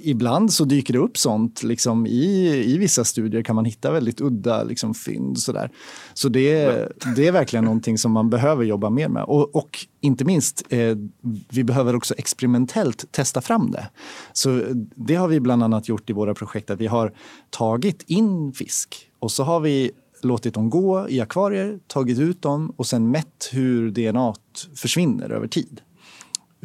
ibland 0.04 0.54
så 0.54 0.65
dyker 0.65 0.93
det 0.93 0.99
upp 0.99 1.17
sånt. 1.17 1.63
Liksom 1.63 2.08
i, 2.08 2.63
I 2.65 2.78
vissa 2.78 3.04
studier 3.04 3.43
kan 3.43 3.56
man 3.56 3.65
hitta 3.65 3.91
väldigt 3.91 4.21
udda 4.21 4.63
liksom, 4.63 4.93
fynd. 4.93 5.39
Sådär. 5.39 5.69
Så 6.13 6.30
det, 6.30 6.88
det 7.15 7.28
är 7.28 7.32
verkligen 7.32 7.65
någonting 7.65 7.97
som 7.97 8.12
man 8.12 8.30
behöver 8.30 8.63
jobba 8.63 8.89
mer 8.89 9.08
med. 9.08 9.23
Och, 9.23 9.56
och 9.56 9.86
inte 10.01 10.25
minst, 10.25 10.63
eh, 10.69 10.97
vi 11.49 11.63
behöver 11.63 11.95
också 11.95 12.13
experimentellt 12.17 13.12
testa 13.12 13.41
fram 13.41 13.71
det. 13.71 13.89
Så 14.33 14.57
eh, 14.57 14.75
det 14.95 15.15
har 15.15 15.27
vi 15.27 15.39
bland 15.39 15.63
annat 15.63 15.89
gjort 15.89 16.09
i 16.09 16.13
våra 16.13 16.33
projekt. 16.33 16.69
Att 16.69 16.79
vi 16.79 16.88
har 16.88 17.13
tagit 17.49 18.03
in 18.07 18.53
fisk 18.53 19.09
och 19.19 19.31
så 19.31 19.43
har 19.43 19.59
vi 19.59 19.91
låtit 20.21 20.53
dem 20.53 20.69
gå 20.69 21.09
i 21.09 21.21
akvarier, 21.21 21.79
tagit 21.88 22.19
ut 22.19 22.41
dem 22.41 22.73
och 22.77 22.88
sen 22.88 23.12
mätt 23.12 23.49
hur 23.51 23.91
DNA 23.91 24.33
försvinner 24.75 25.29
över 25.29 25.47
tid 25.47 25.81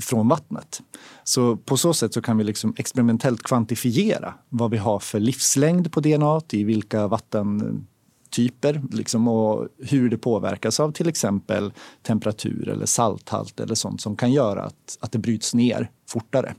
från 0.00 0.28
vattnet. 0.28 0.82
Så 1.24 1.56
på 1.56 1.76
så 1.76 1.94
sätt 1.94 2.14
så 2.14 2.22
kan 2.22 2.38
vi 2.38 2.44
liksom 2.44 2.74
experimentellt 2.76 3.42
kvantifiera 3.42 4.34
vad 4.48 4.70
vi 4.70 4.76
har 4.76 4.98
för 4.98 5.20
livslängd 5.20 5.92
på 5.92 6.00
DNA, 6.00 6.40
i 6.50 6.64
vilka 6.64 7.08
vatten 7.08 7.86
typer 8.34 8.82
liksom, 8.90 9.28
och 9.28 9.68
hur 9.78 10.10
det 10.10 10.18
påverkas 10.18 10.80
av 10.80 10.92
till 10.92 11.08
exempel 11.08 11.72
temperatur 12.02 12.68
eller 12.68 12.86
salthalt 12.86 13.60
eller 13.60 13.74
sånt 13.74 14.00
som 14.00 14.16
kan 14.16 14.32
göra 14.32 14.62
att, 14.62 14.98
att 15.00 15.12
det 15.12 15.18
bryts 15.18 15.54
ner 15.54 15.90
fortare. 16.08 16.54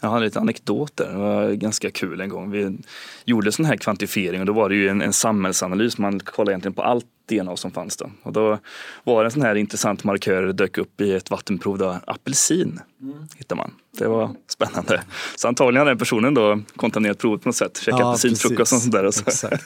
Jag 0.00 0.08
har 0.08 0.20
lite 0.20 0.40
anekdoter. 0.40 1.08
det 1.12 1.18
var 1.18 1.52
ganska 1.52 1.90
kul 1.90 2.20
en 2.20 2.28
gång. 2.28 2.50
Vi 2.50 2.78
gjorde 3.24 3.52
sån 3.52 3.64
här 3.64 3.76
kvantifiering 3.76 4.40
och 4.40 4.46
då 4.46 4.52
var 4.52 4.68
det 4.68 4.74
ju 4.74 4.88
en, 4.88 5.02
en 5.02 5.12
samhällsanalys. 5.12 5.98
Man 5.98 6.20
kollade 6.20 6.52
egentligen 6.52 6.74
på 6.74 6.82
allt 6.82 7.06
DNA 7.30 7.56
som 7.56 7.70
fanns 7.70 7.96
då. 7.96 8.10
Och 8.22 8.32
då 8.32 8.58
var 9.04 9.22
det 9.22 9.26
en 9.26 9.30
sån 9.30 9.42
här 9.42 9.54
intressant 9.54 10.04
markör 10.04 10.52
dök 10.52 10.78
upp 10.78 11.00
i 11.00 11.12
ett 11.12 11.30
vattenprov 11.30 11.78
där 11.78 12.00
apelsin 12.06 12.80
mm. 13.02 13.28
hittar 13.36 13.56
man. 13.56 13.74
Det 13.98 14.08
var 14.08 14.34
spännande. 14.48 15.02
Så 15.36 15.48
antagligen 15.48 15.86
har 15.86 15.86
den 15.86 15.98
personen 15.98 16.34
då 16.34 16.60
kontaminerat 16.76 17.18
provet 17.18 17.42
på 17.42 17.48
något 17.48 17.56
sätt. 17.56 17.78
Käkat 17.78 18.00
ja, 18.00 18.08
apelsinfrukost 18.08 18.72
och 18.72 18.78
sånt 18.78 18.92
där. 18.92 19.04
Och 19.04 19.14
så. 19.14 19.48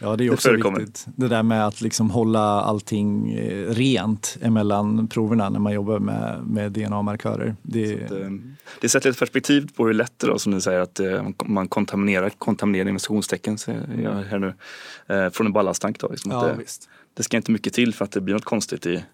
Ja, 0.00 0.16
det 0.16 0.26
är 0.26 0.32
också 0.32 0.52
det 0.52 0.70
viktigt. 0.70 1.06
Det 1.16 1.28
där 1.28 1.42
med 1.42 1.66
att 1.66 1.80
liksom 1.80 2.10
hålla 2.10 2.40
allting 2.40 3.32
eh, 3.32 3.70
rent 3.70 4.36
emellan 4.40 5.08
proverna 5.08 5.48
när 5.48 5.60
man 5.60 5.72
jobbar 5.72 5.98
med, 5.98 6.46
med 6.46 6.72
DNA-markörer. 6.72 7.56
Det... 7.62 7.96
det, 7.96 8.40
det 8.80 8.88
sätter 8.88 9.10
ett 9.10 9.18
perspektiv 9.18 9.70
på 9.76 9.86
hur 9.86 9.94
lätt 9.94 10.12
det 10.16 10.26
är 10.26 10.36
som 10.36 10.52
ni 10.52 10.60
säger 10.60 10.80
att 10.80 11.00
eh, 11.00 11.28
man 11.44 11.68
kontaminerar, 11.68 12.30
kontaminering 12.30 12.92
med 12.94 13.00
citationstecken 13.00 13.58
här 14.28 14.38
nu, 14.38 14.54
eh, 15.06 15.30
från 15.30 15.46
en 15.46 15.52
ballastank. 15.52 16.00
Då, 16.00 16.08
liksom 16.08 16.30
ja, 16.30 16.46
det, 16.46 16.54
visst. 16.58 16.88
det 17.14 17.22
ska 17.22 17.36
inte 17.36 17.52
mycket 17.52 17.72
till 17.72 17.94
för 17.94 18.04
att 18.04 18.12
det 18.12 18.20
blir 18.20 18.34
något 18.34 18.44
konstigt 18.44 18.86
i, 18.86 19.04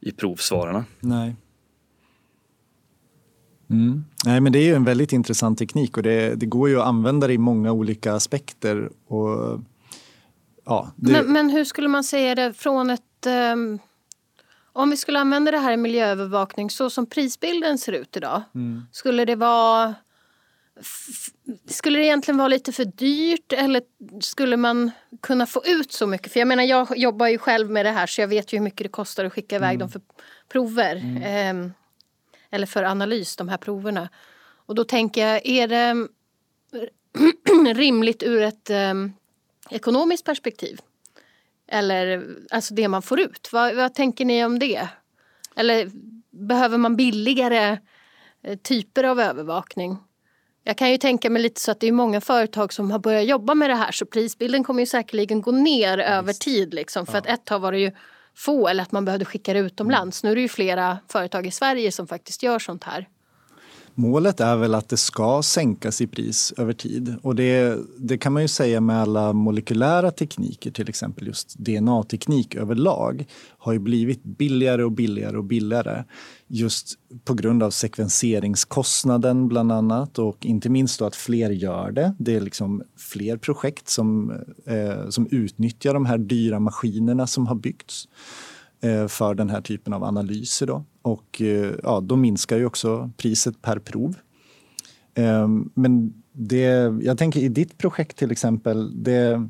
i 0.00 0.12
provsvararna. 0.12 0.84
Nej. 1.00 1.36
Mm. 3.70 4.04
Nej, 4.24 4.40
men 4.40 4.52
det 4.52 4.58
är 4.58 4.64
ju 4.64 4.74
en 4.74 4.84
väldigt 4.84 5.12
intressant 5.12 5.58
teknik 5.58 5.96
och 5.96 6.02
det, 6.02 6.34
det 6.34 6.46
går 6.46 6.68
ju 6.68 6.80
att 6.80 6.86
använda 6.86 7.26
det 7.26 7.32
i 7.32 7.38
många 7.38 7.72
olika 7.72 8.14
aspekter. 8.14 8.90
Och 9.06 9.60
ja, 10.64 10.92
det... 10.96 11.12
men, 11.12 11.32
men, 11.32 11.50
hur 11.50 11.64
skulle 11.64 11.88
man 11.88 12.04
säga 12.04 12.34
det 12.34 12.52
från 12.52 12.90
ett... 12.90 13.26
Um, 13.26 13.78
om 14.74 14.90
vi 14.90 14.96
skulle 14.96 15.18
använda 15.18 15.50
det 15.50 15.58
här 15.58 15.72
i 15.72 15.76
miljöövervakning 15.76 16.70
så 16.70 16.90
som 16.90 17.06
prisbilden 17.06 17.78
ser 17.78 17.92
ut 17.92 18.16
idag. 18.16 18.42
Mm. 18.54 18.82
Skulle 18.92 19.24
det 19.24 19.36
vara... 19.36 19.94
Skulle 21.66 21.98
det 21.98 22.04
egentligen 22.04 22.38
vara 22.38 22.48
lite 22.48 22.72
för 22.72 22.84
dyrt 22.84 23.52
eller 23.52 23.82
skulle 24.20 24.56
man 24.56 24.90
kunna 25.22 25.46
få 25.46 25.62
ut 25.66 25.92
så 25.92 26.06
mycket? 26.06 26.32
För 26.32 26.40
jag 26.40 26.48
menar 26.48 26.62
jag 26.62 26.98
jobbar 26.98 27.26
ju 27.26 27.38
själv 27.38 27.70
med 27.70 27.86
det 27.86 27.90
här 27.90 28.06
så 28.06 28.20
jag 28.20 28.28
vet 28.28 28.52
ju 28.52 28.58
hur 28.58 28.64
mycket 28.64 28.84
det 28.84 28.88
kostar 28.88 29.24
att 29.24 29.32
skicka 29.32 29.56
iväg 29.56 29.74
mm. 29.74 29.78
dem 29.78 29.88
för 29.90 30.00
prover. 30.48 30.96
Mm. 30.96 31.66
Eh, 31.66 31.72
eller 32.50 32.66
för 32.66 32.82
analys, 32.82 33.36
de 33.36 33.48
här 33.48 33.56
proverna. 33.56 34.08
Och 34.66 34.74
då 34.74 34.84
tänker 34.84 35.26
jag, 35.26 35.46
är 35.46 35.68
det 35.68 36.08
rimligt 37.74 38.22
ur 38.22 38.42
ett 38.42 38.70
eh, 38.70 38.94
ekonomiskt 39.72 40.24
perspektiv? 40.24 40.80
Eller 41.68 42.26
alltså 42.50 42.74
det 42.74 42.88
man 42.88 43.02
får 43.02 43.20
ut. 43.20 43.48
Vad, 43.52 43.74
vad 43.74 43.94
tänker 43.94 44.24
ni 44.24 44.44
om 44.44 44.58
det? 44.58 44.88
Eller 45.56 45.90
behöver 46.30 46.78
man 46.78 46.96
billigare 46.96 47.78
eh, 48.42 48.58
typer 48.58 49.04
av 49.04 49.20
övervakning? 49.20 49.98
Jag 50.64 50.78
kan 50.78 50.90
ju 50.90 50.98
tänka 50.98 51.30
mig 51.30 51.42
lite 51.42 51.60
så 51.60 51.70
att 51.70 51.80
det 51.80 51.88
är 51.88 51.92
många 51.92 52.20
företag 52.20 52.72
som 52.72 52.90
har 52.90 52.98
börjat 52.98 53.26
jobba 53.26 53.54
med 53.54 53.70
det 53.70 53.74
här 53.74 53.92
så 53.92 54.06
prisbilden 54.06 54.64
kommer 54.64 54.80
ju 54.80 54.86
säkerligen 54.86 55.40
gå 55.40 55.50
ner 55.50 55.98
Just. 55.98 56.10
över 56.10 56.32
tid. 56.32 56.74
Liksom. 56.74 57.06
För 57.06 57.12
ja. 57.12 57.18
att 57.18 57.26
ett 57.26 57.44
tag 57.44 57.60
var 57.60 57.72
det 57.72 57.78
ju 57.78 57.92
få 58.34 58.68
eller 58.68 58.82
att 58.82 58.92
man 58.92 59.04
behövde 59.04 59.24
skicka 59.24 59.52
det 59.52 59.58
utomlands. 59.58 60.22
Nu 60.22 60.30
är 60.30 60.34
det 60.34 60.40
ju 60.40 60.48
flera 60.48 60.98
företag 61.08 61.46
i 61.46 61.50
Sverige 61.50 61.92
som 61.92 62.06
faktiskt 62.06 62.42
gör 62.42 62.58
sånt 62.58 62.84
här. 62.84 63.08
Målet 63.94 64.40
är 64.40 64.56
väl 64.56 64.74
att 64.74 64.88
det 64.88 64.96
ska 64.96 65.42
sänkas 65.42 66.00
i 66.00 66.06
pris 66.06 66.54
över 66.56 66.72
tid. 66.72 67.14
Och 67.22 67.34
det, 67.34 67.78
det 67.98 68.18
kan 68.18 68.32
man 68.32 68.42
ju 68.42 68.48
säga 68.48 68.80
med 68.80 69.00
alla 69.02 69.32
molekylära 69.32 70.10
tekniker, 70.10 70.70
till 70.70 70.88
exempel 70.88 71.26
just 71.26 71.58
DNA-teknik 71.58 72.54
överlag 72.54 73.26
har 73.58 73.72
ju 73.72 73.78
blivit 73.78 74.24
billigare 74.24 74.84
och 74.84 74.92
billigare 74.92 75.36
och 75.36 75.44
billigare 75.44 76.04
just 76.46 76.94
på 77.24 77.34
grund 77.34 77.62
av 77.62 77.70
sekvenseringskostnaden 77.70 79.48
bland 79.48 79.72
annat 79.72 80.18
och 80.18 80.46
inte 80.46 80.68
minst 80.68 80.98
då 80.98 81.04
att 81.04 81.16
fler 81.16 81.50
gör 81.50 81.92
det. 81.92 82.14
Det 82.18 82.36
är 82.36 82.40
liksom 82.40 82.82
fler 82.96 83.36
projekt 83.36 83.88
som, 83.88 84.32
eh, 84.66 85.08
som 85.08 85.26
utnyttjar 85.30 85.94
de 85.94 86.06
här 86.06 86.18
dyra 86.18 86.60
maskinerna 86.60 87.26
som 87.26 87.46
har 87.46 87.54
byggts. 87.54 88.08
Eh, 88.80 89.08
för 89.08 89.34
den 89.34 89.50
här 89.50 89.60
typen 89.60 89.92
av 89.92 90.04
analyser. 90.04 90.66
Då. 90.66 90.84
Och 91.02 91.42
eh, 91.42 91.74
ja, 91.82 92.00
då 92.00 92.16
minskar 92.16 92.56
ju 92.56 92.66
också 92.66 93.10
priset 93.16 93.62
per 93.62 93.78
prov. 93.78 94.16
Eh, 95.14 95.48
men 95.74 96.22
det, 96.32 96.94
jag 97.02 97.18
tänker 97.18 97.40
i 97.40 97.48
ditt 97.48 97.78
projekt 97.78 98.16
till 98.16 98.30
exempel, 98.30 99.02
det... 99.02 99.48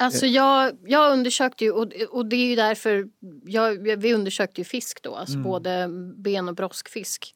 Alltså 0.00 0.26
jag, 0.26 0.76
jag 0.86 1.12
undersökte 1.12 1.64
ju, 1.64 1.70
och, 1.70 1.92
och 2.10 2.26
det 2.26 2.36
är 2.36 2.46
ju 2.46 2.56
därför, 2.56 3.08
jag, 3.44 3.96
vi 3.98 4.14
undersökte 4.14 4.60
ju 4.60 4.64
fisk 4.64 5.02
då, 5.02 5.14
alltså 5.14 5.34
mm. 5.34 5.44
både 5.44 5.88
ben 6.16 6.48
och 6.48 6.54
broskfisk. 6.54 7.34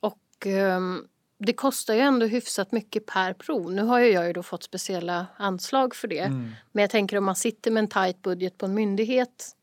Och 0.00 0.46
um, 0.46 1.08
det 1.38 1.52
kostar 1.52 1.94
ju 1.94 2.00
ändå 2.00 2.26
hyfsat 2.26 2.72
mycket 2.72 3.06
per 3.06 3.32
prov. 3.32 3.72
Nu 3.72 3.82
har 3.82 4.00
ju 4.00 4.06
jag 4.10 4.26
ju 4.26 4.32
då 4.32 4.42
fått 4.42 4.62
speciella 4.62 5.26
anslag 5.36 5.94
för 5.94 6.08
det. 6.08 6.18
Mm. 6.18 6.50
Men 6.72 6.82
jag 6.82 6.90
tänker 6.90 7.16
om 7.16 7.24
man 7.24 7.36
sitter 7.36 7.70
med 7.70 7.80
en 7.80 7.88
tajt 7.88 8.22
budget 8.22 8.58
på 8.58 8.66
en 8.66 8.74
myndighet. 8.74 9.56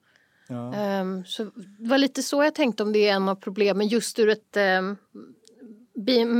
Ja. 0.47 0.99
Um, 1.01 1.25
så 1.25 1.43
det 1.79 1.89
var 1.89 1.97
lite 1.97 2.23
så 2.23 2.43
jag 2.43 2.55
tänkte 2.55 2.83
om 2.83 2.93
det 2.93 3.07
är 3.07 3.13
en 3.13 3.29
av 3.29 3.35
problemen 3.35 3.87
just 3.87 4.19
ur 4.19 4.29
ett 4.29 4.57
um, 4.79 4.97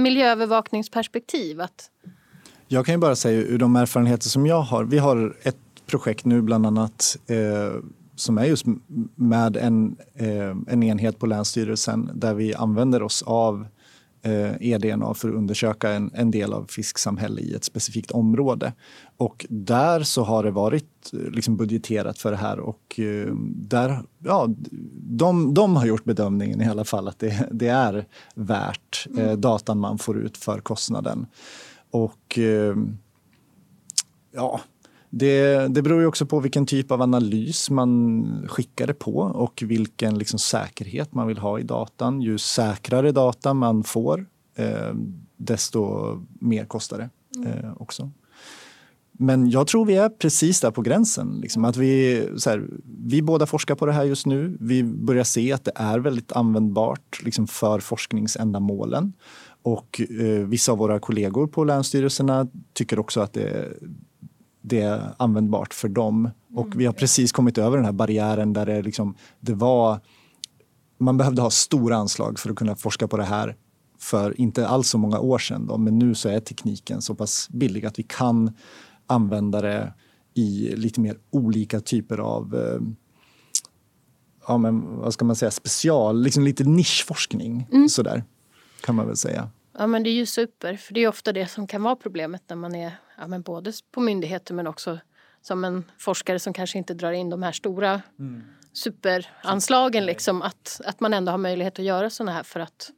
miljöövervakningsperspektiv. 0.03 1.61
Att... 1.61 1.91
Jag 2.67 2.85
kan 2.85 2.95
ju 2.95 2.99
bara 2.99 3.15
säga 3.15 3.41
ur 3.41 3.57
de 3.57 3.75
erfarenheter 3.75 4.29
som 4.29 4.45
jag 4.45 4.61
har. 4.61 4.83
Vi 4.83 4.97
har 4.97 5.37
ett 5.41 5.57
projekt 5.85 6.25
nu 6.25 6.41
bland 6.41 6.65
annat 6.65 7.17
eh, 7.27 7.81
som 8.15 8.37
är 8.37 8.45
just 8.45 8.65
med 9.15 9.57
en, 9.57 9.97
eh, 10.13 10.55
en 10.67 10.83
enhet 10.83 11.19
på 11.19 11.25
Länsstyrelsen 11.25 12.11
där 12.13 12.33
vi 12.33 12.55
använder 12.55 13.03
oss 13.03 13.23
av 13.25 13.67
eDNA 14.59 15.13
för 15.13 15.29
att 15.29 15.35
undersöka 15.35 15.91
en, 15.91 16.11
en 16.13 16.31
del 16.31 16.53
av 16.53 16.65
fisksamhälle 16.69 17.41
i 17.41 17.53
ett 17.53 17.63
specifikt 17.63 18.11
område. 18.11 18.73
Och 19.17 19.45
där 19.49 20.03
så 20.03 20.23
har 20.23 20.43
det 20.43 20.51
varit 20.51 21.13
eh, 21.13 21.19
liksom 21.19 21.57
budgeterat 21.57 22.17
för 22.17 22.31
det 22.31 22.37
här 22.37 22.59
och 22.59 22.99
eh, 22.99 23.33
där, 23.49 24.03
ja, 24.23 24.47
de, 24.93 25.53
de 25.53 25.75
har 25.75 25.85
gjort 25.85 26.03
bedömningen 26.03 26.61
i 26.61 26.67
alla 26.67 26.85
fall 26.85 27.07
att 27.07 27.19
det, 27.19 27.47
det 27.51 27.67
är 27.67 28.05
värt 28.35 29.07
eh, 29.17 29.23
mm. 29.23 29.41
datan 29.41 29.79
man 29.79 29.97
får 29.97 30.17
ut 30.17 30.37
för 30.37 30.59
kostnaden. 30.59 31.25
Och 31.91 32.39
eh, 32.39 32.75
ja, 34.31 34.61
det, 35.09 35.67
det 35.67 35.81
beror 35.81 36.01
ju 36.01 36.07
också 36.07 36.25
på 36.25 36.39
vilken 36.39 36.65
typ 36.65 36.91
av 36.91 37.01
analys 37.01 37.69
man 37.69 38.47
skickar 38.47 38.87
det 38.87 38.93
på 38.93 39.17
och 39.17 39.63
vilken 39.65 40.17
liksom 40.17 40.39
säkerhet 40.39 41.13
man 41.13 41.27
vill 41.27 41.37
ha 41.37 41.59
i 41.59 41.63
datan. 41.63 42.21
Ju 42.21 42.37
säkrare 42.37 43.11
data 43.11 43.53
man 43.53 43.83
får, 43.83 44.25
eh, 44.55 44.93
desto 45.37 46.11
mer 46.39 46.65
kostar 46.65 46.97
det 46.97 47.09
eh, 47.49 47.71
också. 47.77 48.11
Men 49.19 49.49
jag 49.49 49.67
tror 49.67 49.85
vi 49.85 49.95
är 49.95 50.09
precis 50.09 50.61
där 50.61 50.71
på 50.71 50.81
gränsen. 50.81 51.39
Liksom, 51.41 51.65
att 51.65 51.77
vi, 51.77 52.15
här, 52.45 52.67
vi 53.05 53.21
båda 53.21 53.45
forskar 53.45 53.75
på 53.75 53.85
det 53.85 53.91
här 53.91 54.03
just 54.03 54.25
nu. 54.25 54.57
Vi 54.59 54.83
börjar 54.83 55.23
se 55.23 55.53
att 55.53 55.63
det 55.63 55.71
är 55.75 55.99
väldigt 55.99 56.31
användbart 56.31 57.21
liksom, 57.23 57.47
för 57.47 57.79
forskningsändamålen. 57.79 59.13
Och 59.61 60.01
eh, 60.19 60.47
vissa 60.47 60.71
av 60.71 60.77
våra 60.77 60.99
kollegor 60.99 61.47
på 61.47 61.63
länsstyrelserna 61.63 62.47
tycker 62.73 62.99
också 62.99 63.21
att 63.21 63.33
det 63.33 63.73
det 64.67 64.81
är 64.81 65.13
användbart 65.17 65.73
för 65.73 65.89
dem. 65.89 66.29
Och 66.55 66.67
vi 66.75 66.85
har 66.85 66.93
precis 66.93 67.31
kommit 67.31 67.57
över 67.57 67.77
den 67.77 67.85
här 67.85 67.91
barriären 67.91 68.53
där 68.53 68.65
det, 68.65 68.81
liksom, 68.81 69.15
det 69.39 69.53
var... 69.53 69.99
Man 70.99 71.17
behövde 71.17 71.41
ha 71.41 71.49
stora 71.49 71.95
anslag 71.95 72.39
för 72.39 72.49
att 72.49 72.55
kunna 72.55 72.75
forska 72.75 73.07
på 73.07 73.17
det 73.17 73.23
här 73.23 73.55
för 73.99 74.41
inte 74.41 74.67
alls 74.67 74.89
så 74.89 74.97
många 74.97 75.19
år 75.19 75.37
sedan. 75.39 75.67
Då, 75.67 75.77
men 75.77 75.99
nu 75.99 76.15
så 76.15 76.29
är 76.29 76.39
tekniken 76.39 77.01
så 77.01 77.15
pass 77.15 77.49
billig 77.49 77.85
att 77.85 77.99
vi 77.99 78.03
kan 78.03 78.51
använda 79.07 79.61
det 79.61 79.93
i 80.33 80.75
lite 80.75 81.01
mer 81.01 81.17
olika 81.29 81.79
typer 81.79 82.17
av 82.17 82.55
eh, 82.55 82.79
ja, 84.47 84.57
men, 84.57 84.97
vad 84.97 85.13
ska 85.13 85.25
man 85.25 85.35
säga, 85.35 85.51
special, 85.51 86.21
liksom 86.21 86.43
lite 86.43 86.63
nischforskning. 86.63 87.67
Mm. 87.71 87.89
Sådär, 87.89 88.23
kan 88.81 88.95
man 88.95 89.07
väl 89.07 89.17
säga. 89.17 89.49
Ja 89.79 89.87
men 89.87 90.03
det 90.03 90.09
är 90.09 90.13
ju 90.13 90.25
super, 90.25 90.77
för 90.77 90.93
det 90.93 91.03
är 91.03 91.07
ofta 91.07 91.33
det 91.33 91.47
som 91.47 91.67
kan 91.67 91.83
vara 91.83 91.95
problemet 91.95 92.41
när 92.49 92.55
man 92.55 92.75
är 92.75 92.91
ja, 93.17 93.27
men 93.27 93.41
både 93.41 93.73
på 93.91 94.01
myndigheter 94.01 94.53
men 94.53 94.67
också 94.67 94.99
som 95.41 95.63
en 95.63 95.91
forskare 95.97 96.39
som 96.39 96.53
kanske 96.53 96.77
inte 96.77 96.93
drar 96.93 97.11
in 97.11 97.29
de 97.29 97.43
här 97.43 97.51
stora 97.51 98.01
mm. 98.19 98.43
superanslagen. 98.73 100.05
Liksom, 100.05 100.41
att, 100.41 100.81
att 100.85 100.99
man 100.99 101.13
ändå 101.13 101.31
har 101.31 101.37
möjlighet 101.37 101.79
att 101.79 101.85
göra 101.85 102.09
sådana 102.09 102.31
här 102.31 102.43
för 102.43 102.59
att 102.59 102.91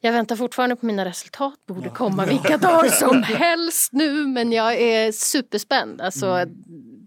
jag 0.00 0.12
väntar 0.12 0.36
fortfarande 0.36 0.76
på 0.76 0.86
mina 0.86 1.04
resultat, 1.04 1.66
borde 1.66 1.88
komma 1.88 2.24
vilka 2.26 2.58
dagar 2.58 2.88
som 2.88 3.22
helst 3.22 3.92
nu 3.92 4.26
men 4.26 4.52
jag 4.52 4.74
är 4.74 5.12
superspänd. 5.12 6.00
Alltså, 6.00 6.26
mm. 6.26 7.06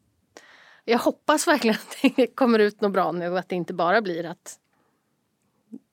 Jag 0.86 1.00
hoppas 1.00 1.48
verkligen 1.48 1.76
att 1.76 2.16
det 2.16 2.28
kommer 2.28 2.60
ut 2.60 2.82
något 2.82 2.92
bra 2.92 3.12
nu 3.12 3.30
och 3.30 3.40
att 3.40 3.50
det 3.50 3.56
inte 3.56 3.74
bara 3.74 4.02
blir 4.02 4.26
att 4.26 4.58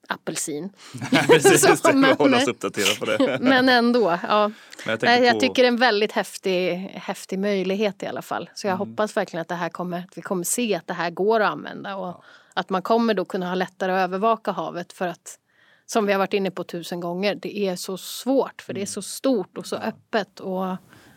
apelsin. 0.08 0.70
Precis, 1.10 1.80
så, 1.82 1.92
men, 1.92 2.16
hålla 2.16 2.36
oss 2.36 2.48
uppdaterade 2.48 2.94
på 2.98 3.04
det. 3.04 3.38
men 3.40 3.68
ändå. 3.68 4.18
Ja. 4.28 4.50
Men 4.86 4.98
jag, 5.00 5.24
jag 5.24 5.34
på... 5.34 5.40
tycker 5.40 5.62
det 5.62 5.66
är 5.66 5.72
en 5.72 5.76
väldigt 5.76 6.12
häftig, 6.12 6.74
häftig 6.94 7.38
möjlighet 7.38 8.02
i 8.02 8.06
alla 8.06 8.22
fall. 8.22 8.50
Så 8.54 8.66
jag 8.66 8.74
mm. 8.74 8.88
hoppas 8.88 9.16
verkligen 9.16 9.40
att, 9.40 9.48
det 9.48 9.54
här 9.54 9.68
kommer, 9.68 9.98
att 9.98 10.18
vi 10.18 10.22
kommer 10.22 10.44
se 10.44 10.74
att 10.74 10.86
det 10.86 10.94
här 10.94 11.10
går 11.10 11.40
att 11.40 11.52
använda 11.52 11.96
och 11.96 12.06
ja. 12.06 12.22
att 12.54 12.70
man 12.70 12.82
kommer 12.82 13.14
då 13.14 13.24
kunna 13.24 13.48
ha 13.48 13.54
lättare 13.54 13.92
att 13.92 14.04
övervaka 14.04 14.50
havet 14.52 14.92
för 14.92 15.06
att 15.08 15.38
som 15.86 16.06
vi 16.06 16.12
har 16.12 16.18
varit 16.18 16.34
inne 16.34 16.50
på 16.50 16.64
tusen 16.64 17.00
gånger, 17.00 17.34
det 17.34 17.58
är 17.58 17.76
så 17.76 17.96
svårt 17.96 18.62
för 18.62 18.72
det 18.72 18.78
är 18.78 18.82
mm. 18.82 18.86
så 18.86 19.02
stort 19.02 19.58
och 19.58 19.66
så 19.66 19.76
öppet. 19.76 20.40
Och 20.40 20.76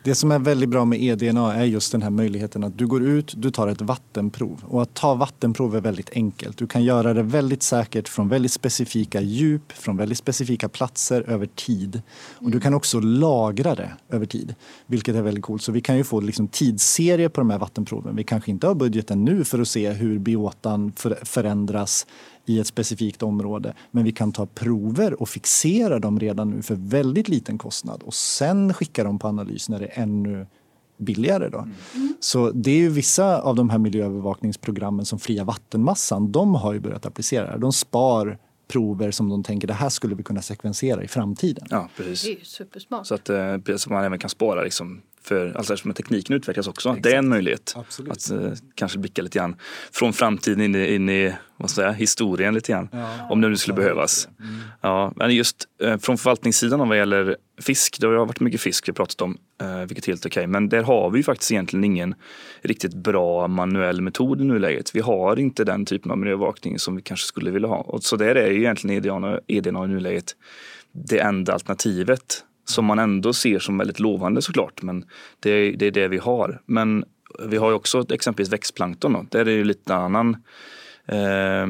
det 0.10 0.16
som 0.16 0.32
är 0.32 0.40
väldigt 0.40 0.70
bra 0.70 0.86
med 0.86 1.04
eDNA 1.04 1.56
är 1.56 1.64
just 1.64 1.92
den 1.92 2.02
här 2.02 2.10
möjligheten 2.10 2.64
att 2.64 2.78
du 2.78 2.88
går 2.88 3.04
ut, 3.04 3.34
du 3.38 3.52
tar 3.52 3.68
ett 3.68 3.82
vattenprov. 3.82 4.64
Och 4.68 4.82
att 4.82 4.94
ta 4.94 5.14
vattenprov 5.14 5.76
är 5.76 5.82
väldigt 5.82 6.10
enkelt. 6.14 6.58
Du 6.58 6.68
kan 6.68 6.84
göra 6.84 7.14
det 7.14 7.24
väldigt 7.24 7.64
säkert 7.64 8.08
från 8.08 8.30
väldigt 8.30 8.52
specifika 8.52 9.22
djup, 9.22 9.72
från 9.72 9.98
väldigt 9.98 10.18
specifika 10.18 10.70
platser 10.70 11.30
över 11.30 11.46
tid. 11.46 12.02
Och 12.36 12.52
du 12.52 12.60
kan 12.60 12.74
också 12.74 13.00
lagra 13.00 13.76
det 13.76 13.92
över 14.10 14.26
tid, 14.26 14.56
vilket 14.88 15.16
är 15.16 15.22
väldigt 15.22 15.44
coolt. 15.44 15.62
Så 15.62 15.72
vi 15.72 15.82
kan 15.82 15.98
ju 15.98 16.04
få 16.04 16.22
liksom 16.22 16.48
tidsserier 16.48 17.30
på 17.30 17.42
de 17.42 17.50
här 17.50 17.60
vattenproven. 17.60 18.16
Vi 18.16 18.24
kanske 18.24 18.52
inte 18.52 18.68
har 18.68 18.76
budgeten 18.76 19.26
nu 19.26 19.44
för 19.44 19.60
att 19.60 19.68
se 19.68 19.90
hur 19.90 20.20
biotan 20.20 20.92
förändras 21.24 22.06
i 22.50 22.60
ett 22.60 22.68
specifikt 22.68 23.24
område. 23.24 23.74
Men 23.92 24.04
vi 24.04 24.12
kan 24.12 24.32
ta 24.32 24.46
prover 24.46 25.22
och 25.22 25.30
fixera 25.30 26.00
dem 26.00 26.20
redan 26.20 26.50
nu 26.50 26.62
för 26.62 26.76
väldigt 26.76 27.30
liten 27.30 27.58
kostnad 27.58 28.04
och 28.04 28.14
sen 28.14 28.74
skicka 28.74 29.04
dem 29.04 29.20
på 29.20 29.28
analys 29.28 29.70
när 29.70 29.80
det 29.80 29.86
är 29.86 30.04
ännu 30.04 30.48
billigare. 30.98 31.50
Då. 31.50 31.58
Mm. 31.58 32.14
Så 32.20 32.52
det 32.52 32.72
är 32.72 32.78
ju 32.78 32.90
vissa 32.90 33.42
av 33.42 33.56
de 33.56 33.70
här 33.70 33.78
miljöövervakningsprogrammen 33.78 35.06
som 35.06 35.20
Fria 35.20 35.44
vattenmassan, 35.44 36.32
de 36.32 36.56
har 36.56 36.74
ju 36.74 36.80
börjat 36.80 37.06
applicera. 37.06 37.58
De 37.58 37.74
spar 37.74 38.38
prover 38.68 39.12
som 39.12 39.30
de 39.30 39.44
tänker 39.44 39.68
det 39.68 39.74
här 39.74 39.90
skulle 39.90 40.16
vi 40.16 40.24
kunna 40.24 40.42
sekvensera 40.42 41.04
i 41.04 41.08
framtiden. 41.08 41.68
Ja, 41.70 41.90
precis. 41.98 42.24
Det 42.24 42.30
är 42.30 42.40
ju 42.40 42.46
supersmart. 42.46 43.08
Så 43.08 43.16
att, 43.16 43.30
eh, 43.30 43.76
så 43.78 43.94
man 43.94 44.04
även 44.04 44.20
kan 44.20 44.30
spara 44.30 44.64
liksom 44.64 45.02
för 45.22 45.54
alltså 45.58 45.74
eftersom 45.74 45.94
tekniken 45.94 46.36
utvecklas 46.36 46.68
också. 46.68 46.90
Exakt. 46.90 47.04
Det 47.04 47.14
är 47.14 47.18
en 47.18 47.30
möjlighet 47.30 47.74
Absolut. 47.76 48.12
att 48.12 48.32
eh, 48.32 48.52
kanske 48.76 49.00
blicka 49.00 49.22
lite 49.22 49.40
grann 49.40 49.56
från 49.92 50.14
framtiden 50.14 50.62
in 50.62 50.76
i, 50.76 50.96
in 50.96 51.10
i 51.10 51.36
vad 51.58 51.70
säger, 51.70 51.92
historien 51.92 52.54
lite 52.54 52.72
grann. 52.72 52.90
Ja, 52.92 53.28
om 53.30 53.42
det 53.42 53.50
nu 53.50 53.58
skulle 53.58 53.76
behövas. 53.76 54.28
Mm. 54.40 54.56
Ja, 54.82 55.14
men 55.16 55.36
just 55.36 55.68
eh, 55.82 55.98
från 55.98 56.18
förvaltningssidan 56.18 56.90
vad 56.90 56.98
gäller 56.98 57.38
fisk, 57.62 57.98
det 58.00 58.08
har 58.08 58.26
varit 58.26 58.40
mycket 58.40 58.62
fisk 58.62 58.90
vi 58.90 58.94
pratat 58.94 59.22
om, 59.22 59.38
eh, 59.62 59.80
vilket 59.80 60.08
är 60.08 60.12
helt 60.12 60.26
okej. 60.26 60.42
Okay. 60.42 60.48
Men 60.48 60.70
där 60.70 60.84
har 60.84 61.10
vi 61.10 61.24
faktiskt 61.24 61.52
egentligen 61.52 61.84
ingen 61.84 62.16
riktigt 62.62 62.94
bra 62.94 63.48
manuell 63.48 64.02
metod 64.02 64.42
i 64.42 64.44
nuläget. 64.44 64.96
Vi 64.96 65.00
har 65.00 65.40
inte 65.40 65.64
den 65.64 65.86
typen 65.86 66.12
av 66.12 66.18
miljöövervakning 66.18 66.80
som 66.80 66.96
vi 66.96 67.02
kanske 67.02 67.28
skulle 67.28 67.52
vilja 67.52 67.68
ha. 67.68 67.78
Och 67.78 68.04
så 68.04 68.16
där 68.16 68.36
är 68.36 68.52
ju 68.52 68.60
egentligen 68.60 68.98
EDNA, 68.98 69.40
EDNA 69.48 69.86
i 69.86 69.88
nuläget 69.88 70.36
det 70.92 71.20
enda 71.20 71.54
alternativet 71.54 72.44
som 72.70 72.86
man 72.86 73.00
ändå 73.00 73.34
ser 73.34 73.60
som 73.60 73.78
väldigt 73.78 74.00
lovande 74.00 74.42
såklart. 74.42 74.82
Men 74.82 75.06
det, 75.40 75.50
är 75.50 75.72
det, 75.72 75.86
är 75.86 75.92
det 75.92 76.08
vi 76.08 76.18
har. 76.18 76.62
Men 76.66 77.06
vi 77.40 77.58
har 77.58 77.70
ju 77.70 77.76
också 77.76 78.06
exempelvis 78.14 78.54
växtplankton. 78.54 79.14
Då. 79.14 79.26
Där 79.30 79.40
är 79.40 79.46
det 79.46 79.52
ju 79.52 79.64
lite 79.64 79.96
annan 79.96 80.38
eh, 81.08 81.68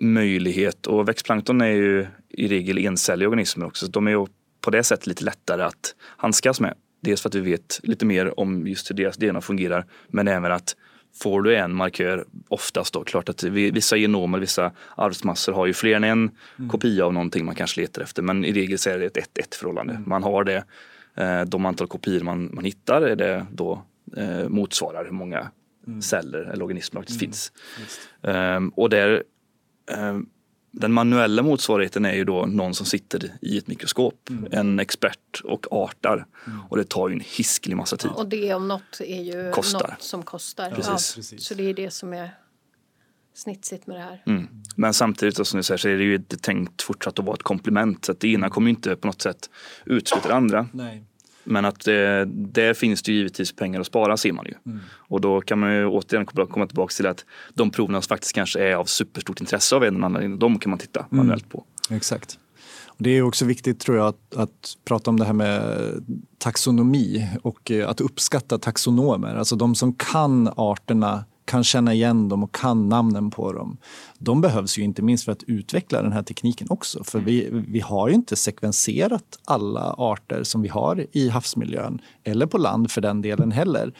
möjlighet. 0.00 0.86
Och 0.86 1.08
växtplankton 1.08 1.60
är 1.60 1.66
ju 1.66 2.06
i 2.28 2.48
regel 2.48 2.78
encelliga 2.78 3.28
organismer 3.28 3.66
också. 3.66 3.86
Så 3.86 3.92
de 3.92 4.06
är 4.06 4.10
ju 4.10 4.26
på 4.60 4.70
det 4.70 4.82
sättet 4.82 5.06
lite 5.06 5.24
lättare 5.24 5.62
att 5.62 5.94
handskas 6.16 6.60
med. 6.60 6.74
Dels 7.02 7.22
för 7.22 7.28
att 7.28 7.34
vi 7.34 7.40
vet 7.40 7.80
lite 7.82 8.06
mer 8.06 8.40
om 8.40 8.66
just 8.66 8.90
hur 8.90 8.96
deras 8.96 9.16
DNA 9.16 9.40
fungerar. 9.40 9.86
Men 10.08 10.28
även 10.28 10.52
att 10.52 10.76
får 11.14 11.42
du 11.42 11.56
en 11.56 11.74
markör, 11.74 12.24
oftast 12.48 12.94
då, 12.94 13.04
klart 13.04 13.28
att 13.28 13.42
vissa 13.42 13.96
genomer, 13.96 14.38
vissa 14.38 14.72
arvsmassor 14.94 15.52
har 15.52 15.66
ju 15.66 15.72
fler 15.72 15.96
än 15.96 16.04
en 16.04 16.30
mm. 16.58 16.70
kopia 16.70 17.04
av 17.04 17.12
någonting 17.12 17.44
man 17.44 17.54
kanske 17.54 17.80
letar 17.80 18.02
efter. 18.02 18.22
Men 18.22 18.44
i 18.44 18.52
regel 18.52 18.78
så 18.78 18.90
är 18.90 18.98
det 18.98 19.16
ett 19.16 19.38
1-1 19.38 19.54
förhållande. 19.54 19.92
Mm. 19.92 20.08
Man 20.08 20.22
har 20.22 20.44
det, 20.44 20.64
eh, 21.14 21.42
de 21.42 21.66
antal 21.66 21.86
kopior 21.86 22.20
man, 22.20 22.50
man 22.52 22.64
hittar 22.64 23.02
är 23.02 23.16
det 23.16 23.46
då 23.52 23.82
eh, 24.16 24.48
motsvarar 24.48 25.04
hur 25.04 25.12
många 25.12 25.50
mm. 25.86 26.02
celler 26.02 26.38
eller 26.40 26.64
organismer 26.64 27.00
det 27.00 27.10
mm. 27.10 27.18
finns. 27.18 27.52
Um, 28.22 28.68
och 28.68 28.90
där 28.90 29.22
um, 29.98 30.28
den 30.70 30.92
manuella 30.92 31.42
motsvarigheten 31.42 32.04
är 32.04 32.14
ju 32.14 32.24
då 32.24 32.46
någon 32.46 32.74
som 32.74 32.86
sitter 32.86 33.32
i 33.40 33.58
ett 33.58 33.66
mikroskop, 33.66 34.28
mm. 34.30 34.46
en 34.52 34.80
expert 34.80 35.40
och 35.44 35.66
artar. 35.70 36.26
Mm. 36.46 36.60
Och 36.68 36.76
det 36.76 36.84
tar 36.84 37.08
ju 37.08 37.14
en 37.14 37.22
hiskelig 37.26 37.76
massa 37.76 37.96
tid. 37.96 38.10
Och 38.10 38.28
det 38.28 38.54
om 38.54 38.68
något 38.68 39.00
är 39.00 39.22
ju 39.22 39.52
kostar. 39.52 39.88
något 39.90 40.02
som 40.02 40.22
kostar. 40.22 40.70
Precis. 40.70 41.32
Ja, 41.32 41.38
så 41.38 41.54
det 41.54 41.62
är 41.62 41.74
det 41.74 41.90
som 41.90 42.12
är 42.12 42.30
snitsigt 43.34 43.86
med 43.86 43.96
det 43.96 44.02
här. 44.02 44.22
Mm. 44.26 44.48
Men 44.76 44.94
samtidigt 44.94 45.46
som 45.46 45.56
du 45.56 45.62
säger 45.62 45.78
så 45.78 45.88
är 45.88 45.96
det 45.96 46.04
ju 46.04 46.18
tänkt 46.18 46.82
fortsatt 46.82 47.18
att 47.18 47.24
vara 47.24 47.34
ett 47.34 47.42
komplement. 47.42 48.04
Så 48.04 48.12
att 48.12 48.20
det 48.20 48.28
ena 48.28 48.50
kommer 48.50 48.70
inte 48.70 48.96
på 48.96 49.06
något 49.06 49.22
sätt 49.22 49.50
utesluta 49.84 50.28
det 50.28 50.34
andra. 50.34 50.68
Nej. 50.72 51.04
Men 51.50 51.64
att 51.64 51.88
eh, 51.88 51.94
där 52.26 52.74
finns 52.74 53.02
det 53.02 53.12
givetvis 53.12 53.52
pengar 53.52 53.80
att 53.80 53.86
spara 53.86 54.16
ser 54.16 54.32
man 54.32 54.46
ju. 54.46 54.54
Mm. 54.66 54.80
Och 54.92 55.20
då 55.20 55.40
kan 55.40 55.58
man 55.58 55.72
ju 55.74 55.86
återigen 55.86 56.26
komma 56.26 56.66
tillbaka 56.66 56.92
till 56.92 57.06
att 57.06 57.24
de 57.54 57.70
proverna 57.70 58.02
som 58.02 58.08
faktiskt 58.08 58.34
kanske 58.34 58.60
är 58.60 58.74
av 58.74 58.84
superstort 58.84 59.40
intresse 59.40 59.76
av 59.76 59.84
en 59.84 59.96
eller 59.96 60.06
annan, 60.06 60.38
de 60.38 60.58
kan 60.58 60.70
man 60.70 60.78
titta 60.78 61.00
mm. 61.00 61.16
manuellt 61.16 61.48
på. 61.48 61.64
Exakt. 61.90 62.38
Det 62.98 63.10
är 63.10 63.22
också 63.22 63.44
viktigt 63.44 63.80
tror 63.80 63.96
jag 63.96 64.06
att, 64.06 64.36
att, 64.36 64.76
prata 64.84 65.10
om 65.10 65.18
det 65.18 65.24
här 65.24 65.32
med 65.32 66.04
taxonomi 66.38 67.28
och 67.42 67.70
eh, 67.70 67.88
att 67.88 68.00
uppskatta 68.00 68.58
taxonomer. 68.58 69.36
Alltså 69.36 69.56
de 69.56 69.74
som 69.74 69.94
kan 69.94 70.48
arterna 70.56 71.24
kan 71.50 71.64
känna 71.64 71.94
igen 71.94 72.28
dem 72.28 72.42
och 72.42 72.54
kan 72.54 72.88
namnen 72.88 73.30
på 73.30 73.52
dem. 73.52 73.76
De 74.18 74.40
behövs 74.40 74.78
ju 74.78 74.82
inte 74.82 75.02
minst 75.02 75.24
för 75.24 75.32
att 75.32 75.42
utveckla 75.42 76.02
den 76.02 76.12
här 76.12 76.22
tekniken 76.22 76.66
också. 76.70 77.04
För 77.04 77.20
vi, 77.20 77.48
vi 77.68 77.80
har 77.80 78.08
ju 78.08 78.14
inte 78.14 78.36
sekvenserat 78.36 79.38
alla 79.44 79.94
arter 79.98 80.42
som 80.42 80.62
vi 80.62 80.68
har 80.68 81.06
i 81.12 81.28
havsmiljön 81.28 82.00
eller 82.24 82.46
på 82.46 82.58
land 82.58 82.90
för 82.90 83.00
den 83.00 83.22
delen 83.22 83.52
heller. 83.52 83.94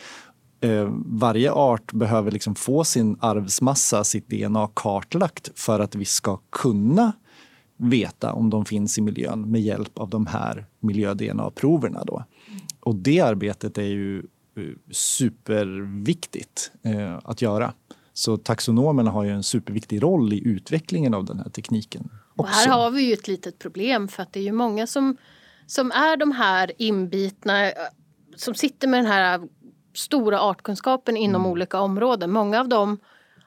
Eh, 0.61 0.89
varje 1.07 1.53
art 1.53 1.93
behöver 1.93 2.31
liksom 2.31 2.55
få 2.55 2.85
sin 2.85 3.17
arvsmassa, 3.21 4.05
sitt 4.05 4.29
DNA 4.29 4.69
kartlagt 4.75 5.51
för 5.55 5.81
att 5.81 5.95
vi 5.95 6.05
ska 6.05 6.39
kunna 6.51 7.13
veta 7.77 8.33
om 8.33 8.51
de 8.51 8.65
finns 8.65 8.99
i 8.99 9.01
miljön 9.01 9.51
med 9.51 9.61
hjälp 9.61 9.99
av 9.99 10.11
de 10.11 10.27
här 10.27 10.67
miljö-DNA-proverna. 10.81 12.05
Och 12.81 12.95
det 12.95 13.21
arbetet 13.21 13.79
är 13.79 13.83
ju 13.83 14.23
superviktigt 14.91 16.73
eh, 16.83 17.19
att 17.25 17.43
göra. 17.43 17.73
Så 18.13 18.37
taxonomerna 18.37 19.11
har 19.11 19.25
ju 19.25 19.31
en 19.31 19.43
superviktig 19.43 20.03
roll 20.03 20.33
i 20.33 20.49
utvecklingen 20.49 21.15
av 21.15 21.25
den 21.25 21.39
här 21.39 21.51
tekniken. 21.51 22.11
Och 22.37 22.49
här 22.49 22.69
har 22.69 22.91
vi 22.91 23.03
ju 23.03 23.13
ett 23.13 23.29
litet 23.29 23.59
problem 23.59 24.09
för 24.09 24.23
att 24.23 24.33
det 24.33 24.41
är 24.41 24.45
ju 24.45 24.53
många 24.53 24.87
som, 24.87 25.17
som 25.67 25.93
är 25.93 26.17
de 26.17 26.33
här 26.33 26.73
inbitna 26.79 27.67
eh, 27.67 27.73
som 28.37 28.55
sitter 28.55 28.89
med 28.89 28.99
den 28.99 29.13
här 29.13 29.41
stora 29.95 30.41
artkunskapen 30.41 31.17
inom 31.17 31.43
mm. 31.43 31.53
olika 31.53 31.81
områden. 31.81 32.31
Många 32.31 32.61
av 32.61 32.69
dem 32.69 32.99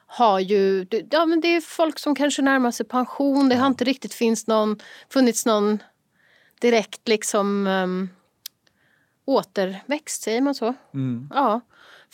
har 0.06 0.40
ju, 0.40 0.86
ja 1.10 1.26
men 1.26 1.40
det 1.40 1.56
är 1.56 1.60
folk 1.60 1.98
som 1.98 2.14
kanske 2.14 2.42
närmar 2.42 2.70
sig 2.70 2.86
pension. 2.86 3.48
Det 3.48 3.56
har 3.56 3.66
inte 3.66 3.84
riktigt 3.84 4.14
finns 4.14 4.46
någon, 4.46 4.78
funnits 5.12 5.46
någon 5.46 5.78
direkt 6.60 7.08
liksom 7.08 7.66
um, 7.66 8.08
återväxt, 9.24 10.22
säger 10.22 10.40
man 10.40 10.54
så? 10.54 10.74
Mm. 10.94 11.28
Ja. 11.34 11.60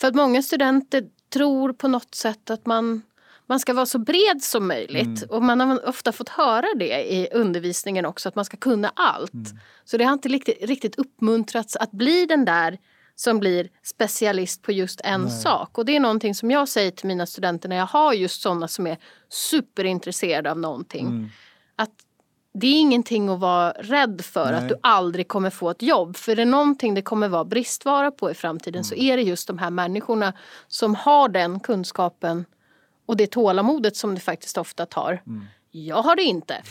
För 0.01 0.07
att 0.07 0.15
många 0.15 0.41
studenter 0.41 1.03
tror 1.33 1.73
på 1.73 1.87
något 1.87 2.15
sätt 2.15 2.49
att 2.49 2.65
man, 2.65 3.01
man 3.45 3.59
ska 3.59 3.73
vara 3.73 3.85
så 3.85 3.99
bred 3.99 4.41
som 4.41 4.67
möjligt. 4.67 5.23
Mm. 5.23 5.29
Och 5.29 5.43
man 5.43 5.59
har 5.59 5.89
ofta 5.89 6.11
fått 6.11 6.29
höra 6.29 6.67
det 6.75 7.13
i 7.13 7.27
undervisningen 7.33 8.05
också, 8.05 8.29
att 8.29 8.35
man 8.35 8.45
ska 8.45 8.57
kunna 8.57 8.91
allt. 8.95 9.33
Mm. 9.33 9.59
Så 9.83 9.97
det 9.97 10.03
har 10.03 10.13
inte 10.13 10.29
riktigt, 10.29 10.57
riktigt 10.61 10.95
uppmuntrats 10.95 11.75
att 11.75 11.91
bli 11.91 12.25
den 12.25 12.45
där 12.45 12.77
som 13.15 13.39
blir 13.39 13.69
specialist 13.83 14.61
på 14.61 14.71
just 14.71 15.01
en 15.03 15.21
Nej. 15.21 15.31
sak. 15.31 15.77
Och 15.77 15.85
det 15.85 15.95
är 15.95 15.99
någonting 15.99 16.35
som 16.35 16.51
jag 16.51 16.69
säger 16.69 16.91
till 16.91 17.07
mina 17.07 17.25
studenter 17.25 17.69
när 17.69 17.75
jag 17.75 17.85
har 17.85 18.13
just 18.13 18.41
sådana 18.41 18.67
som 18.67 18.87
är 18.87 18.97
superintresserade 19.29 20.51
av 20.51 20.59
någonting. 20.59 21.07
Mm. 21.07 21.29
Att 21.75 21.91
det 22.53 22.67
är 22.67 22.79
ingenting 22.79 23.29
att 23.29 23.39
vara 23.39 23.71
rädd 23.71 24.21
för 24.25 24.51
Nej. 24.51 24.55
att 24.55 24.69
du 24.69 24.75
aldrig 24.81 25.27
kommer 25.27 25.49
få 25.49 25.69
ett 25.69 25.81
jobb. 25.81 26.17
För 26.17 26.35
det 26.35 26.41
är 26.41 26.45
någonting 26.45 26.93
det 26.93 27.01
kommer 27.01 27.27
vara 27.27 27.45
bristvara 27.45 28.11
på 28.11 28.31
i 28.31 28.33
framtiden 28.33 28.79
mm. 28.79 28.83
så 28.83 28.95
är 28.95 29.17
det 29.17 29.23
just 29.23 29.47
de 29.47 29.57
här 29.57 29.69
människorna 29.69 30.33
som 30.67 30.95
har 30.95 31.29
den 31.29 31.59
kunskapen 31.59 32.45
och 33.05 33.17
det 33.17 33.27
tålamodet 33.27 33.95
som 33.95 34.15
det 34.15 34.21
faktiskt 34.21 34.57
ofta 34.57 34.85
tar. 34.85 35.21
Mm. 35.27 35.45
Jag 35.71 36.01
har 36.01 36.15
det 36.15 36.23
inte. 36.23 36.57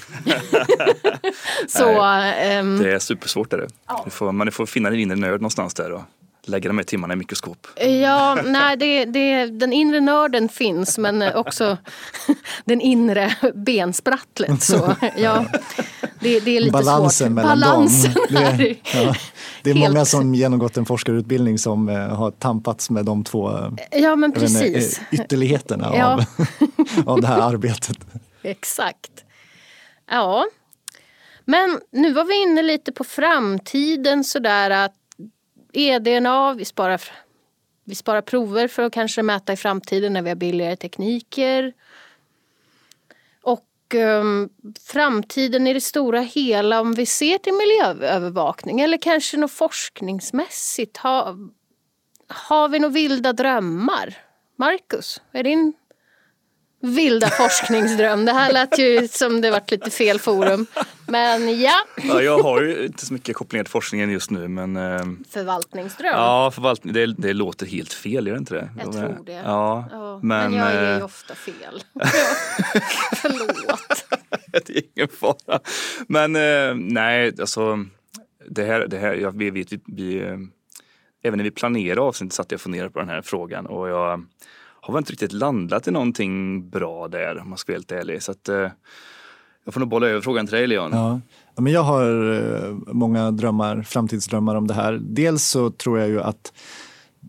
så, 1.68 1.88
um, 1.90 2.78
det 2.78 2.92
är 2.92 2.98
supersvårt. 2.98 3.52
Är 3.52 3.58
det. 3.58 3.68
Ja. 3.86 4.06
Får, 4.10 4.32
man 4.32 4.52
får 4.52 4.66
finna 4.66 4.90
din 4.90 5.00
inre 5.00 5.16
nöd 5.16 5.40
någonstans 5.40 5.74
där. 5.74 5.92
Och 5.92 6.02
lägga 6.48 6.68
de 6.68 6.78
här 6.78 6.84
timmarna 6.84 7.14
i 7.14 7.16
mikroskop? 7.16 7.66
Ja, 8.02 8.38
nej, 8.44 8.76
det, 8.76 9.04
det, 9.04 9.46
den 9.46 9.72
inre 9.72 10.00
nörden 10.00 10.48
finns 10.48 10.98
men 10.98 11.22
också 11.34 11.78
den 12.64 12.80
inre 12.80 13.34
bensprattlet. 13.54 14.62
Så, 14.62 14.94
ja, 15.16 15.44
det, 16.20 16.40
det 16.40 16.56
är 16.56 16.60
lite 16.60 16.72
Balansen 16.72 17.26
svårt. 17.26 17.34
mellan 17.34 17.60
Balansen 17.60 18.14
dem. 18.14 18.26
Det 18.30 18.70
är, 18.70 18.76
ja, 18.94 19.14
det 19.62 19.70
är 19.70 19.74
helt... 19.74 19.92
många 19.92 20.04
som 20.04 20.34
genomgått 20.34 20.76
en 20.76 20.86
forskarutbildning 20.86 21.58
som 21.58 21.88
eh, 21.88 21.96
har 21.96 22.30
tampats 22.30 22.90
med 22.90 23.04
de 23.04 23.24
två 23.24 23.52
ja, 23.90 24.16
men 24.16 24.32
precis. 24.32 25.00
Inte, 25.10 25.22
ytterligheterna 25.22 25.92
ja. 25.96 26.12
av, 26.12 26.24
av 27.06 27.20
det 27.20 27.26
här 27.26 27.40
arbetet. 27.40 27.98
Exakt. 28.42 29.24
Ja. 30.10 30.46
Men 31.44 31.80
nu 31.92 32.12
var 32.12 32.24
vi 32.24 32.42
inne 32.42 32.62
lite 32.62 32.92
på 32.92 33.04
framtiden 33.04 34.24
sådär 34.24 34.70
att 34.70 34.99
e-DNA, 35.72 36.54
vi 36.54 36.64
sparar, 36.64 37.00
vi 37.84 37.94
sparar 37.94 38.22
prover 38.22 38.68
för 38.68 38.82
att 38.82 38.92
kanske 38.92 39.22
mäta 39.22 39.52
i 39.52 39.56
framtiden 39.56 40.12
när 40.12 40.22
vi 40.22 40.28
har 40.28 40.36
billigare 40.36 40.76
tekniker. 40.76 41.72
Och 43.42 43.94
um, 43.94 44.48
framtiden 44.80 45.66
i 45.66 45.72
det 45.72 45.80
stora 45.80 46.20
hela, 46.20 46.80
om 46.80 46.94
vi 46.94 47.06
ser 47.06 47.38
till 47.38 47.54
miljöövervakning 47.54 48.80
eller 48.80 48.98
kanske 48.98 49.36
något 49.36 49.52
forskningsmässigt, 49.52 50.96
har, 50.96 51.50
har 52.28 52.68
vi 52.68 52.78
några 52.78 52.92
vilda 52.92 53.32
drömmar? 53.32 54.16
Marcus, 54.56 55.22
är 55.32 55.44
din 55.44 55.74
vilda 56.80 57.30
forskningsdröm. 57.30 58.24
Det 58.24 58.32
här 58.32 58.52
lät 58.52 58.78
ju 58.78 59.08
som 59.08 59.40
det 59.40 59.50
varit 59.50 59.70
lite 59.70 59.90
fel 59.90 60.18
forum. 60.18 60.66
Men 61.06 61.60
ja. 61.60 61.74
ja 61.96 62.22
jag 62.22 62.38
har 62.38 62.62
ju 62.62 62.86
inte 62.86 63.06
så 63.06 63.12
mycket 63.12 63.36
kopplingar 63.36 63.64
till 63.64 63.70
forskningen 63.70 64.10
just 64.10 64.30
nu 64.30 64.48
men 64.48 64.76
eh, 64.76 65.04
Förvaltningsdröm? 65.30 66.12
Ja, 66.14 66.50
förvaltning, 66.50 66.92
det, 66.92 67.06
det 67.06 67.32
låter 67.32 67.66
helt 67.66 67.92
fel, 67.92 68.26
gör 68.26 68.34
det 68.34 68.38
inte 68.38 68.54
det? 68.54 68.70
Jag 68.78 68.92
tror 68.92 69.22
det. 69.26 69.32
Ja, 69.32 69.88
ja 69.90 70.20
men, 70.22 70.52
men 70.52 70.54
jag 70.54 70.74
ger 70.74 70.92
ju 70.92 70.98
eh, 70.98 71.04
ofta 71.04 71.34
fel. 71.34 71.82
Förlåt. 73.16 74.04
det 74.66 74.76
är 74.76 74.82
ingen 74.96 75.08
fara. 75.08 75.60
Men 76.08 76.36
eh, 76.36 76.74
nej, 76.74 77.32
alltså 77.40 77.84
det 78.48 78.64
här, 78.64 78.86
det 78.86 78.98
här 78.98 79.14
jag 79.14 79.38
vet, 79.38 79.72
vi, 79.72 79.80
vi, 79.86 80.18
även 81.22 81.36
när 81.36 81.44
vi 81.44 81.50
planerade 81.50 82.00
avsnittet 82.00 82.34
satt 82.34 82.50
jag 82.50 82.56
och 82.56 82.62
funderade 82.62 82.90
på 82.90 82.98
den 82.98 83.08
här 83.08 83.22
frågan 83.22 83.66
och 83.66 83.88
jag 83.88 84.24
har 84.80 84.94
väl 84.94 85.00
inte 85.00 85.12
riktigt 85.12 85.32
landat 85.32 85.88
i 85.88 85.90
någonting 85.90 86.70
bra 86.70 87.08
där 87.08 87.38
om 87.38 87.48
man 87.48 87.58
ska 87.58 87.72
vara 87.72 87.76
helt 87.76 87.92
ärlig. 87.92 88.22
Så 88.22 88.32
att, 88.32 88.48
eh, 88.48 88.68
jag 89.64 89.74
får 89.74 89.80
nog 89.80 89.88
bolla 89.88 90.08
över 90.08 90.20
frågan 90.20 90.46
till 90.46 90.56
dig 90.56 90.66
Leon. 90.66 90.90
Ja. 90.92 91.20
ja. 91.54 91.62
men 91.62 91.72
jag 91.72 91.82
har 91.82 92.32
eh, 92.32 92.74
många 92.86 93.30
drömmar, 93.30 93.82
framtidsdrömmar 93.82 94.54
om 94.54 94.66
det 94.66 94.74
här. 94.74 95.00
Dels 95.02 95.44
så 95.44 95.70
tror 95.70 95.98
jag 95.98 96.08
ju 96.08 96.20
att 96.20 96.52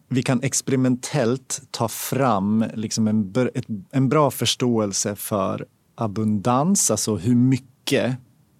vi 0.09 0.23
kan 0.23 0.43
experimentellt 0.43 1.61
ta 1.71 1.87
fram 1.87 2.65
liksom 2.73 3.07
en, 3.07 3.33
ett, 3.53 3.65
en 3.91 4.09
bra 4.09 4.31
förståelse 4.31 5.15
för 5.15 5.65
abundans, 5.95 6.91
alltså 6.91 7.15
hur 7.15 7.35
mycket 7.35 8.15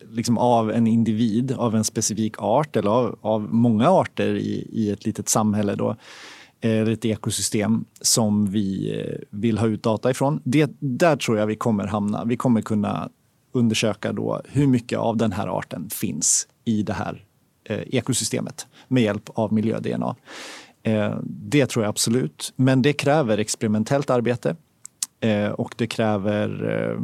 liksom 0.09 0.37
av 0.37 0.71
en 0.71 0.87
individ, 0.87 1.51
av 1.51 1.75
en 1.75 1.83
specifik 1.83 2.35
art 2.37 2.75
eller 2.75 2.89
av, 2.89 3.19
av 3.21 3.53
många 3.53 3.89
arter 3.89 4.35
i, 4.35 4.67
i 4.71 4.91
ett 4.91 5.05
litet 5.05 5.29
samhälle. 5.29 5.75
Då, 5.75 5.95
Eh, 6.61 6.71
eller 6.71 6.91
ett 6.91 7.05
ekosystem 7.05 7.85
som 8.01 8.45
vi 8.45 8.99
eh, 8.99 9.19
vill 9.29 9.57
ha 9.57 9.67
ut 9.67 9.83
data 9.83 10.11
ifrån. 10.11 10.41
Det, 10.43 10.71
där 10.79 11.15
tror 11.15 11.37
jag 11.37 11.47
vi 11.47 11.55
kommer 11.55 11.87
hamna. 11.87 12.25
Vi 12.25 12.37
kommer 12.37 12.61
kunna 12.61 13.09
undersöka 13.51 14.13
då 14.13 14.41
hur 14.45 14.67
mycket 14.67 14.99
av 14.99 15.17
den 15.17 15.31
här 15.31 15.47
arten 15.47 15.89
finns 15.89 16.47
i 16.65 16.83
det 16.83 16.93
här 16.93 17.25
eh, 17.63 17.79
ekosystemet 17.79 18.67
med 18.87 19.03
hjälp 19.03 19.29
av 19.33 19.53
miljö-DNA. 19.53 20.15
Eh, 20.83 21.15
det 21.23 21.65
tror 21.65 21.85
jag 21.85 21.89
absolut, 21.89 22.53
men 22.55 22.81
det 22.81 22.93
kräver 22.93 23.37
experimentellt 23.37 24.09
arbete 24.09 24.55
eh, 25.19 25.49
och 25.49 25.73
det 25.77 25.87
kräver 25.87 26.99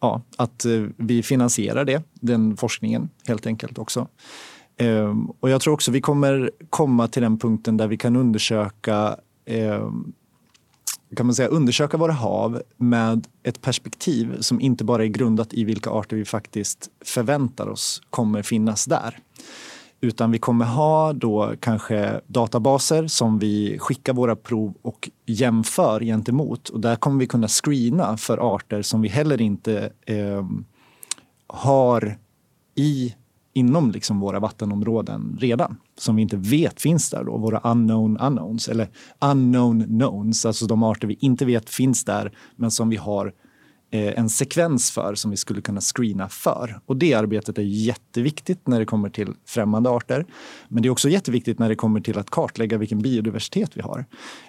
ja, 0.00 0.22
att 0.36 0.66
vi 0.96 1.22
finansierar 1.22 1.84
det, 1.84 2.02
den 2.12 2.56
forskningen 2.56 3.08
helt 3.26 3.46
enkelt 3.46 3.78
också. 3.78 4.08
Ehm, 4.76 5.30
och 5.40 5.50
jag 5.50 5.60
tror 5.60 5.74
också 5.74 5.90
vi 5.90 6.00
kommer 6.00 6.50
komma 6.70 7.08
till 7.08 7.22
den 7.22 7.38
punkten 7.38 7.76
där 7.76 7.86
vi 7.86 7.96
kan 7.96 8.16
undersöka 8.16 9.16
ehm, 9.44 10.12
kan 11.16 11.26
man 11.26 11.34
säga, 11.34 11.48
undersöka 11.48 11.96
våra 11.96 12.12
hav 12.12 12.62
med 12.76 13.26
ett 13.42 13.62
perspektiv 13.62 14.40
som 14.40 14.60
inte 14.60 14.84
bara 14.84 15.04
är 15.04 15.08
grundat 15.08 15.54
i 15.54 15.64
vilka 15.64 15.90
arter 15.90 16.16
vi 16.16 16.24
faktiskt 16.24 16.90
förväntar 17.04 17.68
oss 17.68 18.02
kommer 18.10 18.42
finnas 18.42 18.84
där. 18.84 19.18
Utan 20.00 20.30
vi 20.30 20.38
kommer 20.38 20.64
ha 20.64 21.12
då 21.12 21.54
kanske 21.60 22.20
databaser 22.26 23.06
som 23.06 23.38
vi 23.38 23.78
skickar 23.78 24.12
våra 24.12 24.36
prov 24.36 24.74
och 24.82 25.10
jämför 25.26 26.00
gentemot. 26.00 26.68
Och 26.68 26.80
där 26.80 26.96
kommer 26.96 27.18
vi 27.18 27.26
kunna 27.26 27.48
screena 27.48 28.16
för 28.16 28.56
arter 28.56 28.82
som 28.82 29.02
vi 29.02 29.08
heller 29.08 29.40
inte 29.40 29.90
eh, 30.06 30.46
har 31.46 32.18
i 32.74 33.14
inom 33.56 33.90
liksom 33.90 34.20
våra 34.20 34.40
vattenområden 34.40 35.38
redan 35.40 35.76
som 35.98 36.16
vi 36.16 36.22
inte 36.22 36.36
vet 36.36 36.80
finns 36.80 37.10
där. 37.10 37.24
Då. 37.24 37.36
Våra 37.36 37.60
unknown 37.70 38.18
unknowns, 38.18 38.68
eller 38.68 38.88
unknown 39.20 39.84
knowns, 39.84 40.46
alltså 40.46 40.66
de 40.66 40.82
arter 40.82 41.08
vi 41.08 41.16
inte 41.20 41.44
vet 41.44 41.70
finns 41.70 42.04
där 42.04 42.32
men 42.56 42.70
som 42.70 42.88
vi 42.88 42.96
har 42.96 43.32
eh, 43.90 44.18
en 44.18 44.28
sekvens 44.28 44.90
för 44.90 45.14
som 45.14 45.30
vi 45.30 45.36
skulle 45.36 45.60
kunna 45.60 45.80
screena 45.80 46.28
för. 46.28 46.80
Och 46.86 46.96
det 46.96 47.14
arbetet 47.14 47.58
är 47.58 47.62
jätteviktigt 47.62 48.66
när 48.66 48.78
det 48.78 48.86
kommer 48.86 49.10
till 49.10 49.34
främmande 49.46 49.90
arter. 49.90 50.26
Men 50.68 50.82
det 50.82 50.88
är 50.88 50.90
också 50.90 51.08
jätteviktigt 51.08 51.58
när 51.58 51.68
det 51.68 51.76
kommer 51.76 52.00
till 52.00 52.18
att 52.18 52.30
kartlägga 52.30 52.78
vilken 52.78 53.02
biodiversitet 53.02 53.70
vi 53.76 53.80
har. 53.80 54.04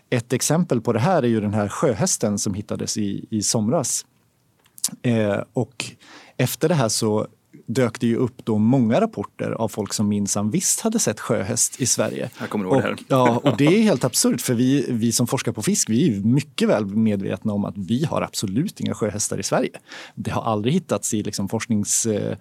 Ett 0.10 0.34
exempel 0.34 0.82
på 0.82 0.94
det 0.94 1.00
här 1.00 1.24
är 1.24 1.28
ju 1.28 1.42
den 1.42 1.54
här 1.54 1.68
sjöhästen 1.68 2.40
som 2.40 2.54
hittades 2.54 2.98
i, 2.98 3.26
i 3.30 3.42
somras. 3.42 4.06
Eh, 5.02 5.40
och 5.54 5.86
efter 6.38 6.70
det 6.70 6.76
här 6.76 6.90
så 6.90 7.28
dök 7.68 8.00
det 8.00 8.08
ju 8.08 8.16
upp 8.16 8.46
då 8.46 8.58
många 8.58 9.02
rapporter 9.02 9.52
av 9.52 9.68
folk 9.68 9.94
som 9.94 10.08
minsann 10.08 10.50
visst 10.50 10.80
hade 10.80 11.00
sett 11.00 11.20
sjöhäst 11.20 11.82
i 11.82 11.86
Sverige. 11.86 12.30
Jag 12.40 12.50
kommer 12.50 12.66
ihåg 12.66 12.74
och, 12.74 12.82
det 12.82 12.88
här. 12.88 12.98
Ja, 13.08 13.42
och 13.44 13.58
det 13.58 13.66
är 13.66 13.82
helt 13.82 14.04
absurt 14.04 14.42
för 14.42 14.54
vi, 14.54 14.86
vi 14.90 15.12
som 15.12 15.28
forskar 15.28 15.52
på 15.52 15.62
fisk, 15.62 15.90
vi 15.90 16.18
är 16.18 16.22
mycket 16.22 16.70
väl 16.70 16.86
medvetna 16.86 17.54
om 17.54 17.66
att 17.66 17.78
vi 17.78 18.06
har 18.06 18.22
absolut 18.22 18.80
inga 18.80 18.94
sjöhästar 18.94 19.40
i 19.40 19.44
Sverige. 19.44 19.80
Det 20.16 20.32
har 20.32 20.42
aldrig 20.42 20.74
hittats 20.74 21.14
i 21.14 21.24
liksom 21.24 21.50
forsknings 21.50 22.06
eh, 22.06 22.38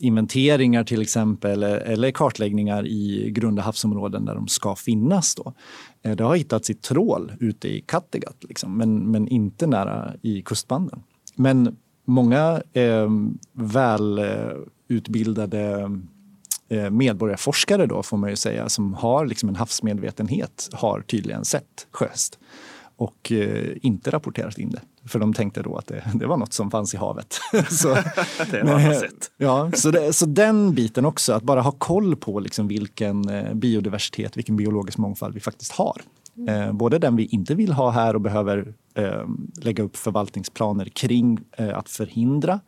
inventeringar 0.00 0.84
till 0.84 1.02
exempel 1.02 1.62
eller 1.62 2.10
kartläggningar 2.10 2.86
i 2.86 3.30
grunda 3.30 3.62
havsområden 3.62 4.24
där 4.24 4.34
de 4.34 4.48
ska 4.48 4.74
finnas. 4.76 5.34
Då. 5.34 5.54
Eh, 6.02 6.16
det 6.16 6.24
har 6.24 6.36
hittats 6.36 6.70
i 6.70 6.74
trål 6.74 7.32
ute 7.40 7.68
i 7.68 7.80
Kattegatt, 7.80 8.44
liksom, 8.48 8.78
men, 8.78 9.10
men 9.10 9.28
inte 9.28 9.66
nära 9.66 10.14
i 10.22 10.42
kustbanden. 10.42 11.02
Men 11.34 11.76
många 12.06 12.62
eh, 12.72 13.10
välutbildade 13.52 15.90
eh, 16.68 16.90
medborgarforskare 16.90 17.86
då, 17.86 18.02
får 18.02 18.16
man 18.16 18.30
ju 18.30 18.36
säga, 18.36 18.68
som 18.68 18.94
har 18.94 19.26
liksom 19.26 19.48
en 19.48 19.56
havsmedvetenhet 19.56 20.68
har 20.72 21.00
tydligen 21.00 21.44
sett 21.44 21.86
sjöst 21.90 22.38
och 22.96 23.32
eh, 23.32 23.76
inte 23.82 24.10
rapporterat 24.10 24.58
in 24.58 24.70
det. 24.70 24.80
För 25.08 25.18
de 25.18 25.34
tänkte 25.34 25.62
då 25.62 25.76
att 25.76 25.86
det, 25.86 26.04
det 26.14 26.26
var 26.26 26.36
något 26.36 26.52
som 26.52 26.70
fanns 26.70 26.94
i 26.94 26.96
havet. 26.96 27.40
så, 27.70 27.88
det 28.50 28.70
har 28.70 28.94
sett. 28.94 29.30
Ja, 29.36 29.70
så, 29.74 29.90
det, 29.90 30.12
så 30.12 30.26
den 30.26 30.74
biten 30.74 31.06
också, 31.06 31.32
att 31.32 31.42
bara 31.42 31.60
ha 31.60 31.72
koll 31.72 32.16
på 32.16 32.40
liksom 32.40 32.68
vilken 32.68 33.28
eh, 33.28 33.54
biodiversitet, 33.54 34.36
vilken 34.36 34.56
biologisk 34.56 34.98
mångfald 34.98 35.34
vi 35.34 35.40
faktiskt 35.40 35.72
har. 35.72 36.02
Eh, 36.48 36.72
både 36.72 36.98
den 36.98 37.16
vi 37.16 37.24
inte 37.24 37.54
vill 37.54 37.72
ha 37.72 37.90
här 37.90 38.14
och 38.14 38.20
behöver 38.20 38.74
eh, 38.94 39.24
lägga 39.62 39.84
upp 39.84 39.96
förvaltningsplaner 39.96 40.84
kring 40.84 41.38
eh, 41.52 41.78
att 41.78 41.88
förhindra. 41.88 42.60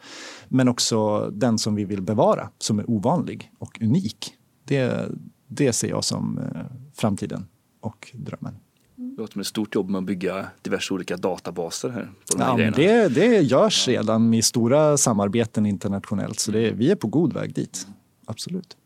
Men 0.48 0.68
också 0.68 1.30
den 1.30 1.58
som 1.58 1.74
vi 1.74 1.84
vill 1.84 2.02
bevara, 2.02 2.50
som 2.58 2.78
är 2.78 2.90
ovanlig 2.90 3.52
och 3.58 3.78
unik. 3.80 4.34
Det, 4.64 5.08
det 5.46 5.72
ser 5.72 5.88
jag 5.88 6.04
som 6.04 6.38
eh, 6.38 6.60
framtiden 6.94 7.46
och 7.80 8.10
drömmen. 8.14 8.56
Det 8.96 9.20
låter 9.20 9.32
som 9.32 9.40
ett 9.40 9.46
stort 9.46 9.74
jobb 9.74 9.90
med 9.90 9.98
att 9.98 10.04
bygga 10.04 10.46
diverse 10.62 10.94
olika 10.94 11.16
databaser 11.16 11.88
här. 11.88 12.10
På 12.32 12.38
de 12.38 12.44
här 12.44 12.58
ja, 12.58 12.70
det, 12.70 13.08
det 13.08 13.40
görs 13.40 13.88
redan 13.88 14.34
i 14.34 14.42
stora 14.42 14.96
samarbeten 14.96 15.66
internationellt 15.66 16.40
så 16.40 16.52
det, 16.52 16.70
vi 16.70 16.90
är 16.90 16.96
på 16.96 17.06
god 17.06 17.32
väg 17.32 17.54
dit. 17.54 17.86
Absolut. 18.26 18.76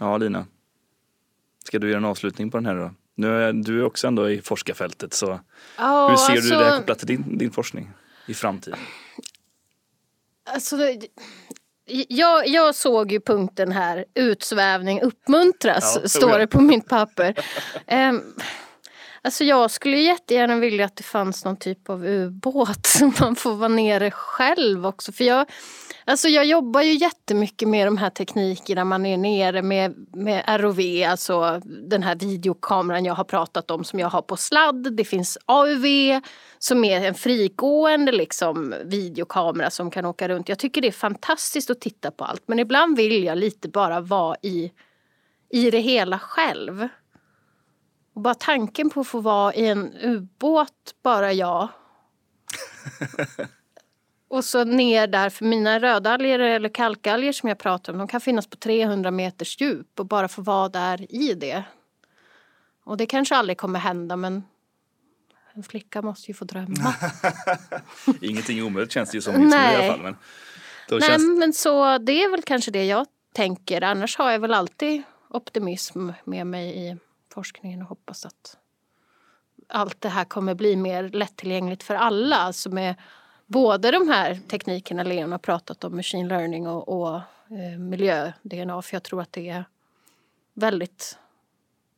Ja, 0.00 0.16
Lina. 0.16 0.46
Ska 1.64 1.78
du 1.78 1.88
göra 1.88 1.98
en 1.98 2.04
avslutning 2.04 2.50
på 2.50 2.56
den 2.56 2.66
här 2.66 2.74
då? 2.74 2.90
Nu 3.14 3.42
är 3.42 3.52
du 3.52 3.82
också 3.82 4.06
ändå 4.06 4.30
i 4.30 4.42
forskarfältet 4.42 5.14
så 5.14 5.40
ja, 5.78 6.08
hur 6.08 6.16
ser 6.16 6.32
alltså, 6.32 6.54
du 6.54 6.58
det 6.58 6.64
här 6.64 6.78
kopplat 6.78 6.98
till 6.98 7.06
din, 7.06 7.38
din 7.38 7.50
forskning 7.50 7.90
i 8.26 8.34
framtiden? 8.34 8.78
Alltså, 10.50 10.76
jag, 12.08 12.48
jag 12.48 12.74
såg 12.74 13.12
ju 13.12 13.20
punkten 13.20 13.72
här, 13.72 14.04
utsvävning 14.14 15.02
uppmuntras, 15.02 15.98
ja, 16.02 16.08
står 16.08 16.38
det 16.38 16.46
på 16.46 16.60
mitt 16.60 16.88
papper. 16.88 17.34
um, 17.90 18.34
alltså 19.22 19.44
jag 19.44 19.70
skulle 19.70 19.96
jättegärna 19.96 20.56
vilja 20.56 20.84
att 20.84 20.96
det 20.96 21.02
fanns 21.02 21.44
någon 21.44 21.56
typ 21.56 21.90
av 21.90 22.06
ubåt 22.06 22.86
så 22.86 23.12
man 23.20 23.36
får 23.36 23.54
vara 23.54 23.68
nere 23.68 24.10
själv 24.10 24.86
också. 24.86 25.12
För 25.12 25.24
jag, 25.24 25.46
Alltså 26.06 26.28
jag 26.28 26.44
jobbar 26.44 26.82
ju 26.82 26.92
jättemycket 26.92 27.68
med 27.68 27.86
de 27.86 27.96
här 27.96 28.10
teknikerna. 28.10 28.84
Man 28.84 29.06
är 29.06 29.16
nere 29.16 29.62
med, 29.62 29.94
med 30.12 30.44
ROV, 30.60 30.80
alltså 31.08 31.60
den 31.64 32.02
här 32.02 32.16
videokameran 32.16 33.04
jag 33.04 33.14
har 33.14 33.24
pratat 33.24 33.70
om 33.70 33.84
som 33.84 33.98
jag 33.98 34.08
har 34.08 34.22
på 34.22 34.36
sladd. 34.36 34.96
Det 34.96 35.04
finns 35.04 35.38
AUV 35.46 35.86
som 36.58 36.84
är 36.84 37.00
en 37.00 37.14
frigående 37.14 38.12
liksom, 38.12 38.74
videokamera 38.84 39.70
som 39.70 39.90
kan 39.90 40.04
åka 40.04 40.28
runt. 40.28 40.48
Jag 40.48 40.58
tycker 40.58 40.80
det 40.80 40.88
är 40.88 40.92
fantastiskt 40.92 41.70
att 41.70 41.80
titta 41.80 42.10
på 42.10 42.24
allt 42.24 42.42
men 42.46 42.58
ibland 42.58 42.96
vill 42.96 43.24
jag 43.24 43.38
lite 43.38 43.68
bara 43.68 44.00
vara 44.00 44.36
i, 44.42 44.72
i 45.50 45.70
det 45.70 45.80
hela 45.80 46.18
själv. 46.18 46.88
Och 48.14 48.20
bara 48.20 48.34
tanken 48.34 48.90
på 48.90 49.00
att 49.00 49.06
få 49.06 49.20
vara 49.20 49.54
i 49.54 49.68
en 49.68 49.92
ubåt, 49.92 50.94
bara 51.02 51.32
jag. 51.32 51.68
Och 54.28 54.44
så 54.44 54.64
ner 54.64 55.06
där, 55.06 55.30
för 55.30 55.44
mina 55.44 55.78
rödalger 55.78 56.38
eller 56.38 56.68
kalkalger 56.68 57.32
som 57.32 57.48
jag 57.48 57.58
pratar 57.58 57.92
om, 57.92 57.98
de 57.98 58.08
kan 58.08 58.20
finnas 58.20 58.46
på 58.46 58.56
300 58.56 59.10
meters 59.10 59.60
djup 59.60 60.00
och 60.00 60.06
bara 60.06 60.28
få 60.28 60.42
vara 60.42 60.68
där 60.68 61.14
i 61.14 61.34
det. 61.34 61.62
Och 62.84 62.96
det 62.96 63.06
kanske 63.06 63.36
aldrig 63.36 63.58
kommer 63.58 63.78
hända 63.78 64.16
men 64.16 64.42
en 65.54 65.62
flicka 65.62 66.02
måste 66.02 66.30
ju 66.30 66.34
få 66.34 66.44
drömma. 66.44 66.94
Ingenting 68.20 68.62
omöjligt 68.62 68.92
känns 68.92 69.10
det 69.10 69.16
ju 69.16 69.22
som 69.22 69.42
just 69.42 69.56
nu 69.56 69.62
i 69.62 69.76
alla 69.76 69.92
fall. 69.92 70.02
Men 70.02 70.16
Nej 70.90 71.00
känns... 71.00 71.38
men 71.38 71.52
så 71.52 71.98
det 71.98 72.24
är 72.24 72.30
väl 72.30 72.42
kanske 72.42 72.70
det 72.70 72.84
jag 72.84 73.06
tänker. 73.32 73.82
Annars 73.82 74.16
har 74.16 74.30
jag 74.30 74.38
väl 74.38 74.54
alltid 74.54 75.02
optimism 75.28 76.10
med 76.24 76.46
mig 76.46 76.88
i 76.88 76.96
forskningen 77.34 77.82
och 77.82 77.88
hoppas 77.88 78.26
att 78.26 78.56
allt 79.68 80.00
det 80.00 80.08
här 80.08 80.24
kommer 80.24 80.54
bli 80.54 80.76
mer 80.76 81.08
lättillgängligt 81.08 81.82
för 81.82 81.94
alla. 81.94 82.36
Alltså 82.36 82.70
med 82.70 82.94
både 83.46 83.90
de 83.90 84.08
här 84.08 84.40
teknikerna 84.48 85.02
Leon 85.02 85.32
har 85.32 85.38
pratat 85.38 85.84
om, 85.84 85.96
machine 85.96 86.28
learning 86.28 86.66
och, 86.66 86.88
och 86.88 87.16
eh, 87.50 87.78
miljö-DNA, 87.78 88.82
för 88.82 88.94
jag 88.94 89.02
tror 89.02 89.22
att 89.22 89.32
det 89.32 89.48
är 89.48 89.64
väldigt 90.54 91.18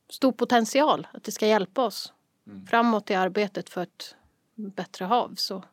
stor 0.09 0.31
potential 0.31 1.07
att 1.13 1.23
det 1.23 1.31
ska 1.31 1.47
hjälpa 1.47 1.85
oss 1.85 2.13
mm. 2.47 2.65
framåt 2.65 3.11
i 3.11 3.13
arbetet 3.13 3.69
för 3.69 3.83
ett 3.83 4.15
bättre 4.55 5.05
hav. 5.05 5.33
Så, 5.35 5.63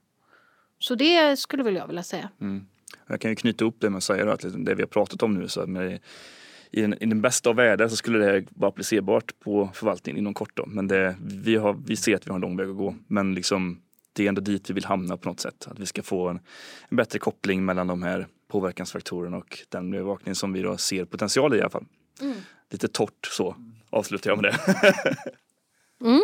så 0.79 0.95
det 0.95 1.37
skulle 1.37 1.63
väl 1.63 1.75
jag 1.75 1.87
vilja 1.87 2.03
säga. 2.03 2.31
Mm. 2.41 2.67
Jag 3.07 3.21
kan 3.21 3.31
ju 3.31 3.37
knyta 3.37 3.65
upp 3.65 3.77
det 3.79 3.91
med 3.91 3.97
att 3.97 4.05
säga 4.05 4.33
att 4.33 4.43
liksom 4.43 4.65
det 4.65 4.75
vi 4.75 4.83
har 4.83 4.89
pratat 4.89 5.23
om 5.23 5.35
nu, 5.35 5.49
så 5.49 5.67
med, 5.67 6.01
i, 6.71 6.81
den, 6.81 6.95
i 6.95 7.07
den 7.07 7.21
bästa 7.21 7.51
av 7.51 7.57
världar 7.57 7.89
så 7.89 7.97
skulle 7.97 8.19
det 8.19 8.25
här 8.25 8.45
vara 8.51 8.69
applicerbart 8.69 9.41
på 9.41 9.71
förvaltningen 9.75 10.19
inom 10.19 10.35
kort. 10.35 10.57
Då. 10.57 10.67
Men 10.67 10.89
det, 10.89 11.17
vi, 11.21 11.57
har, 11.57 11.77
vi 11.87 11.97
ser 11.97 12.17
att 12.17 12.27
vi 12.27 12.31
har 12.31 12.35
en 12.35 12.41
lång 12.41 12.57
väg 12.57 12.69
att 12.69 12.77
gå. 12.77 12.95
Men 13.07 13.35
liksom 13.35 13.81
det 14.15 14.25
är 14.25 14.29
ändå 14.29 14.41
dit 14.41 14.71
vi 14.71 14.75
vill 14.75 14.85
hamna 14.85 15.17
på 15.17 15.29
något 15.29 15.41
sätt. 15.41 15.67
Att 15.71 15.79
vi 15.79 15.87
ska 15.87 16.03
få 16.03 16.29
en, 16.29 16.41
en 16.89 16.97
bättre 16.97 17.19
koppling 17.19 17.65
mellan 17.65 17.87
de 17.87 18.03
här 18.03 18.27
påverkansfaktorerna 18.49 19.37
och 19.37 19.59
den 19.69 19.91
miljöövervakning 19.91 20.35
som 20.35 20.53
vi 20.53 20.63
då 20.63 20.77
ser 20.77 21.05
potential 21.05 21.55
i 21.55 21.57
i 21.57 21.61
alla 21.61 21.71
fall. 21.71 21.85
Mm. 22.21 22.37
Lite 22.71 22.89
torrt 22.89 23.29
så 23.31 23.57
avslutar 23.91 24.31
jag 24.31 24.43
med 24.43 24.53
det. 24.53 24.59
mm. 26.05 26.23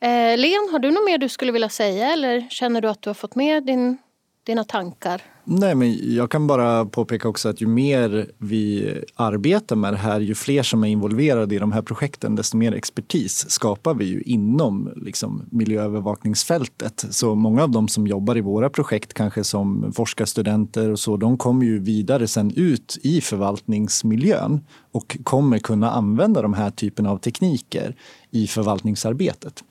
eh, 0.00 0.38
Len, 0.38 0.68
har 0.72 0.78
du 0.78 0.90
något 0.90 1.04
mer 1.04 1.18
du 1.18 1.28
skulle 1.28 1.52
vilja 1.52 1.68
säga 1.68 2.12
eller 2.12 2.48
känner 2.50 2.80
du 2.80 2.88
att 2.88 3.02
du 3.02 3.08
har 3.08 3.14
fått 3.14 3.34
med 3.34 3.64
din 3.64 3.98
dina 4.46 4.64
tankar? 4.64 5.22
Nej, 5.44 5.74
men 5.74 6.14
jag 6.14 6.30
kan 6.30 6.46
bara 6.46 6.84
påpeka 6.84 7.28
också 7.28 7.48
att 7.48 7.60
ju 7.60 7.66
mer 7.66 8.30
vi 8.38 8.94
arbetar 9.14 9.76
med 9.76 9.92
det 9.92 9.96
här, 9.96 10.20
ju 10.20 10.34
fler 10.34 10.62
som 10.62 10.84
är 10.84 10.88
involverade 10.88 11.54
i 11.54 11.58
de 11.58 11.72
här 11.72 11.82
projekten, 11.82 12.36
desto 12.36 12.56
mer 12.56 12.72
expertis 12.72 13.50
skapar 13.50 13.94
vi 13.94 14.04
ju 14.04 14.22
inom 14.22 14.92
liksom, 14.96 15.42
miljöövervakningsfältet. 15.50 17.04
Så 17.10 17.34
många 17.34 17.62
av 17.62 17.70
de 17.70 17.88
som 17.88 18.06
jobbar 18.06 18.36
i 18.36 18.40
våra 18.40 18.70
projekt, 18.70 19.14
kanske 19.14 19.44
som 19.44 19.92
forskarstudenter 19.92 20.90
och 20.90 20.98
så, 20.98 21.16
de 21.16 21.38
kommer 21.38 21.66
ju 21.66 21.78
vidare 21.78 22.28
sen 22.28 22.52
ut 22.56 22.98
i 23.02 23.20
förvaltningsmiljön 23.20 24.60
och 24.92 25.16
kommer 25.24 25.58
kunna 25.58 25.90
använda 25.90 26.42
de 26.42 26.54
här 26.54 26.70
typen 26.70 27.06
av 27.06 27.18
tekniker 27.18 27.96
i 28.30 28.46
förvaltningsarbetet. 28.46 29.64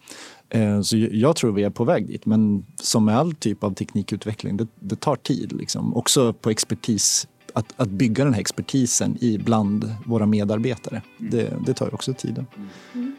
Eh, 0.49 0.81
så 0.81 0.97
jag 0.97 1.35
tror 1.35 1.51
vi 1.51 1.63
är 1.63 1.69
på 1.69 1.83
väg 1.83 2.07
dit. 2.07 2.25
Men 2.25 2.65
som 2.75 3.05
med 3.05 3.17
all 3.17 3.33
typ 3.33 3.63
av 3.63 3.73
teknikutveckling, 3.73 4.57
det, 4.57 4.67
det 4.79 4.95
tar 4.95 5.15
tid. 5.15 5.53
Liksom. 5.53 5.95
Också 5.95 6.33
på 6.33 6.49
expertis, 6.49 7.27
att, 7.53 7.73
att 7.77 7.89
bygga 7.89 8.23
den 8.23 8.33
här 8.33 8.41
expertisen 8.41 9.17
i 9.21 9.37
bland 9.37 9.95
våra 10.05 10.25
medarbetare. 10.25 11.01
Det, 11.17 11.53
det 11.65 11.73
tar 11.73 11.93
också 11.93 12.13
tid. 12.13 12.45
Mm. 12.93 13.15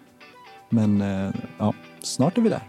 Men 0.68 1.00
eh, 1.00 1.34
ja, 1.58 1.74
snart 2.00 2.38
är 2.38 2.42
vi 2.42 2.48
där. 2.48 2.68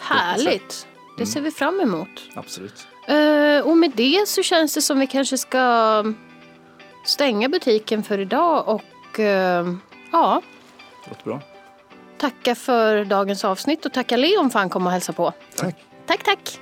Härligt! 0.00 0.86
Det 1.18 1.26
ser 1.26 1.40
vi 1.40 1.50
fram 1.50 1.80
emot. 1.80 2.08
Absolut. 2.34 2.86
Uh, 3.10 3.66
och 3.68 3.76
med 3.76 3.92
det 3.94 4.28
så 4.28 4.42
känns 4.42 4.74
det 4.74 4.82
som 4.82 4.98
vi 4.98 5.06
kanske 5.06 5.38
ska 5.38 6.04
stänga 7.06 7.48
butiken 7.48 8.02
för 8.02 8.18
idag 8.18 8.68
och 8.68 9.20
ja. 10.12 10.42
Låter 11.08 11.24
bra 11.24 11.42
tacka 12.18 12.54
för 12.54 13.04
dagens 13.04 13.44
avsnitt 13.44 13.86
och 13.86 13.92
tacka 13.92 14.16
Leon 14.16 14.50
för 14.50 14.58
att 14.58 14.62
han 14.62 14.70
kom 14.70 14.86
och 14.86 14.92
hälsade 14.92 15.16
på. 15.16 15.32
Tack. 15.56 15.76
Tack, 16.06 16.24
tack. 16.24 16.58